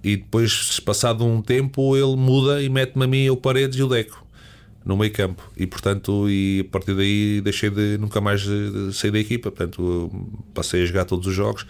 E 0.03 0.17
depois, 0.17 0.79
passado 0.79 1.25
um 1.25 1.41
tempo, 1.41 1.95
ele 1.95 2.15
muda 2.15 2.61
e 2.61 2.69
mete-me 2.69 3.03
a 3.03 3.07
mim 3.07 3.29
o 3.29 3.37
Paredes 3.37 3.77
e 3.77 3.83
o 3.83 3.87
Deco 3.87 4.25
no 4.83 4.97
meio 4.97 5.13
campo 5.13 5.43
e 5.55 5.67
portanto 5.67 6.27
e 6.27 6.65
a 6.67 6.71
partir 6.71 6.95
daí 6.95 7.39
deixei 7.41 7.69
de 7.69 7.97
nunca 7.99 8.19
mais 8.19 8.41
de 8.41 8.91
sair 8.93 9.11
da 9.11 9.19
equipa 9.19 9.51
portanto 9.51 10.09
passei 10.55 10.81
a 10.81 10.85
jogar 10.85 11.05
todos 11.05 11.27
os 11.27 11.35
jogos 11.35 11.67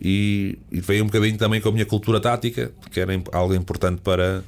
e, 0.00 0.58
e 0.70 0.80
veio 0.80 1.04
um 1.04 1.06
bocadinho 1.06 1.36
também 1.36 1.60
com 1.60 1.68
a 1.68 1.72
minha 1.72 1.86
cultura 1.86 2.20
tática 2.20 2.72
que 2.90 3.00
era 3.00 3.12
algo 3.32 3.54
importante 3.54 4.00
para 4.00 4.42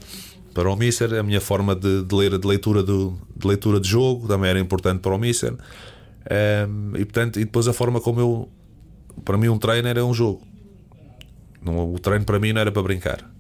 para 0.53 0.71
o 0.71 0.77
Mister 0.77 1.13
a 1.15 1.23
minha 1.23 1.41
forma 1.41 1.75
de, 1.75 2.05
de 2.05 2.15
ler 2.15 2.39
de 2.39 2.47
leitura 2.47 2.83
do, 2.83 3.19
de 3.37 3.47
leitura 3.47 3.81
de 3.81 3.89
jogo 3.89 4.27
também 4.29 4.51
era 4.51 4.61
importante 4.61 5.01
para 5.01 5.15
o 5.15 5.19
Mister 5.19 5.53
um, 5.53 6.97
e 6.97 7.05
portanto 7.05 7.41
e 7.41 7.45
depois 7.45 7.69
a 7.69 7.73
forma 7.73 8.01
como 8.01 8.21
eu 8.21 8.49
para 9.25 9.37
mim 9.37 9.49
um 9.49 9.59
treino 9.59 9.89
era 9.89 10.05
um 10.05 10.15
jogo 10.15 10.43
o 11.67 11.99
treino 11.99 12.25
para 12.25 12.39
mim 12.39 12.53
não 12.53 12.61
era 12.61 12.73
para 12.73 12.83
brincar 12.83 13.31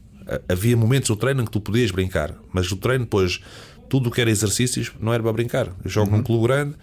havia 0.48 0.76
momentos 0.76 1.08
do 1.08 1.16
treino 1.16 1.42
em 1.42 1.44
que 1.44 1.50
tu 1.50 1.60
podias 1.60 1.90
brincar 1.90 2.34
mas 2.52 2.70
o 2.70 2.76
treino 2.76 3.04
depois 3.04 3.40
tudo 3.88 4.08
o 4.08 4.10
que 4.10 4.20
era 4.20 4.30
exercícios 4.30 4.92
não 5.00 5.12
era 5.12 5.22
para 5.22 5.32
brincar. 5.32 5.68
Eu 5.84 5.90
jogo 5.90 6.10
uhum. 6.10 6.18
num 6.18 6.22
clube 6.24 6.48
grande, 6.48 6.74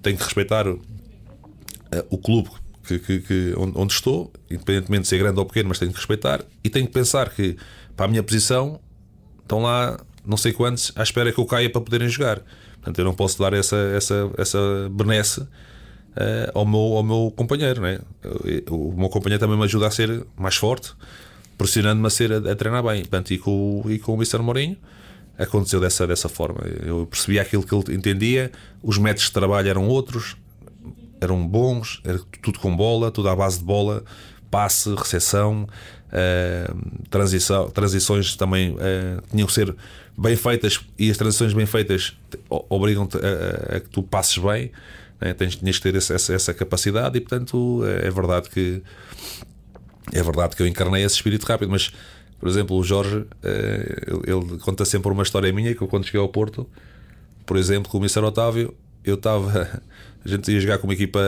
tenho 0.00 0.16
que 0.16 0.24
respeitar 0.24 0.66
uh, 0.66 0.80
o 2.10 2.18
clube 2.18 2.48
que, 2.98 3.20
que, 3.20 3.20
que, 3.20 3.54
onde, 3.56 3.92
estou, 3.92 4.32
independentemente 4.50 5.02
de 5.02 5.08
ser 5.08 5.18
grande 5.18 5.38
ou 5.38 5.46
pequeno, 5.46 5.68
mas 5.68 5.78
tenho 5.78 5.90
que 5.90 5.98
respeitar 5.98 6.44
e 6.62 6.70
tenho 6.70 6.86
que 6.86 6.92
pensar 6.92 7.30
que 7.30 7.56
para 7.96 8.06
a 8.06 8.08
minha 8.08 8.22
posição 8.22 8.80
estão 9.42 9.62
lá 9.62 9.98
não 10.24 10.36
sei 10.36 10.52
quantos 10.52 10.92
à 10.96 11.02
espera 11.02 11.32
que 11.32 11.38
eu 11.38 11.46
caia 11.46 11.68
para 11.68 11.80
poderem 11.80 12.08
jogar. 12.08 12.40
Portanto, 12.74 12.98
eu 12.98 13.04
não 13.04 13.14
posso 13.14 13.38
dar 13.38 13.52
essa, 13.52 13.76
essa, 13.76 14.30
essa 14.38 14.58
benesse 14.90 15.40
uh, 15.40 15.48
ao, 16.54 16.66
meu, 16.66 16.80
ao 16.80 17.02
meu 17.02 17.32
companheiro. 17.36 17.80
Né? 17.80 18.00
O 18.70 18.92
meu 18.92 19.08
companheiro 19.08 19.40
também 19.40 19.56
me 19.56 19.64
ajuda 19.64 19.86
a 19.86 19.90
ser 19.90 20.24
mais 20.36 20.56
forte, 20.56 20.92
pressionando-me 21.56 22.06
a, 22.06 22.10
ser, 22.10 22.32
a, 22.32 22.38
a 22.38 22.56
treinar 22.56 22.82
bem. 22.82 23.02
Portanto, 23.02 23.32
e 23.32 23.38
com, 23.38 23.84
e 23.88 23.98
com 23.98 24.12
o 24.12 24.16
Mr. 24.16 24.38
Mourinho 24.38 24.76
aconteceu 25.38 25.80
dessa, 25.80 26.06
dessa 26.06 26.28
forma. 26.28 26.60
Eu 26.84 27.06
percebia 27.06 27.42
aquilo 27.42 27.62
que 27.62 27.74
ele 27.74 27.96
entendia, 27.96 28.50
os 28.82 28.98
métodos 28.98 29.26
de 29.26 29.32
trabalho 29.32 29.68
eram 29.68 29.88
outros, 29.88 30.36
eram 31.22 31.46
bons, 31.46 32.00
era 32.04 32.18
tudo 32.42 32.58
com 32.58 32.74
bola, 32.74 33.10
tudo 33.10 33.28
à 33.28 33.36
base 33.36 33.58
de 33.58 33.64
bola, 33.64 34.02
passe, 34.50 34.94
recepção, 34.94 35.68
uh, 36.08 37.08
transição, 37.08 37.70
transições 37.70 38.36
também 38.36 38.72
uh, 38.72 39.22
tinham 39.30 39.46
que 39.46 39.52
ser 39.52 39.74
bem 40.18 40.36
feitas 40.36 40.80
e 40.98 41.10
as 41.10 41.16
transições 41.16 41.54
bem 41.54 41.64
feitas 41.64 42.16
obrigam-te 42.68 43.16
a, 43.16 43.76
a, 43.76 43.80
que 43.80 43.88
tu 43.88 44.02
passes 44.02 44.36
bem. 44.36 44.72
Né? 45.20 45.32
Tens, 45.32 45.56
tinhas 45.56 45.78
que 45.78 45.82
ter 45.82 45.96
essa, 45.96 46.14
essa, 46.14 46.52
capacidade 46.52 47.16
e 47.16 47.20
portanto 47.20 47.82
é, 47.86 48.08
é 48.08 48.10
verdade 48.10 48.50
que 48.50 48.82
é 50.12 50.22
verdade 50.22 50.56
que 50.56 50.62
eu 50.62 50.66
encarnei 50.66 51.04
esse 51.04 51.14
espírito 51.14 51.46
rápido, 51.46 51.70
mas 51.70 51.92
por 52.42 52.48
exemplo, 52.48 52.76
o 52.76 52.82
Jorge, 52.82 53.24
eh, 53.44 54.04
ele 54.26 54.58
conta 54.58 54.84
sempre 54.84 55.12
uma 55.12 55.22
história 55.22 55.52
minha 55.52 55.76
que 55.76 55.80
eu, 55.80 55.86
quando 55.86 56.04
cheguei 56.04 56.20
ao 56.20 56.28
Porto, 56.28 56.68
por 57.46 57.56
exemplo, 57.56 57.88
com 57.88 57.98
o 57.98 58.00
Mr. 58.00 58.18
Otávio, 58.18 58.74
eu 59.04 59.14
estava. 59.14 59.82
A 60.24 60.28
gente 60.28 60.52
ia 60.52 60.60
jogar 60.60 60.78
com 60.78 60.86
uma 60.86 60.92
equipa, 60.94 61.20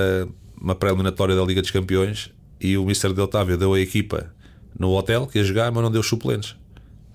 uma 0.61 0.75
pré-eliminatória 0.75 1.35
da 1.35 1.43
Liga 1.43 1.61
dos 1.61 1.73
Campeões, 1.73 2.31
e 2.61 2.79
o 2.79 2.85
Mr. 2.85 3.13
de 3.13 3.21
Otávio 3.21 3.59
deu 3.59 3.75
a 3.75 3.81
equipa 3.81 4.33
no 4.79 4.93
hotel 4.93 5.27
que 5.27 5.39
ia 5.39 5.45
jogar, 5.45 5.73
mas 5.73 5.83
não 5.83 5.91
deu 5.91 6.03
suplentes. 6.03 6.55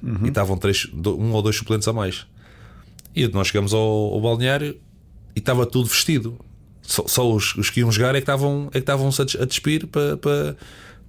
Uhum. 0.04 0.26
E 0.26 0.28
estavam 0.28 0.58
três, 0.58 0.88
um 0.94 1.32
ou 1.32 1.42
dois 1.42 1.56
suplentes 1.56 1.88
a 1.88 1.94
mais. 1.94 2.26
E 3.16 3.28
nós 3.30 3.48
chegamos 3.48 3.74
ao, 3.74 3.82
ao 3.82 4.22
balneário 4.22 4.78
e 5.36 5.40
estava 5.40 5.66
tudo 5.66 5.88
vestido. 5.88 6.38
Só, 6.82 7.08
só 7.08 7.32
os, 7.32 7.56
os, 7.56 7.70
que 7.70 7.82
iam 7.82 7.92
jogar 7.92 8.16
é 8.16 8.20
que 8.20 8.24
estavam, 8.24 8.68
é 8.70 8.74
que 8.74 8.80
estavam 8.80 9.10
a 9.10 9.46
despir 9.46 9.88
para, 9.88 10.18
para, 10.18 10.58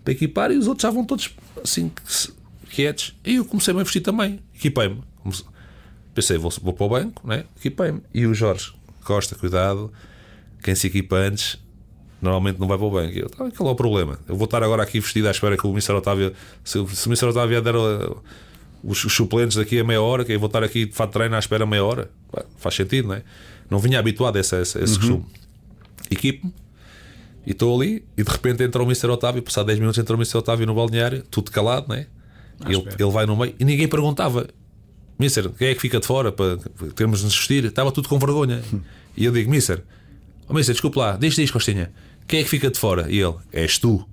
para 0.05 0.13
equipar 0.13 0.51
e 0.51 0.57
os 0.57 0.67
outros 0.67 0.85
estavam 0.85 1.05
todos 1.05 1.31
assim 1.63 1.91
quietos. 2.69 3.15
E 3.25 3.37
eu 3.37 3.45
comecei 3.45 3.73
-me 3.75 3.81
a 3.81 3.85
vestir 3.85 4.01
também. 4.01 4.41
Equipei-me. 4.55 5.03
Pensei, 6.15 6.39
vou, 6.39 6.53
vou 6.63 6.73
para 6.73 6.87
o 6.87 6.89
banco, 6.89 7.27
né? 7.27 7.45
equipei-me. 7.57 8.03
E 8.13 8.27
o 8.27 8.35
Jorge 8.35 8.73
Costa, 9.11 9.35
cuidado, 9.35 9.93
quem 10.63 10.73
se 10.77 10.87
equipa 10.87 11.17
antes 11.17 11.59
normalmente 12.23 12.61
não 12.61 12.69
vai 12.69 12.79
para 12.79 12.87
o 12.87 12.91
banco. 12.91 13.13
E 13.13 13.19
eu, 13.19 13.29
tá, 13.29 13.51
qual 13.51 13.71
é 13.71 13.73
o 13.73 13.75
problema? 13.75 14.21
Eu 14.29 14.37
vou 14.37 14.45
estar 14.45 14.63
agora 14.63 14.85
aqui 14.85 15.01
vestido 15.01 15.27
à 15.27 15.33
espera 15.33 15.57
que 15.57 15.67
o 15.67 15.71
Mr. 15.71 15.95
Otávio, 15.95 16.33
se, 16.63 16.73
se 16.95 17.07
o 17.07 17.11
Mr. 17.11 17.27
Otávio 17.27 17.61
der 17.61 17.75
uh, 17.75 18.23
os, 18.85 19.05
os, 19.05 19.13
suplentes 19.13 19.57
daqui 19.57 19.81
a 19.81 19.85
meia 19.85 20.01
hora, 20.01 20.25
que 20.25 20.33
eu 20.33 20.39
vou 20.39 20.47
estar 20.47 20.63
aqui 20.63 20.87
de 20.87 20.93
fato 20.93 21.11
treino 21.11 21.35
à 21.35 21.41
espera 21.41 21.67
meia 21.67 21.85
hora, 21.85 22.09
faz 22.57 22.77
sentido, 22.77 23.09
não 23.09 23.15
é? 23.15 23.23
Não 23.69 23.81
vinha 23.81 23.99
habituado 23.99 24.37
a 24.37 24.41
esse, 24.41 24.55
a 24.55 24.61
esse, 24.61 24.77
uhum. 24.79 24.95
costume. 24.95 25.27
Equipe-me 26.09 26.53
e 27.45 27.51
estou 27.51 27.75
ali, 27.81 28.05
e 28.17 28.23
de 28.23 28.31
repente 28.31 28.63
entra 28.63 28.81
o 28.81 28.85
Mr. 28.85 29.09
Otávio, 29.09 29.43
passado 29.43 29.67
10 29.67 29.81
minutos 29.81 29.99
entra 29.99 30.15
o 30.15 30.19
Mr. 30.19 30.39
Otávio 30.39 30.67
no 30.67 30.75
balneário, 30.75 31.25
tudo 31.31 31.51
calado, 31.51 31.87
não 31.89 31.97
é? 31.97 32.07
Ele, 32.65 32.87
ele, 32.99 33.11
vai 33.11 33.25
no 33.25 33.37
meio 33.37 33.55
e 33.59 33.65
ninguém 33.65 33.89
perguntava. 33.89 34.47
Mister, 35.19 35.49
quem 35.51 35.69
é 35.69 35.75
que 35.75 35.81
fica 35.81 36.01
de 36.01 36.07
fora 36.07 36.31
para 36.31 36.59
termos 36.95 37.21
de 37.21 37.25
nos 37.27 37.35
vestir? 37.35 37.65
Estava 37.65 37.91
tudo 37.93 38.09
com 38.09 38.19
vergonha. 38.19 38.63
E 39.17 39.25
eu 39.25 39.33
digo, 39.33 39.51
Mister, 39.51 39.83
oh, 40.49 40.55
Mister, 40.55 40.75
desculpe 40.75 40.99
lá, 40.99 41.17
diz, 41.17 41.35
diz, 41.35 41.51
Costinha, 41.51 41.91
quem 42.27 42.41
é 42.41 42.43
que 42.43 42.49
fica 42.49 42.71
de 42.71 42.79
fora? 42.79 43.07
E 43.11 43.19
ele, 43.19 43.35
és 43.53 43.79
tu. 43.79 44.07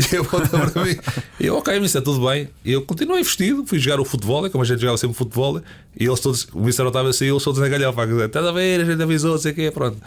E 0.12 0.16
eu 0.16 0.24
para 0.24 0.84
mim. 0.84 0.96
Eu, 1.38 1.56
ok, 1.56 1.78
Mister, 1.78 2.00
tudo 2.00 2.26
bem. 2.26 2.48
E 2.64 2.72
eu 2.72 2.82
continuei 2.82 3.22
vestido, 3.22 3.66
fui 3.66 3.78
jogar 3.78 4.00
o 4.00 4.04
futebol, 4.04 4.48
como 4.48 4.64
a 4.64 4.66
gente 4.66 4.80
jogava 4.80 4.96
sempre 4.96 5.16
futebol. 5.16 5.60
E 5.98 6.04
eles 6.06 6.20
todos, 6.20 6.48
o 6.54 6.60
Mister 6.60 6.86
estava 6.86 7.10
assim, 7.10 7.26
eles 7.26 7.44
todos 7.44 7.60
na 7.60 7.68
galhofa, 7.68 8.04
estás 8.24 8.46
a 8.46 8.52
ver, 8.52 8.80
a 8.80 8.84
gente 8.84 9.02
avisou, 9.02 9.32
não 9.32 9.38
sei 9.38 9.52
o 9.52 9.54
quê, 9.54 9.70
pronto. 9.70 9.98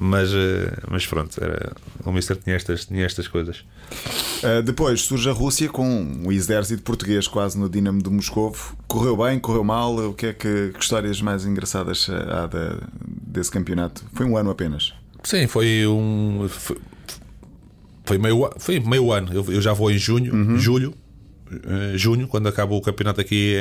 Mas, 0.00 0.32
eh, 0.32 0.72
mas 0.88 1.04
pronto, 1.06 1.42
era, 1.42 1.72
o 2.04 2.12
Mister 2.12 2.36
tinha 2.36 2.54
estas, 2.54 2.84
tinha 2.84 3.04
estas 3.04 3.26
coisas. 3.26 3.64
Uh, 4.44 4.62
depois 4.62 5.00
surge 5.00 5.28
a 5.28 5.32
Rússia 5.32 5.68
com 5.68 6.22
o 6.24 6.30
exército 6.30 6.84
português 6.84 7.26
quase 7.26 7.58
no 7.58 7.68
Dinamo 7.68 8.00
de 8.00 8.08
Moscovo. 8.08 8.76
Correu 8.86 9.16
bem, 9.16 9.40
correu 9.40 9.64
mal? 9.64 9.96
O 9.96 10.14
que 10.14 10.26
é 10.26 10.32
que, 10.32 10.70
que 10.72 10.80
histórias 10.80 11.20
mais 11.20 11.44
engraçadas 11.44 12.08
há 12.08 12.46
de, 12.46 12.80
desse 13.08 13.50
campeonato? 13.50 14.04
Foi 14.12 14.24
um 14.24 14.36
ano 14.36 14.50
apenas? 14.50 14.94
Sim, 15.24 15.48
foi 15.48 15.84
um. 15.88 16.46
Foi, 16.48 16.76
foi 18.04 18.18
meio, 18.18 18.50
foi 18.56 18.78
meio 18.78 19.12
ano. 19.12 19.32
Eu, 19.32 19.44
eu 19.52 19.60
já 19.60 19.72
vou 19.72 19.90
em 19.90 19.98
junho, 19.98 20.32
uhum. 20.32 20.56
julho, 20.58 20.94
junho, 21.96 22.28
quando 22.28 22.46
acaba 22.46 22.72
o 22.72 22.80
campeonato 22.80 23.20
aqui 23.20 23.56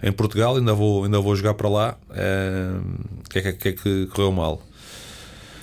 em, 0.00 0.08
em 0.08 0.12
Portugal. 0.12 0.56
Ainda 0.56 0.74
vou, 0.74 1.02
ainda 1.02 1.18
vou 1.18 1.34
jogar 1.34 1.54
para 1.54 1.68
lá. 1.68 1.98
O 2.08 2.12
uh, 2.12 3.28
que, 3.28 3.40
é, 3.40 3.52
que 3.52 3.68
é 3.68 3.72
que 3.72 4.06
correu 4.06 4.30
mal? 4.30 4.62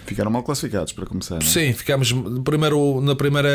Ficaram 0.08 0.32
mal 0.32 0.42
classificados 0.42 0.94
para 0.94 1.06
começar. 1.06 1.36
Não 1.36 1.42
é? 1.42 1.46
Sim, 1.46 1.74
ficámos 1.74 2.14
primeiro, 2.44 3.02
na 3.02 3.14
primeira 3.14 3.50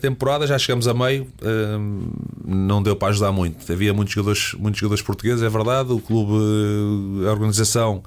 temporada, 0.00 0.46
já 0.46 0.56
chegamos 0.56 0.86
a 0.86 0.94
meio, 0.94 1.26
hum, 1.42 2.08
não 2.46 2.80
deu 2.80 2.94
para 2.94 3.08
ajudar 3.08 3.32
muito. 3.32 3.70
Havia 3.70 3.92
muitos 3.92 4.14
jogadores, 4.14 4.54
muitos 4.54 4.80
jogadores 4.80 5.02
portugueses, 5.02 5.42
é 5.42 5.48
verdade. 5.48 5.92
O 5.92 5.98
clube, 5.98 6.32
a 7.26 7.30
organização 7.32 8.04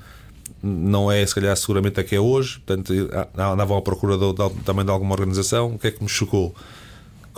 não 0.63 1.11
é, 1.11 1.26
se 1.26 1.36
calhar, 1.36 1.55
seguramente 1.57 1.99
a 1.99 2.03
que 2.03 2.15
é 2.15 2.19
hoje. 2.19 2.61
Portanto, 2.65 2.93
andavam 3.38 3.78
à 3.78 3.82
procura 3.82 4.17
de, 4.17 4.34
de, 4.34 4.63
também 4.63 4.86
de 4.86 4.91
alguma 4.91 5.13
organização. 5.13 5.76
O 5.76 5.80
que 5.80 5.88
é 5.88 5.91
que 5.91 6.01
me 6.01 6.09
chocou? 6.09 6.55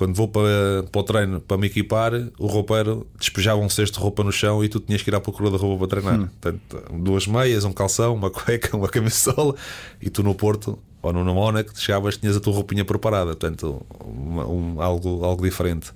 Quando 0.02 0.16
vou 0.16 0.28
para, 0.28 0.82
para 0.92 1.00
o 1.00 1.04
treino 1.04 1.40
para 1.42 1.58
me 1.58 1.68
equipar, 1.68 2.12
o 2.40 2.48
roupeiro 2.48 3.06
despejava 3.20 3.62
um 3.62 3.70
cesto 3.70 4.00
de 4.00 4.04
roupa 4.04 4.24
no 4.24 4.32
chão 4.32 4.64
e 4.64 4.68
tu 4.68 4.80
tinhas 4.80 5.04
que 5.04 5.12
ir 5.12 5.14
à 5.16 5.22
procura 5.22 5.52
da 5.52 5.58
roupa 5.58 5.86
para 5.88 6.02
treinar. 6.02 6.22
Hum. 6.22 6.28
Portanto, 6.42 6.84
duas 7.04 7.28
meias, 7.28 7.66
um 7.66 7.72
calção, 7.72 8.16
uma 8.16 8.32
cueca, 8.34 8.76
uma 8.76 8.90
camisola 8.90 9.54
e 10.02 10.10
tu 10.10 10.24
no 10.24 10.34
Porto 10.34 10.80
ou 11.04 11.14
no 11.14 11.24
Mónaco, 11.36 11.80
chegavas, 11.80 12.18
tinhas 12.18 12.36
a 12.36 12.40
tua 12.40 12.52
roupinha 12.52 12.84
preparada, 12.84 13.36
portanto, 13.36 13.86
uma- 14.04 14.48
um- 14.48 14.82
algo, 14.82 15.24
algo 15.24 15.44
diferente. 15.44 15.92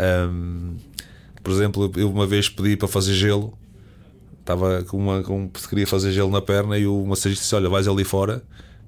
Ahm, 0.00 0.76
por 1.44 1.52
exemplo, 1.52 1.92
eu 1.94 2.10
uma 2.10 2.26
vez 2.26 2.48
pedi 2.48 2.74
para 2.74 2.88
fazer 2.88 3.12
gelo, 3.12 3.52
estava 4.40 4.82
com 4.84 4.96
uma, 4.96 5.22
com, 5.22 5.46
queria 5.68 5.86
fazer 5.86 6.10
gelo 6.10 6.30
na 6.30 6.40
perna 6.40 6.78
e 6.78 6.86
o 6.86 7.04
massagista 7.04 7.42
disse: 7.42 7.54
Olha, 7.54 7.68
vais 7.68 7.86
ali 7.86 8.02
fora, 8.02 8.42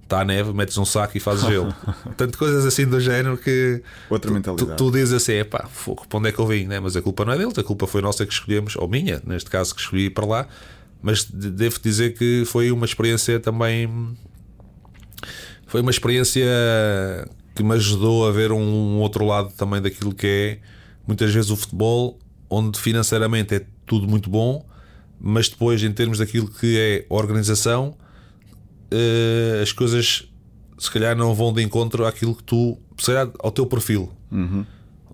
está 0.08 0.20
a 0.20 0.24
neve, 0.24 0.52
metes 0.52 0.76
um 0.78 0.84
saco 0.84 1.16
e 1.16 1.20
fazes 1.20 1.44
gelo. 1.46 1.72
Portanto, 2.02 2.38
coisas 2.38 2.64
assim 2.66 2.86
do 2.86 2.98
género 3.00 3.36
que 3.36 3.82
Outra 4.08 4.30
tu, 4.30 4.34
mentalidade. 4.34 4.76
tu 4.76 4.90
dizes 4.90 5.12
assim: 5.12 5.34
é 5.34 5.44
pá, 5.44 5.68
fogo, 5.70 6.06
para 6.08 6.18
onde 6.18 6.28
é 6.30 6.32
que 6.32 6.38
eu 6.38 6.46
vim? 6.46 6.64
Né? 6.66 6.80
Mas 6.80 6.96
a 6.96 7.02
culpa 7.02 7.24
não 7.24 7.32
é 7.34 7.38
deles, 7.38 7.56
a 7.58 7.62
culpa 7.62 7.86
foi 7.86 8.00
nossa 8.00 8.24
que 8.26 8.32
escolhemos, 8.32 8.74
ou 8.76 8.88
minha, 8.88 9.22
neste 9.26 9.50
caso, 9.50 9.74
que 9.74 9.80
escolhi 9.80 10.06
ir 10.06 10.10
para 10.10 10.26
lá. 10.26 10.46
Mas 11.02 11.24
de- 11.24 11.50
devo 11.50 11.78
dizer 11.80 12.14
que 12.14 12.44
foi 12.46 12.70
uma 12.72 12.84
experiência 12.86 13.38
também. 13.38 14.16
Foi 15.66 15.80
uma 15.82 15.90
experiência 15.90 16.46
que 17.54 17.62
me 17.62 17.74
ajudou 17.74 18.26
a 18.26 18.32
ver 18.32 18.52
um 18.52 18.98
outro 19.00 19.24
lado 19.24 19.52
também 19.56 19.82
daquilo 19.82 20.14
que 20.14 20.26
é 20.26 20.58
muitas 21.06 21.32
vezes 21.32 21.50
o 21.50 21.56
futebol, 21.56 22.18
onde 22.48 22.78
financeiramente 22.78 23.54
é 23.54 23.64
tudo 23.84 24.06
muito 24.06 24.30
bom, 24.30 24.64
mas 25.20 25.48
depois, 25.48 25.82
em 25.82 25.92
termos 25.92 26.18
daquilo 26.18 26.48
que 26.48 26.78
é 26.78 27.06
organização, 27.08 27.96
eh, 28.90 29.60
as 29.62 29.72
coisas 29.72 30.28
se 30.78 30.90
calhar 30.90 31.16
não 31.16 31.34
vão 31.34 31.52
de 31.52 31.62
encontro 31.62 32.06
àquilo 32.06 32.34
que 32.34 32.42
tu, 32.44 32.78
se 32.98 33.06
calhar 33.06 33.28
ao 33.40 33.50
teu 33.50 33.66
perfil, 33.66 34.10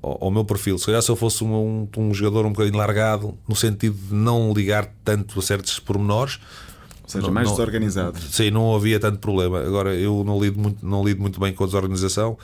ao, 0.02 0.24
ao 0.24 0.30
meu 0.30 0.44
perfil. 0.44 0.76
Se 0.78 0.86
calhar 0.86 1.00
se 1.02 1.10
eu 1.10 1.16
fosse 1.16 1.42
um, 1.42 1.54
um, 1.54 1.88
um 1.96 2.12
jogador 2.14 2.44
um 2.46 2.52
bocadinho 2.52 2.76
largado, 2.76 3.34
no 3.48 3.56
sentido 3.56 3.96
de 4.08 4.14
não 4.14 4.52
ligar 4.52 4.92
tanto 5.02 5.38
a 5.38 5.42
certos 5.42 5.78
pormenores, 5.78 6.38
Ou 7.02 7.08
seja, 7.08 7.26
não- 7.26 7.32
mais 7.34 7.48
não- 7.48 7.54
desorganizado. 7.54 8.18
Sim, 8.20 8.50
não 8.50 8.74
havia 8.74 9.00
tanto 9.00 9.18
problema. 9.18 9.60
Agora 9.60 9.94
eu 9.94 10.22
não 10.24 10.38
lido 10.38 10.58
muito, 10.60 10.84
não 10.86 11.02
lido 11.02 11.20
muito 11.22 11.40
bem 11.40 11.52
com 11.54 11.64
a 11.64 11.66
desorganização 11.66 12.36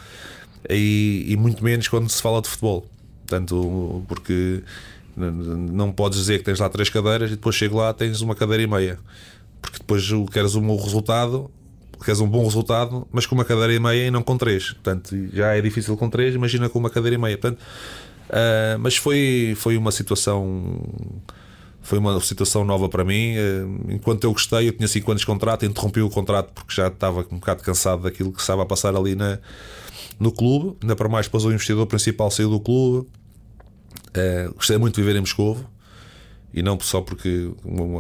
e, 0.69 1.27
e 1.29 1.37
muito 1.37 1.63
menos 1.63 1.89
quando 1.89 2.09
se 2.09 2.23
fala 2.23 2.41
de 2.41 2.49
futebol. 2.49 2.87
Portanto, 3.27 4.03
porque 4.09 4.63
não 5.17 5.93
podes 5.93 6.19
dizer 6.19 6.39
que 6.39 6.45
tens 6.45 6.59
lá 6.59 6.69
três 6.71 6.89
cadeiras 6.89 7.31
e 7.31 7.35
depois 7.37 7.55
chego 7.55 7.77
lá 7.77 7.93
tens 7.93 8.21
uma 8.23 8.35
cadeira 8.35 8.63
e 8.63 8.67
meia. 8.67 8.99
Porque 9.61 9.79
depois 9.79 10.09
queres 10.33 10.55
um 10.55 10.67
bom 10.67 10.77
resultado, 10.77 11.51
queres 12.05 12.21
um 12.21 12.29
bom 12.29 12.45
resultado, 12.45 13.07
mas 13.13 13.27
com 13.27 13.35
uma 13.35 13.45
cadeira 13.45 13.73
e 13.75 13.79
meia 13.79 14.07
e 14.07 14.11
não 14.11 14.23
com 14.23 14.37
três. 14.37 14.73
Portanto, 14.73 15.15
já 15.33 15.55
é 15.55 15.61
difícil 15.61 15.97
com 15.97 16.09
três, 16.09 16.35
imagina 16.35 16.69
com 16.69 16.79
uma 16.79 16.91
cadeira 16.91 17.17
e 17.17 17.19
meia. 17.19 17.37
Portanto, 17.37 17.61
ah, 18.31 18.79
mas 18.79 18.97
foi, 18.97 19.55
foi 19.57 19.77
uma 19.77 19.91
situação 19.91 20.81
foi 21.83 21.99
uma 21.99 22.21
situação 22.21 22.65
nova 22.65 22.89
para 22.89 23.05
mim. 23.05 23.35
Eh, 23.37 23.65
Enquanto 23.89 24.25
eu 24.25 24.33
gostei, 24.33 24.69
eu 24.69 24.73
tinha 24.73 24.87
5 24.87 25.11
anos 25.11 25.21
de 25.23 25.27
contrato, 25.27 25.65
interrompi 25.65 26.01
o 26.01 26.11
contrato 26.11 26.53
porque 26.53 26.75
já 26.75 26.89
estava 26.89 27.21
um 27.33 27.39
bocado 27.39 27.63
cansado 27.63 28.03
daquilo 28.03 28.33
que 28.33 28.41
estava 28.41 28.63
a 28.63 28.67
passar 28.67 28.95
ali 28.95 29.15
na, 29.15 29.39
no 30.19 30.31
clube. 30.31 30.77
Ainda 30.83 30.95
para 30.95 31.09
mais, 31.09 31.27
depois 31.27 31.45
o 31.45 31.51
investidor 31.51 31.87
principal 31.87 32.31
saiu 32.31 32.51
do 32.51 32.61
clube. 32.61 33.09
Eh, 34.15 34.51
gostei 34.55 34.77
muito 34.79 34.95
de 34.97 35.03
viver 35.03 35.17
em 35.17 35.21
Moscovo 35.21 35.67
e 36.53 36.63
não 36.63 36.79
só 36.81 37.01
porque 37.01 37.51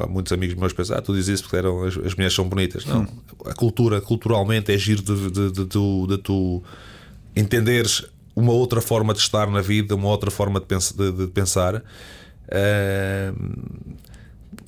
há 0.02 0.06
muitos 0.06 0.32
amigos 0.32 0.56
meus 0.56 0.72
pensam, 0.72 0.96
ah, 0.96 1.02
tu 1.02 1.14
dizes 1.14 1.34
isso 1.34 1.42
porque 1.44 1.56
eram, 1.56 1.84
as, 1.84 1.96
as 1.98 2.14
mulheres 2.14 2.34
são 2.34 2.48
bonitas. 2.48 2.84
Não, 2.84 3.06
a 3.46 3.54
cultura, 3.54 4.00
culturalmente, 4.00 4.72
é 4.72 4.78
giro 4.78 5.02
de, 5.02 5.30
de, 5.30 5.50
de, 5.52 5.64
tu, 5.66 6.06
de 6.08 6.18
tu 6.18 6.62
entenderes 7.36 8.04
uma 8.34 8.52
outra 8.52 8.80
forma 8.80 9.14
de 9.14 9.20
estar 9.20 9.48
na 9.48 9.60
vida, 9.60 9.94
uma 9.94 10.08
outra 10.08 10.30
forma 10.30 10.58
de, 10.58 10.66
pens 10.66 10.92
de, 10.92 11.12
de 11.12 11.26
pensar. 11.28 11.82
Eh, 12.48 13.32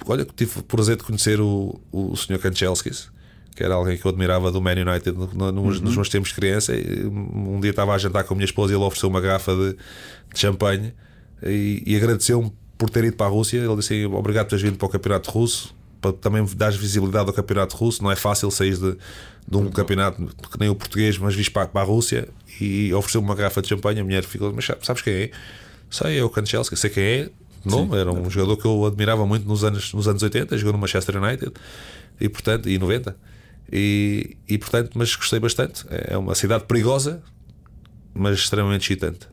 olha, 0.07 0.25
tive 0.25 0.61
o 0.61 0.63
prazer 0.63 0.97
de 0.97 1.03
conhecer 1.03 1.41
o, 1.41 1.81
o 1.91 2.17
Sr. 2.17 2.39
Kanchelskis, 2.39 3.11
que 3.57 3.65
era 3.65 3.75
alguém 3.75 3.99
que 3.99 4.05
eu 4.05 4.11
admirava 4.11 4.53
do 4.53 4.61
Man 4.61 4.73
United 4.73 5.13
no, 5.13 5.27
no, 5.27 5.53
nos, 5.53 5.81
nos 5.81 5.97
meus 5.97 6.09
tempos 6.09 6.29
de 6.29 6.37
criança. 6.37 6.73
Um 6.73 7.59
dia 7.61 7.71
estava 7.71 7.93
a 7.93 7.99
jantar 7.99 8.23
com 8.25 8.35
a 8.35 8.37
minha 8.37 8.45
esposa 8.45 8.73
e 8.73 8.77
ele 8.77 8.85
ofereceu 8.85 9.09
uma 9.09 9.21
garrafa 9.21 9.55
de, 9.55 9.77
de 10.33 10.41
champanhe 10.41 10.95
e, 11.43 11.83
e 11.85 11.97
agradeceu-me 11.97 12.53
por 12.83 12.91
ter 12.91 13.05
ido 13.05 13.17
para 13.17 13.27
a 13.27 13.29
Rússia. 13.29 13.59
Ele 13.59 13.77
disse 13.77 13.95
assim, 13.95 14.05
obrigado 14.07 14.47
por 14.47 14.51
teres 14.51 14.65
vindo 14.65 14.77
para 14.77 14.87
o 14.87 14.89
campeonato 14.89 15.31
russo. 15.31 15.73
Para 16.01 16.13
também 16.13 16.45
dar 16.57 16.73
visibilidade 16.73 17.29
ao 17.29 17.33
campeonato 17.33 17.77
russo, 17.77 18.03
não 18.03 18.11
é 18.11 18.17
fácil 18.17 18.51
sair 18.51 18.77
de, 18.77 18.97
de 19.47 19.57
um 19.57 19.71
campeonato 19.71 20.21
que 20.51 20.59
nem 20.59 20.69
o 20.69 20.75
português, 20.75 21.17
mas 21.17 21.33
vis 21.33 21.49
para, 21.49 21.69
para 21.69 21.81
a 21.81 21.85
Rússia 21.85 22.29
e 22.61 22.93
ofereceu-me 22.93 23.29
uma 23.29 23.37
garrafa 23.37 23.63
de 23.63 23.69
champanhe. 23.69 24.01
A 24.01 24.05
mulher 24.05 24.25
ficou, 24.25 24.53
mas 24.53 24.69
sabes 24.83 25.01
quem 25.01 25.15
é? 25.15 25.31
Sei, 25.89 26.19
é 26.19 26.25
o 26.25 26.29
Kanchelski, 26.29 26.77
sei 26.77 26.91
quem 26.91 27.05
é. 27.05 27.31
Não, 27.65 27.95
era 27.95 28.13
um 28.13 28.29
jogador 28.29 28.57
que 28.57 28.65
eu 28.65 28.85
admirava 28.85 29.25
muito 29.25 29.47
nos 29.47 29.63
anos, 29.63 29.95
nos 29.95 30.09
anos 30.09 30.21
80, 30.21 30.59
jogou 30.59 30.73
no 30.73 30.79
Manchester 30.81 31.23
United 31.23 31.53
e 32.21 32.29
portanto, 32.29 32.69
e 32.69 32.77
90. 32.81 33.17
E, 33.73 34.37
e 34.49 34.59
portanto, 34.59 34.91
mas 34.97 35.15
gostei 35.15 35.39
bastante. 35.39 35.85
É 35.89 36.19
uma 36.19 36.35
cidade 36.35 36.65
perigosa, 36.65 37.23
mas 38.15 38.39
extremamente 38.39 38.83
excitante. 38.83 39.29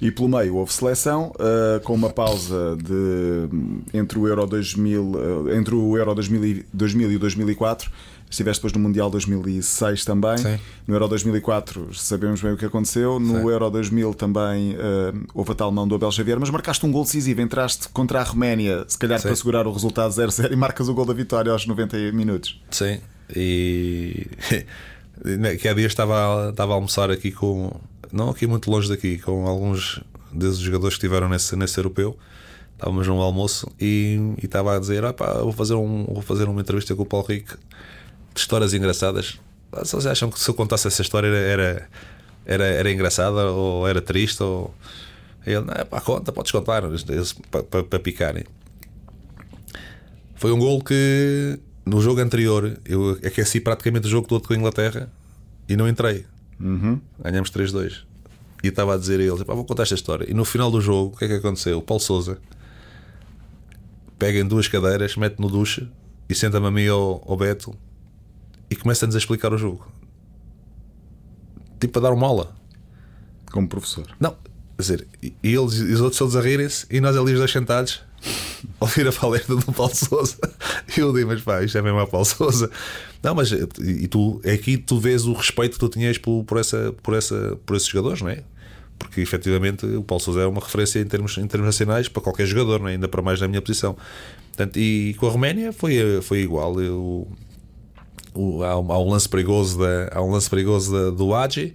E 0.00 0.10
pelo 0.10 0.28
meio 0.28 0.56
houve 0.56 0.72
seleção, 0.72 1.32
uh, 1.36 1.80
com 1.84 1.94
uma 1.94 2.10
pausa 2.10 2.76
de 2.76 3.48
entre 3.96 4.18
o 4.18 4.26
Euro 4.26 4.46
2000, 4.46 5.02
uh, 5.02 5.54
entre 5.54 5.74
o 5.74 5.96
Euro 5.96 6.14
2000 6.14 6.44
e, 6.44 6.66
2000 6.72 7.12
e 7.12 7.18
2004. 7.18 7.90
Estiveste 8.28 8.60
depois 8.60 8.72
no 8.72 8.80
Mundial 8.80 9.10
2006 9.10 10.04
também. 10.06 10.38
Sim. 10.38 10.58
No 10.88 10.94
Euro 10.94 11.06
2004 11.06 11.94
sabemos 11.94 12.40
bem 12.40 12.52
o 12.52 12.56
que 12.56 12.64
aconteceu. 12.64 13.20
No 13.20 13.40
Sim. 13.40 13.48
Euro 13.48 13.70
2000 13.70 14.14
também 14.14 14.72
uh, 14.72 15.26
houve 15.34 15.52
a 15.52 15.54
tal 15.54 15.70
mão 15.70 15.86
do 15.86 15.94
Abel 15.94 16.10
Xavier, 16.10 16.40
mas 16.40 16.48
marcaste 16.48 16.84
um 16.86 16.90
gol 16.90 17.04
decisivo. 17.04 17.42
Entraste 17.42 17.88
contra 17.90 18.20
a 18.20 18.24
Roménia, 18.24 18.84
se 18.88 18.98
calhar 18.98 19.20
Sim. 19.20 19.28
para 19.28 19.36
segurar 19.36 19.66
o 19.66 19.72
resultado 19.72 20.10
0-0 20.12 20.50
e 20.50 20.56
marcas 20.56 20.88
o 20.88 20.94
gol 20.94 21.04
da 21.04 21.12
vitória 21.12 21.52
aos 21.52 21.66
90 21.66 22.10
minutos. 22.12 22.60
Sim. 22.70 23.00
E 23.36 24.26
que 25.60 25.68
há 25.68 25.74
dias 25.74 25.92
estava, 25.92 26.50
estava 26.50 26.72
a 26.72 26.74
almoçar 26.74 27.10
aqui 27.10 27.30
com. 27.30 27.70
Não 28.12 28.28
aqui 28.28 28.46
muito 28.46 28.70
longe 28.70 28.90
daqui, 28.90 29.18
com 29.18 29.46
alguns 29.46 30.02
desses 30.30 30.58
jogadores 30.58 30.96
que 30.96 31.06
estiveram 31.06 31.30
nesse, 31.30 31.56
nesse 31.56 31.78
europeu. 31.78 32.16
Estávamos 32.74 33.06
num 33.06 33.20
almoço 33.20 33.70
e, 33.80 34.18
e 34.42 34.44
estava 34.44 34.76
a 34.76 34.78
dizer: 34.78 35.04
ah, 35.04 35.12
pá, 35.12 35.34
vou, 35.34 35.52
fazer 35.52 35.74
um, 35.74 36.04
vou 36.04 36.20
fazer 36.20 36.48
uma 36.48 36.60
entrevista 36.60 36.94
com 36.94 37.02
o 37.02 37.06
Paulo 37.06 37.26
Rico 37.26 37.56
de 38.34 38.40
histórias 38.40 38.74
engraçadas. 38.74 39.38
Vocês 39.70 40.04
acham 40.06 40.30
que 40.30 40.38
se 40.38 40.50
eu 40.50 40.54
contasse 40.54 40.86
essa 40.86 41.00
história 41.00 41.28
era, 41.28 41.88
era, 42.44 42.64
era, 42.64 42.92
engraçada 42.92 43.46
ou 43.46 43.88
era 43.88 44.02
triste? 44.02 44.42
Ou... 44.42 44.74
Ele, 45.46 45.60
não, 45.60 45.86
pá, 45.86 46.00
conta, 46.00 46.32
podes 46.32 46.52
contar, 46.52 46.82
para, 47.50 47.82
para 47.82 47.98
picarem. 47.98 48.44
Foi 50.34 50.52
um 50.52 50.58
gol 50.58 50.82
que 50.82 51.58
no 51.86 52.02
jogo 52.02 52.20
anterior 52.20 52.78
eu 52.84 53.18
aqueci 53.24 53.60
praticamente 53.60 54.06
o 54.06 54.10
jogo 54.10 54.26
todo 54.26 54.46
com 54.46 54.52
a 54.52 54.56
Inglaterra 54.56 55.10
e 55.68 55.76
não 55.76 55.88
entrei. 55.88 56.26
Ganhamos 57.22 57.50
3-2. 57.50 58.04
E 58.62 58.68
estava 58.68 58.94
a 58.94 58.96
dizer 58.96 59.20
a 59.20 59.22
eles: 59.22 59.40
"Epá, 59.40 59.54
vou 59.54 59.64
contar 59.64 59.82
esta 59.82 59.94
história. 59.94 60.30
E 60.30 60.34
no 60.34 60.44
final 60.44 60.70
do 60.70 60.80
jogo, 60.80 61.14
o 61.14 61.18
que 61.18 61.24
é 61.24 61.28
que 61.28 61.34
aconteceu? 61.34 61.78
O 61.78 61.82
Paulo 61.82 62.00
Souza 62.00 62.38
pega 64.18 64.38
em 64.38 64.44
duas 64.46 64.68
cadeiras, 64.68 65.16
mete 65.16 65.40
no 65.40 65.48
duche 65.48 65.88
e 66.28 66.34
senta-me 66.34 66.66
a 66.66 66.70
mim 66.70 66.86
ao, 66.86 67.24
ao 67.26 67.36
Beto 67.36 67.74
e 68.70 68.76
começa-nos 68.76 69.16
a 69.16 69.18
explicar 69.18 69.52
o 69.52 69.58
jogo. 69.58 69.86
Tipo 71.80 71.98
a 71.98 72.02
dar 72.02 72.12
uma 72.12 72.26
aula. 72.26 72.54
Como 73.50 73.68
professor. 73.68 74.06
Não, 74.20 74.30
quer 74.30 74.82
dizer, 74.82 75.08
e 75.20 75.34
e 75.42 75.54
eles 75.54 75.74
e 75.74 75.92
os 75.92 76.00
outros 76.00 76.18
todos 76.18 76.36
a 76.36 76.40
rirem-se 76.40 76.86
e 76.88 77.00
nós 77.00 77.16
ali 77.16 77.32
os 77.32 77.38
dois 77.38 77.50
sentados 77.50 78.00
a 78.80 78.84
ouvir 78.84 79.08
a 79.08 79.12
palestra 79.12 79.56
do 79.56 79.72
Paulo 79.72 79.94
Souza. 79.94 80.38
E 80.96 81.00
eu 81.00 81.12
digo, 81.12 81.28
mas 81.28 81.40
pá, 81.40 81.62
isto 81.62 81.76
é 81.78 81.82
mesmo 81.82 81.98
a 81.98 82.06
Paulo 82.06 82.24
Souza. 82.24 82.70
Não, 83.22 83.34
mas 83.34 83.52
e 83.52 84.08
tu, 84.08 84.40
é 84.44 84.52
aqui 84.52 84.76
tu 84.76 84.98
vês 84.98 85.24
o 85.26 85.32
respeito 85.32 85.74
que 85.74 85.78
tu 85.78 85.88
tinhas 85.88 86.18
por, 86.18 86.42
por, 86.44 86.58
essa, 86.58 86.92
por, 87.02 87.14
essa, 87.14 87.56
por 87.64 87.76
esses 87.76 87.88
jogadores, 87.88 88.20
não 88.22 88.28
é? 88.30 88.42
Porque 88.98 89.20
efetivamente 89.20 89.86
o 89.86 90.02
Paulo 90.02 90.22
Souza 90.22 90.40
é 90.40 90.46
uma 90.46 90.60
referência 90.60 90.98
em 91.00 91.04
termos, 91.04 91.36
em 91.38 91.46
termos 91.46 91.66
nacionais 91.66 92.08
para 92.08 92.22
qualquer 92.22 92.46
jogador, 92.46 92.80
não 92.80 92.88
é? 92.88 92.92
ainda 92.92 93.06
para 93.08 93.22
mais 93.22 93.40
na 93.40 93.46
minha 93.48 93.62
posição. 93.62 93.96
Portanto, 94.48 94.76
e 94.78 95.14
com 95.14 95.26
a 95.26 95.30
Roménia 95.30 95.72
foi, 95.72 96.20
foi 96.22 96.40
igual. 96.40 96.80
Eu, 96.80 97.28
o- 98.34 98.62
há, 98.62 98.78
um, 98.78 98.92
há 98.92 98.98
um 99.00 99.08
lance 99.10 99.28
perigoso, 99.28 99.78
da, 99.78 100.10
há 100.12 100.22
um 100.22 100.30
lance 100.30 100.48
perigoso 100.48 100.92
da- 100.92 101.10
do 101.10 101.34
Agi 101.34 101.74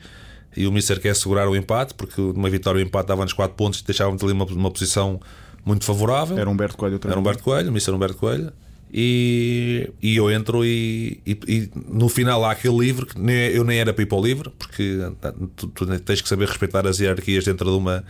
e 0.56 0.66
o 0.68 0.72
Mister 0.72 1.00
quer 1.00 1.16
segurar 1.16 1.48
o 1.48 1.56
empate 1.56 1.94
porque 1.94 2.20
numa 2.20 2.50
vitória 2.50 2.80
o 2.80 2.82
empate 2.82 3.08
dava-nos 3.08 3.34
4 3.34 3.56
pontos 3.56 3.80
e 3.80 3.86
deixava-nos 3.86 4.22
ali 4.24 4.34
uma, 4.34 4.46
uma 4.46 4.72
posição 4.72 5.20
muito 5.66 5.84
favorável. 5.86 6.38
Era 6.38 6.50
Humberto 6.50 6.78
Coelho 6.78 7.00
o 7.04 7.08
Era. 7.08 7.20
Humberto 7.20 7.44
Coelho, 7.44 7.70
o 7.70 7.74
Mister 7.74 7.94
Humberto 7.94 8.18
Coelho. 8.18 8.52
E, 9.00 9.92
e 10.02 10.16
eu 10.18 10.32
entro 10.32 10.66
e, 10.66 11.22
e- 11.24 11.38
e 11.48 11.72
no 11.88 12.10
final 12.10 12.44
há 12.44 12.50
aquele 12.52 12.76
livro 12.80 13.06
que 13.06 13.20
nem, 13.20 13.36
eu 13.52 13.64
nem 13.64 13.78
era 13.78 13.94
para 13.94 14.02
ir 14.02 14.08
para 14.08 14.18
o 14.18 14.26
livro, 14.26 14.50
porque 14.58 14.98
ah, 15.22 15.34
tu, 15.56 15.68
tu 15.68 16.00
tens 16.00 16.20
que 16.20 16.28
saber 16.28 16.48
respeitar 16.48 16.88
as 16.88 16.98
hierarquias 17.00 17.46
dentro 17.46 17.70
de, 17.70 17.78
uma, 17.78 18.04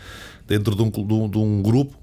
dentro 0.48 0.74
de, 0.74 0.82
um, 0.82 0.90
de, 0.90 1.14
um, 1.14 1.30
de 1.30 1.38
um 1.38 1.62
grupo. 1.62 1.94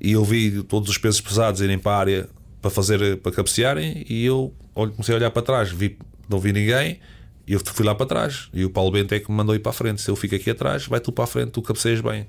E 0.00 0.10
eu 0.10 0.24
vi 0.24 0.64
todos 0.64 0.90
os 0.90 0.98
pesos 0.98 1.20
pesados 1.20 1.60
irem 1.60 1.78
para 1.78 1.92
a 1.92 1.98
área 2.00 2.28
para 2.60 2.72
fazer 2.72 3.18
para 3.18 3.30
cabecearem. 3.30 4.04
E 4.10 4.24
eu 4.26 4.52
comecei 4.74 5.14
a 5.14 5.18
olhar 5.18 5.30
para 5.30 5.42
trás, 5.42 5.70
vi, 5.70 5.96
não 6.28 6.40
vi 6.40 6.52
ninguém. 6.52 6.98
E 7.46 7.52
eu 7.52 7.60
fui 7.64 7.86
lá 7.86 7.94
para 7.94 8.06
trás. 8.06 8.48
E 8.52 8.64
o 8.64 8.70
Paulo 8.70 8.90
Bento 8.90 9.14
é 9.14 9.20
que 9.20 9.30
me 9.30 9.36
mandou 9.36 9.54
ir 9.54 9.60
para 9.60 9.70
a 9.70 9.72
frente. 9.72 10.02
Se 10.02 10.10
eu 10.10 10.16
fico 10.16 10.34
aqui 10.34 10.50
atrás, 10.50 10.86
vai 10.88 10.98
tu 10.98 11.12
para 11.12 11.22
a 11.22 11.26
frente, 11.28 11.52
tu 11.52 11.62
cabeceias 11.62 12.00
bem. 12.00 12.26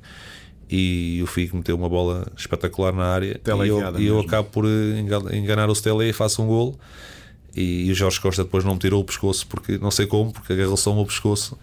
E 0.69 1.19
o 1.23 1.27
Figo 1.27 1.57
meteu 1.57 1.75
uma 1.75 1.87
bola 1.87 2.25
espetacular 2.35 2.91
na 2.93 3.05
área. 3.05 3.39
E 3.65 3.69
eu, 3.69 3.79
e 4.01 4.07
eu 4.07 4.19
acabo 4.27 4.49
por 4.49 4.65
engan- 4.65 5.35
enganar 5.35 5.69
o 5.69 5.75
Stele 5.75 6.09
e 6.09 6.13
faço 6.13 6.41
um 6.41 6.47
gol. 6.47 6.79
E, 7.55 7.85
e 7.85 7.91
o 7.91 7.95
Jorge 7.95 8.19
Costa 8.19 8.43
depois 8.43 8.63
não 8.63 8.73
me 8.73 8.79
tirou 8.79 9.01
o 9.01 9.05
pescoço, 9.05 9.45
porque 9.47 9.77
não 9.77 9.91
sei 9.91 10.07
como, 10.07 10.33
porque 10.33 10.53
agarrou 10.53 10.75
só 10.75 10.91
o 10.91 10.95
meu 10.95 11.05
pescoço 11.05 11.57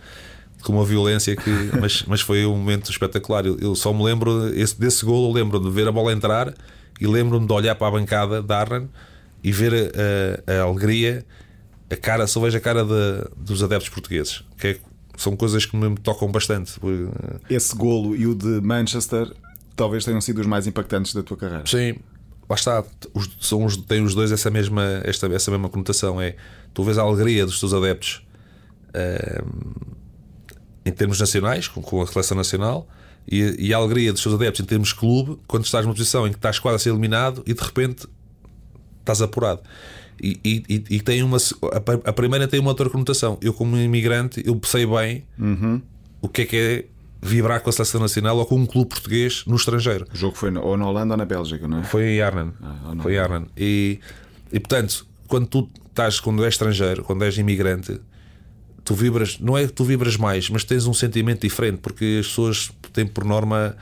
com 0.62 0.72
uma 0.74 0.84
violência 0.84 1.34
que. 1.36 1.50
mas, 1.80 2.04
mas 2.06 2.20
foi 2.20 2.46
um 2.46 2.56
momento 2.56 2.90
espetacular. 2.90 3.44
Eu, 3.44 3.58
eu 3.58 3.74
só 3.74 3.92
me 3.92 4.02
lembro 4.04 4.48
esse, 4.56 4.78
desse 4.78 5.04
gol, 5.04 5.28
eu 5.28 5.34
lembro 5.34 5.58
de 5.58 5.70
ver 5.70 5.88
a 5.88 5.92
bola 5.92 6.12
entrar 6.12 6.54
e 7.00 7.06
lembro-me 7.06 7.46
de 7.46 7.52
olhar 7.52 7.74
para 7.74 7.88
a 7.88 7.90
bancada 7.90 8.40
da 8.42 8.60
Arran 8.60 8.86
e 9.42 9.50
ver 9.50 9.74
a, 9.74 10.52
a, 10.52 10.60
a, 10.60 10.62
alegria, 10.62 11.26
a 11.90 11.96
cara, 11.96 12.26
só 12.26 12.40
vejo 12.40 12.56
a 12.56 12.60
cara 12.60 12.84
de, 12.84 13.28
dos 13.36 13.62
adeptos 13.62 13.88
portugueses, 13.88 14.44
que 14.56 14.68
é, 14.68 14.76
são 15.16 15.36
coisas 15.36 15.66
que 15.66 15.76
me 15.76 15.94
tocam 15.96 16.30
bastante. 16.30 16.72
Esse 17.48 17.74
golo 17.74 18.16
e 18.16 18.26
o 18.26 18.34
de 18.34 18.60
Manchester 18.60 19.32
talvez 19.76 20.04
tenham 20.04 20.20
sido 20.20 20.40
os 20.40 20.46
mais 20.46 20.66
impactantes 20.66 21.14
da 21.14 21.22
tua 21.22 21.36
carreira. 21.36 21.64
Sim, 21.66 21.96
lá 22.48 22.56
está, 22.56 22.84
os, 23.14 23.30
são 23.40 23.64
os, 23.64 23.76
têm 23.76 24.02
os 24.02 24.14
dois 24.14 24.32
essa 24.32 24.50
mesma, 24.50 25.00
esta, 25.04 25.26
essa 25.26 25.50
mesma 25.50 25.68
conotação. 25.68 26.20
É 26.20 26.36
tu 26.74 26.82
vês 26.84 26.98
a 26.98 27.02
alegria 27.02 27.44
dos 27.44 27.58
teus 27.58 27.72
adeptos 27.72 28.26
uh, 28.88 29.46
em 30.84 30.92
termos 30.92 31.20
nacionais, 31.20 31.68
com, 31.68 31.80
com 31.80 32.02
a 32.02 32.06
seleção 32.06 32.36
nacional, 32.36 32.88
e, 33.28 33.68
e, 33.68 33.74
a 33.74 33.76
alegria 33.76 34.12
dos 34.12 34.20
teus 34.20 34.34
adeptos 34.34 34.60
em 34.60 34.64
termos 34.64 34.88
de 34.88 34.96
clube, 34.96 35.38
quando 35.46 35.64
estás 35.64 35.84
numa 35.84 35.94
posição 35.94 36.26
em 36.26 36.30
que 36.30 36.38
estás 36.38 36.58
quase 36.58 36.76
a 36.76 36.78
ser 36.80 36.90
eliminado 36.90 37.42
e 37.46 37.54
de 37.54 37.62
repente 37.62 38.08
estás 38.98 39.22
apurado. 39.22 39.62
E, 40.22 40.38
e, 40.44 40.84
e 40.88 41.00
tem 41.00 41.22
uma 41.22 41.36
a, 41.36 42.10
a, 42.10 42.12
primeira 42.12 42.46
tem 42.46 42.60
uma 42.60 42.70
outra 42.70 42.88
conotação. 42.88 43.38
Eu, 43.42 43.52
como 43.52 43.76
imigrante, 43.76 44.42
eu 44.46 44.58
sei 44.64 44.86
bem 44.86 45.24
uhum. 45.36 45.82
o 46.20 46.28
que 46.28 46.42
é 46.42 46.44
que 46.44 46.56
é 46.56 46.84
vibrar 47.20 47.60
com 47.60 47.70
a 47.70 47.72
seleção 47.72 48.00
nacional 48.00 48.36
ou 48.36 48.46
com 48.46 48.56
um 48.56 48.66
clube 48.66 48.90
português 48.90 49.44
no 49.46 49.56
estrangeiro. 49.56 50.06
O 50.12 50.16
jogo 50.16 50.36
foi 50.36 50.56
ou 50.56 50.76
na 50.76 50.86
Holanda 50.86 51.14
ou 51.14 51.18
na 51.18 51.24
Bélgica, 51.24 51.66
não 51.66 51.80
é? 51.80 51.84
Foi 51.84 52.04
em 52.04 52.20
Arnhem. 52.20 52.52
Ah, 52.62 52.94
foi 53.00 53.14
em 53.14 53.18
Arnhem. 53.18 53.46
E, 53.56 53.98
e 54.52 54.60
portanto, 54.60 55.06
quando 55.26 55.46
tu 55.46 55.68
estás, 55.88 56.20
quando 56.20 56.44
és 56.44 56.54
estrangeiro, 56.54 57.02
quando 57.02 57.24
és 57.24 57.36
imigrante, 57.38 58.00
tu 58.84 58.94
vibras, 58.94 59.38
não 59.40 59.56
é 59.56 59.66
que 59.66 59.72
tu 59.72 59.84
vibras 59.84 60.16
mais, 60.16 60.48
mas 60.50 60.64
tens 60.64 60.86
um 60.86 60.94
sentimento 60.94 61.42
diferente, 61.42 61.78
porque 61.78 62.18
as 62.20 62.26
pessoas 62.26 62.70
têm 62.92 63.06
por 63.06 63.24
norma 63.24 63.76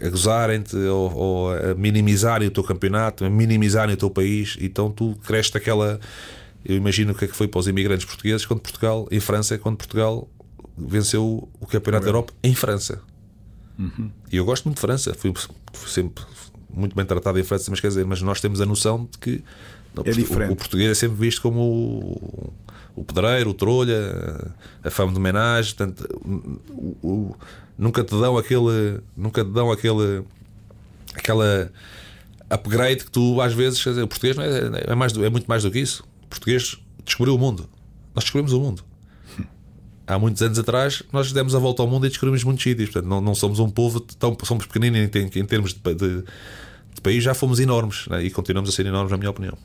a 0.00 0.08
gozarem-te 0.08 0.76
ou, 0.76 1.14
ou, 1.14 1.52
a 1.52 1.74
minimizarem 1.74 2.48
o 2.48 2.50
teu 2.50 2.62
campeonato, 2.62 3.24
a 3.24 3.30
minimizarem 3.30 3.94
o 3.94 3.96
teu 3.96 4.10
país, 4.10 4.56
então 4.60 4.90
tu 4.90 5.16
cresces 5.24 5.54
aquela. 5.56 5.98
Eu 6.64 6.76
imagino 6.76 7.12
o 7.12 7.14
que 7.14 7.24
é 7.24 7.28
que 7.28 7.34
foi 7.34 7.48
para 7.48 7.58
os 7.58 7.66
imigrantes 7.66 8.06
portugueses 8.06 8.46
quando 8.46 8.60
Portugal, 8.60 9.08
em 9.10 9.18
França, 9.18 9.58
quando 9.58 9.76
Portugal 9.76 10.28
venceu 10.78 11.48
o 11.60 11.66
Campeonato 11.66 12.04
da 12.04 12.10
Europa 12.10 12.32
em 12.42 12.54
França. 12.54 13.00
Uhum. 13.76 14.10
E 14.30 14.36
eu 14.36 14.44
gosto 14.44 14.64
muito 14.64 14.76
de 14.76 14.80
França, 14.80 15.12
fui, 15.14 15.32
fui, 15.72 15.90
sempre 15.90 16.24
muito 16.72 16.94
bem 16.94 17.04
tratado 17.04 17.38
em 17.38 17.42
França, 17.42 17.70
mas 17.70 17.80
quer 17.80 17.88
dizer, 17.88 18.06
mas 18.06 18.22
nós 18.22 18.40
temos 18.40 18.60
a 18.60 18.66
noção 18.66 19.08
de 19.10 19.18
que 19.18 19.44
é 20.04 20.10
diferente. 20.12 20.50
O, 20.50 20.52
o 20.52 20.56
português 20.56 20.90
é 20.90 20.94
sempre 20.94 21.16
visto 21.16 21.42
como 21.42 22.52
o, 22.94 23.04
pedreiro, 23.04 23.50
o 23.50 23.54
trolha, 23.54 24.52
a 24.82 24.90
fama 24.90 25.12
de 25.12 25.18
homenagem, 25.18 25.74
portanto, 25.74 26.06
o, 26.72 26.96
o, 27.02 27.36
nunca 27.78 28.04
te 28.04 28.10
dão 28.10 28.36
aquele, 28.36 29.00
nunca 29.16 29.44
te 29.44 29.50
dão 29.50 29.70
aquele, 29.70 30.24
aquela 31.14 31.70
upgrade 32.50 33.04
que 33.04 33.10
tu 33.10 33.40
às 33.40 33.54
vezes, 33.54 33.84
o 33.86 34.06
português 34.08 34.36
não 34.36 34.44
é, 34.44 34.92
é, 34.92 34.94
mais, 34.94 35.16
é 35.16 35.30
muito 35.30 35.46
mais 35.46 35.62
do 35.62 35.70
que 35.70 35.78
isso. 35.78 36.04
O 36.24 36.28
português 36.28 36.78
descobriu 37.04 37.34
o 37.34 37.38
mundo. 37.38 37.68
Nós 38.14 38.24
descobrimos 38.24 38.52
o 38.52 38.60
mundo 38.60 38.84
há 40.06 40.18
muitos 40.18 40.42
anos 40.42 40.58
atrás 40.58 41.02
nós 41.12 41.32
demos 41.32 41.54
a 41.54 41.58
volta 41.58 41.82
ao 41.82 41.88
mundo 41.88 42.06
e 42.06 42.08
descobrimos 42.08 42.44
muitos 42.44 42.62
sítios. 42.62 42.90
Portanto, 42.90 43.08
não, 43.08 43.20
não 43.20 43.34
somos 43.34 43.58
um 43.58 43.70
povo 43.70 44.00
tão 44.00 44.36
somos 44.44 44.66
pequeninos 44.66 44.98
em, 44.98 45.40
em 45.40 45.44
termos 45.44 45.74
de, 45.74 45.94
de, 45.94 46.24
de, 46.94 47.00
país, 47.00 47.22
já 47.22 47.34
fomos 47.34 47.60
enormes 47.60 48.06
né? 48.08 48.22
e 48.22 48.30
continuamos 48.30 48.70
a 48.70 48.72
ser 48.72 48.86
enormes, 48.86 49.10
na 49.10 49.16
minha 49.16 49.30
opinião. 49.30 49.56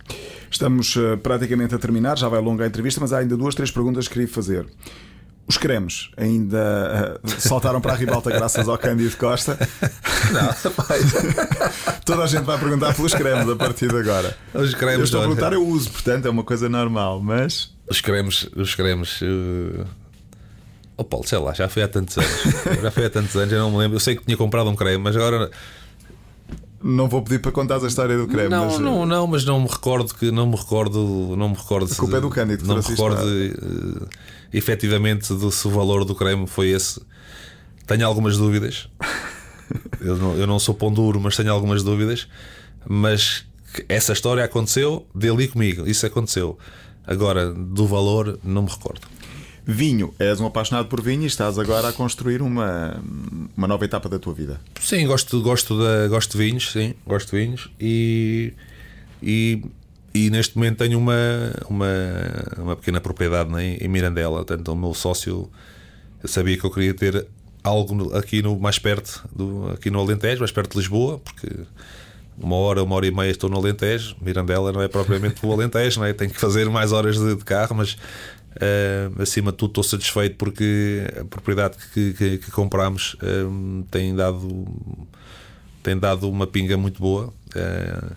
Estamos 0.50 0.96
uh, 0.96 1.18
praticamente 1.18 1.76
a 1.76 1.78
terminar, 1.78 2.18
já 2.18 2.28
vai 2.28 2.42
longa 2.42 2.64
a 2.64 2.68
entrevista, 2.68 3.00
mas 3.02 3.14
há 3.14 3.20
ainda 3.20 3.36
duas, 3.38 3.56
três 3.56 3.72
perguntas 3.72 4.08
que 4.08 4.14
queria 4.14 4.28
fazer. 4.28 4.66
Os 5.48 5.58
cremes 5.58 6.10
ainda 6.18 7.22
uh, 7.24 7.30
saltaram 7.40 7.80
para 7.80 7.94
a 7.94 7.96
ribalta 7.96 8.30
graças 8.30 8.68
ao 8.68 8.78
Cândido 8.78 9.16
Costa. 9.16 9.58
Não, 10.32 10.50
Toda 12.06 12.24
a 12.24 12.28
gente 12.28 12.44
vai 12.44 12.60
perguntar 12.60 12.94
pelos 12.94 13.14
cremes 13.14 13.48
a 13.48 13.56
partir 13.56 13.88
de 13.88 13.98
agora. 13.98 14.36
Os 14.54 14.74
cremes, 14.74 15.00
eu 15.00 15.06
estou 15.06 15.22
a 15.22 15.24
perguntar, 15.24 15.54
eu 15.54 15.66
uso, 15.66 15.90
portanto 15.92 16.26
é 16.26 16.30
uma 16.30 16.44
coisa 16.44 16.68
normal, 16.68 17.22
mas. 17.22 17.74
Os 17.90 18.02
cremes, 18.02 18.50
os 18.56 18.76
cremes. 18.76 19.22
Uh 19.22 19.86
Oh 20.98 21.04
Paulo, 21.04 21.28
sei 21.28 21.38
lá, 21.38 21.54
já 21.54 21.70
foi 21.70 21.84
há 21.84 21.88
tantos 21.88 22.18
anos. 22.18 22.32
já 22.82 22.90
foi 22.90 23.06
há 23.06 23.10
tantos 23.10 23.36
anos, 23.36 23.54
eu 23.54 23.60
não 23.60 23.70
me 23.70 23.78
lembro. 23.78 23.98
Eu 23.98 24.00
sei 24.00 24.16
que 24.16 24.26
tinha 24.26 24.36
comprado 24.36 24.68
um 24.70 24.76
creme, 24.76 24.98
mas 24.98 25.16
agora. 25.16 25.52
Não 26.82 27.08
vou 27.08 27.22
pedir 27.24 27.40
para 27.40 27.52
contar 27.52 27.84
a 27.84 27.88
história 27.88 28.18
do 28.18 28.28
creme. 28.28 28.50
Não, 28.50 28.66
mas... 28.66 28.80
não, 28.80 29.06
não, 29.06 29.28
mas 29.28 29.46
não 29.46 29.60
me 29.62 29.68
recordo 29.68 30.14
que 30.14 30.32
não 30.32 30.46
me 30.46 30.56
recordo, 30.56 31.36
não 31.36 31.50
me 31.50 31.56
recordo. 31.56 31.92
A 31.92 31.96
culpa 31.96 32.12
se, 32.12 32.18
é 32.18 32.22
do 32.22 32.30
Cândido. 32.30 32.66
Não 32.66 32.78
me 32.78 32.82
recordo 32.82 33.24
uh, 33.26 34.08
efetivamente 34.54 35.34
do, 35.34 35.52
se 35.52 35.68
o 35.68 35.72
valor 35.72 36.06
do 36.06 36.14
creme 36.14 36.46
foi 36.46 36.70
esse. 36.70 37.02
Tenho 37.88 38.06
algumas 38.06 38.38
dúvidas. 38.38 38.90
eu, 40.00 40.18
não, 40.18 40.36
eu 40.36 40.46
não 40.46 40.60
sou 40.60 40.76
pão 40.76 40.92
duro, 40.94 41.20
mas 41.20 41.36
tenho 41.36 41.52
algumas 41.52 41.82
dúvidas. 41.82 42.28
Mas 42.88 43.46
essa 43.90 44.14
história 44.14 44.44
aconteceu 44.44 45.06
dele 45.16 45.48
comigo. 45.48 45.88
Isso 45.88 46.06
aconteceu. 46.06 46.58
Agora, 47.06 47.52
do 47.52 47.88
valor, 47.88 48.40
não 48.44 48.64
me 48.64 48.70
recordo. 48.70 49.08
Vinho, 49.70 50.14
és 50.18 50.40
um 50.40 50.46
apaixonado 50.46 50.88
por 50.88 51.02
vinho 51.02 51.24
e 51.24 51.26
estás 51.26 51.60
agora 51.60 51.90
a 51.90 51.94
construir 51.94 52.42
uma, 52.42 53.04
uma 53.56 53.68
nova 53.68 53.84
etapa 53.84 54.08
da 54.08 54.18
tua 54.18 54.34
vida. 54.34 54.62
Sim, 54.80 55.06
gosto, 55.06 55.42
gosto, 55.42 55.78
de, 55.78 56.08
gosto 56.08 56.38
de 56.38 56.38
vinhos, 56.38 56.72
sim, 56.72 56.94
gosto 57.06 57.32
de 57.32 57.38
vinhos 57.38 57.70
e, 57.78 58.54
e, 59.22 59.62
e 60.14 60.30
neste 60.30 60.56
momento 60.56 60.78
tenho 60.78 60.98
uma, 60.98 61.14
uma, 61.70 61.88
uma 62.58 62.76
pequena 62.78 63.02
propriedade 63.02 63.52
né, 63.52 63.76
em 63.76 63.90
Mirandela. 63.90 64.38
Portanto, 64.38 64.72
o 64.72 64.76
meu 64.76 64.94
sócio 64.94 65.50
sabia 66.24 66.58
que 66.58 66.64
eu 66.64 66.72
queria 66.72 66.94
ter 66.94 67.28
algo 67.62 68.16
aqui 68.16 68.42
no, 68.42 68.58
mais 68.58 68.80
perto, 68.80 69.28
do, 69.36 69.72
aqui 69.72 69.92
no 69.92 70.00
Alentejo, 70.00 70.40
mais 70.40 70.52
perto 70.52 70.72
de 70.72 70.78
Lisboa, 70.78 71.20
porque 71.20 71.50
uma 72.38 72.56
hora, 72.56 72.84
uma 72.84 72.96
hora 72.96 73.08
e 73.08 73.12
meia 73.12 73.32
estou 73.32 73.50
no 73.50 73.58
Alentejo. 73.58 74.16
Mirandela 74.22 74.72
não 74.72 74.82
é 74.82 74.88
propriamente 74.88 75.46
o 75.46 75.52
Alentejo, 75.52 76.00
não 76.00 76.08
é? 76.08 76.14
tenho 76.14 76.32
que 76.32 76.40
fazer 76.40 76.70
mais 76.70 76.92
horas 76.92 77.18
de, 77.18 77.36
de 77.36 77.44
carro, 77.44 77.76
mas 77.76 77.98
Uh, 78.58 79.22
acima 79.22 79.52
de 79.52 79.58
tudo, 79.58 79.70
estou 79.70 79.84
satisfeito 79.84 80.36
porque 80.36 81.04
a 81.22 81.26
propriedade 81.26 81.78
que, 81.94 82.14
que, 82.14 82.38
que 82.40 82.52
comprámos 82.52 83.16
uh, 83.16 83.84
tem, 83.92 84.16
dado, 84.16 84.68
tem 85.84 85.98
dado 85.98 86.28
uma 86.28 86.48
pinga 86.48 86.76
muito 86.76 87.00
boa. 87.00 87.32
Uh, 87.56 88.16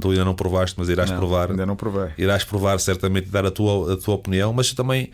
tu 0.00 0.10
ainda 0.10 0.24
não 0.24 0.34
provaste, 0.34 0.76
mas 0.78 0.88
irás 0.88 1.10
não, 1.10 1.18
provar. 1.18 1.50
Ainda 1.50 1.66
não 1.66 1.74
provei. 1.74 2.10
Irás 2.16 2.44
provar 2.44 2.78
certamente 2.78 3.28
dar 3.30 3.44
a 3.44 3.50
tua, 3.50 3.94
a 3.94 3.96
tua 3.96 4.14
opinião, 4.14 4.52
mas 4.52 4.72
também, 4.72 5.10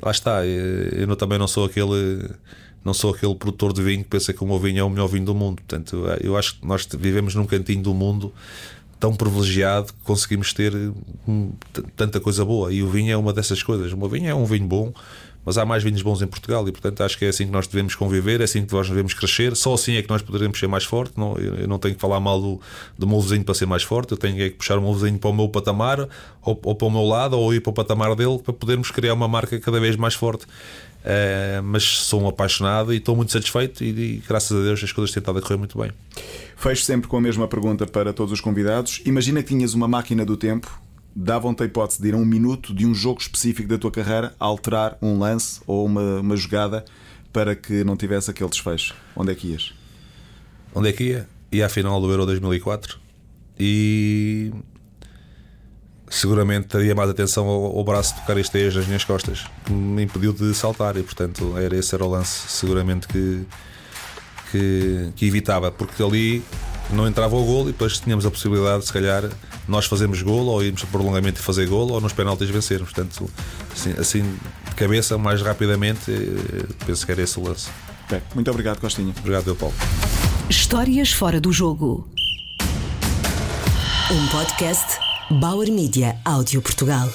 lá 0.00 0.12
está, 0.12 0.46
eu, 0.46 1.08
eu 1.08 1.16
também 1.16 1.38
não 1.38 1.48
sou 1.48 1.64
aquele 1.64 2.30
não 2.84 2.94
sou 2.94 3.12
aquele 3.12 3.34
produtor 3.34 3.72
de 3.74 3.82
vinho 3.82 4.02
que 4.02 4.08
pensa 4.08 4.32
que 4.32 4.42
o 4.42 4.46
meu 4.46 4.58
vinho 4.58 4.78
é 4.80 4.82
o 4.82 4.88
melhor 4.88 5.06
vinho 5.06 5.26
do 5.26 5.34
mundo. 5.34 5.56
Portanto, 5.56 6.06
eu 6.22 6.36
acho 6.36 6.58
que 6.58 6.66
nós 6.66 6.88
vivemos 6.98 7.34
num 7.34 7.44
cantinho 7.44 7.82
do 7.82 7.92
mundo 7.92 8.32
tão 9.00 9.14
privilegiado 9.14 9.86
que 9.86 10.04
conseguimos 10.04 10.52
ter 10.52 10.74
hum, 11.26 11.52
tanta 11.96 12.20
coisa 12.20 12.44
boa. 12.44 12.72
E 12.72 12.82
o 12.82 12.88
vinho 12.88 13.10
é 13.10 13.16
uma 13.16 13.32
dessas 13.32 13.62
coisas. 13.62 13.92
O 13.92 14.08
vinho 14.08 14.28
é 14.28 14.34
um 14.34 14.44
vinho 14.44 14.66
bom, 14.66 14.92
mas 15.44 15.56
há 15.56 15.64
mais 15.64 15.82
vinhos 15.82 16.02
bons 16.02 16.20
em 16.20 16.26
Portugal 16.26 16.68
e, 16.68 16.70
portanto, 16.70 17.02
acho 17.02 17.16
que 17.16 17.24
é 17.24 17.28
assim 17.28 17.46
que 17.46 17.52
nós 17.52 17.66
devemos 17.66 17.94
conviver, 17.94 18.42
é 18.42 18.44
assim 18.44 18.64
que 18.66 18.72
nós 18.74 18.88
devemos 18.88 19.14
crescer. 19.14 19.56
Só 19.56 19.72
assim 19.72 19.94
é 19.94 20.02
que 20.02 20.10
nós 20.10 20.20
poderemos 20.20 20.58
ser 20.58 20.68
mais 20.68 20.84
forte. 20.84 21.14
Não, 21.16 21.34
eu 21.38 21.66
não 21.66 21.78
tenho 21.78 21.94
que 21.94 22.00
falar 22.00 22.20
mal 22.20 22.40
do, 22.40 22.60
do 22.98 23.06
meu 23.06 23.20
vizinho 23.20 23.42
para 23.42 23.54
ser 23.54 23.66
mais 23.66 23.82
forte, 23.82 24.12
eu 24.12 24.18
tenho 24.18 24.36
que 24.36 24.50
puxar 24.50 24.76
o 24.76 24.82
meu 24.82 24.92
vizinho 24.92 25.18
para 25.18 25.30
o 25.30 25.32
meu 25.32 25.48
patamar, 25.48 26.00
ou, 26.42 26.60
ou 26.62 26.74
para 26.74 26.86
o 26.86 26.90
meu 26.90 27.04
lado, 27.04 27.38
ou 27.38 27.54
ir 27.54 27.60
para 27.60 27.70
o 27.70 27.72
patamar 27.72 28.14
dele, 28.14 28.38
para 28.38 28.52
podermos 28.52 28.90
criar 28.90 29.14
uma 29.14 29.26
marca 29.26 29.58
cada 29.58 29.80
vez 29.80 29.96
mais 29.96 30.14
forte. 30.14 30.46
Uh, 31.00 31.62
mas 31.62 31.82
sou 31.82 32.22
um 32.22 32.28
apaixonado 32.28 32.92
e 32.92 32.98
estou 32.98 33.16
muito 33.16 33.32
satisfeito 33.32 33.82
e, 33.82 33.88
e, 33.88 34.22
graças 34.28 34.54
a 34.54 34.62
Deus 34.62 34.84
as 34.84 34.92
coisas 34.92 35.14
têm 35.14 35.20
estado 35.20 35.38
a 35.38 35.42
correr 35.42 35.56
muito 35.56 35.78
bem. 35.78 35.90
Fecho 36.56 36.84
sempre 36.84 37.08
com 37.08 37.16
a 37.16 37.20
mesma 37.20 37.48
pergunta 37.48 37.86
para 37.86 38.12
todos 38.12 38.32
os 38.32 38.40
convidados. 38.40 39.00
Imagina 39.06 39.42
que 39.42 39.48
tinhas 39.48 39.72
uma 39.72 39.88
máquina 39.88 40.26
do 40.26 40.36
tempo, 40.36 40.78
davam-te 41.16 41.62
a 41.62 41.66
hipótese 41.66 42.02
de 42.02 42.08
ir 42.08 42.14
a 42.14 42.18
um 42.18 42.24
minuto 42.24 42.74
de 42.74 42.86
um 42.86 42.94
jogo 42.94 43.18
específico 43.18 43.66
da 43.66 43.78
tua 43.78 43.90
carreira, 43.90 44.34
alterar 44.38 44.98
um 45.00 45.18
lance 45.18 45.60
ou 45.66 45.86
uma, 45.86 46.20
uma 46.20 46.36
jogada 46.36 46.84
para 47.32 47.56
que 47.56 47.82
não 47.82 47.96
tivesse 47.96 48.30
aquele 48.30 48.50
desfecho. 48.50 48.94
Onde 49.16 49.32
é 49.32 49.34
que 49.34 49.48
ias? 49.48 49.72
Onde 50.74 50.90
é 50.90 50.92
que 50.92 51.04
ia? 51.04 51.28
Ia 51.50 51.66
à 51.66 51.68
final 51.70 51.98
do 51.98 52.10
Euro 52.10 52.26
2004 52.26 52.98
e 53.58 54.52
seguramente 56.10 56.66
teria 56.66 56.94
mais 56.94 57.08
atenção 57.08 57.46
ao, 57.46 57.78
ao 57.78 57.84
braço 57.84 58.16
tocar 58.16 58.36
este 58.36 58.58
ex 58.58 58.74
nas 58.74 58.86
minhas 58.86 59.04
costas, 59.04 59.46
que 59.64 59.72
me 59.72 60.02
impediu 60.02 60.32
de 60.32 60.52
saltar 60.52 60.96
e 60.96 61.02
portanto 61.02 61.56
era 61.56 61.76
esse 61.76 61.94
era 61.94 62.04
o 62.04 62.10
lance 62.10 62.48
seguramente 62.48 63.06
que, 63.06 63.46
que, 64.50 65.12
que 65.14 65.26
evitava, 65.26 65.70
porque 65.70 66.02
ali 66.02 66.42
não 66.92 67.06
entrava 67.06 67.36
o 67.36 67.44
gol 67.44 67.62
e 67.68 67.72
depois 67.72 68.00
tínhamos 68.00 68.26
a 68.26 68.30
possibilidade, 68.30 68.84
se 68.84 68.92
calhar, 68.92 69.22
nós 69.68 69.86
fazermos 69.86 70.20
gol 70.22 70.46
ou 70.46 70.62
irmos 70.62 70.82
para 70.82 70.90
prolongamento 70.90 71.40
e 71.40 71.42
fazer 71.42 71.66
gol 71.66 71.90
ou 71.90 72.00
nos 72.00 72.12
penaltis 72.12 72.48
vencermos. 72.50 72.92
Portanto, 72.92 73.30
assim, 73.72 73.94
assim 73.98 74.38
de 74.68 74.74
cabeça, 74.74 75.16
mais 75.16 75.40
rapidamente, 75.40 76.10
eh, 76.10 76.66
penso 76.84 77.06
que 77.06 77.12
era 77.12 77.22
esse 77.22 77.38
o 77.38 77.44
lance. 77.44 77.68
Bem, 78.10 78.20
muito 78.34 78.50
obrigado, 78.50 78.80
Costinha. 78.80 79.14
Obrigado, 79.18 79.44
meu 79.44 79.54
Paulo. 79.54 79.74
Histórias 80.48 81.12
fora 81.12 81.40
do 81.40 81.52
jogo. 81.52 82.08
Um 84.10 84.26
podcast 84.26 84.98
Bauer 85.30 85.70
Media 85.70 86.16
Áudio 86.24 86.60
Portugal. 86.60 87.08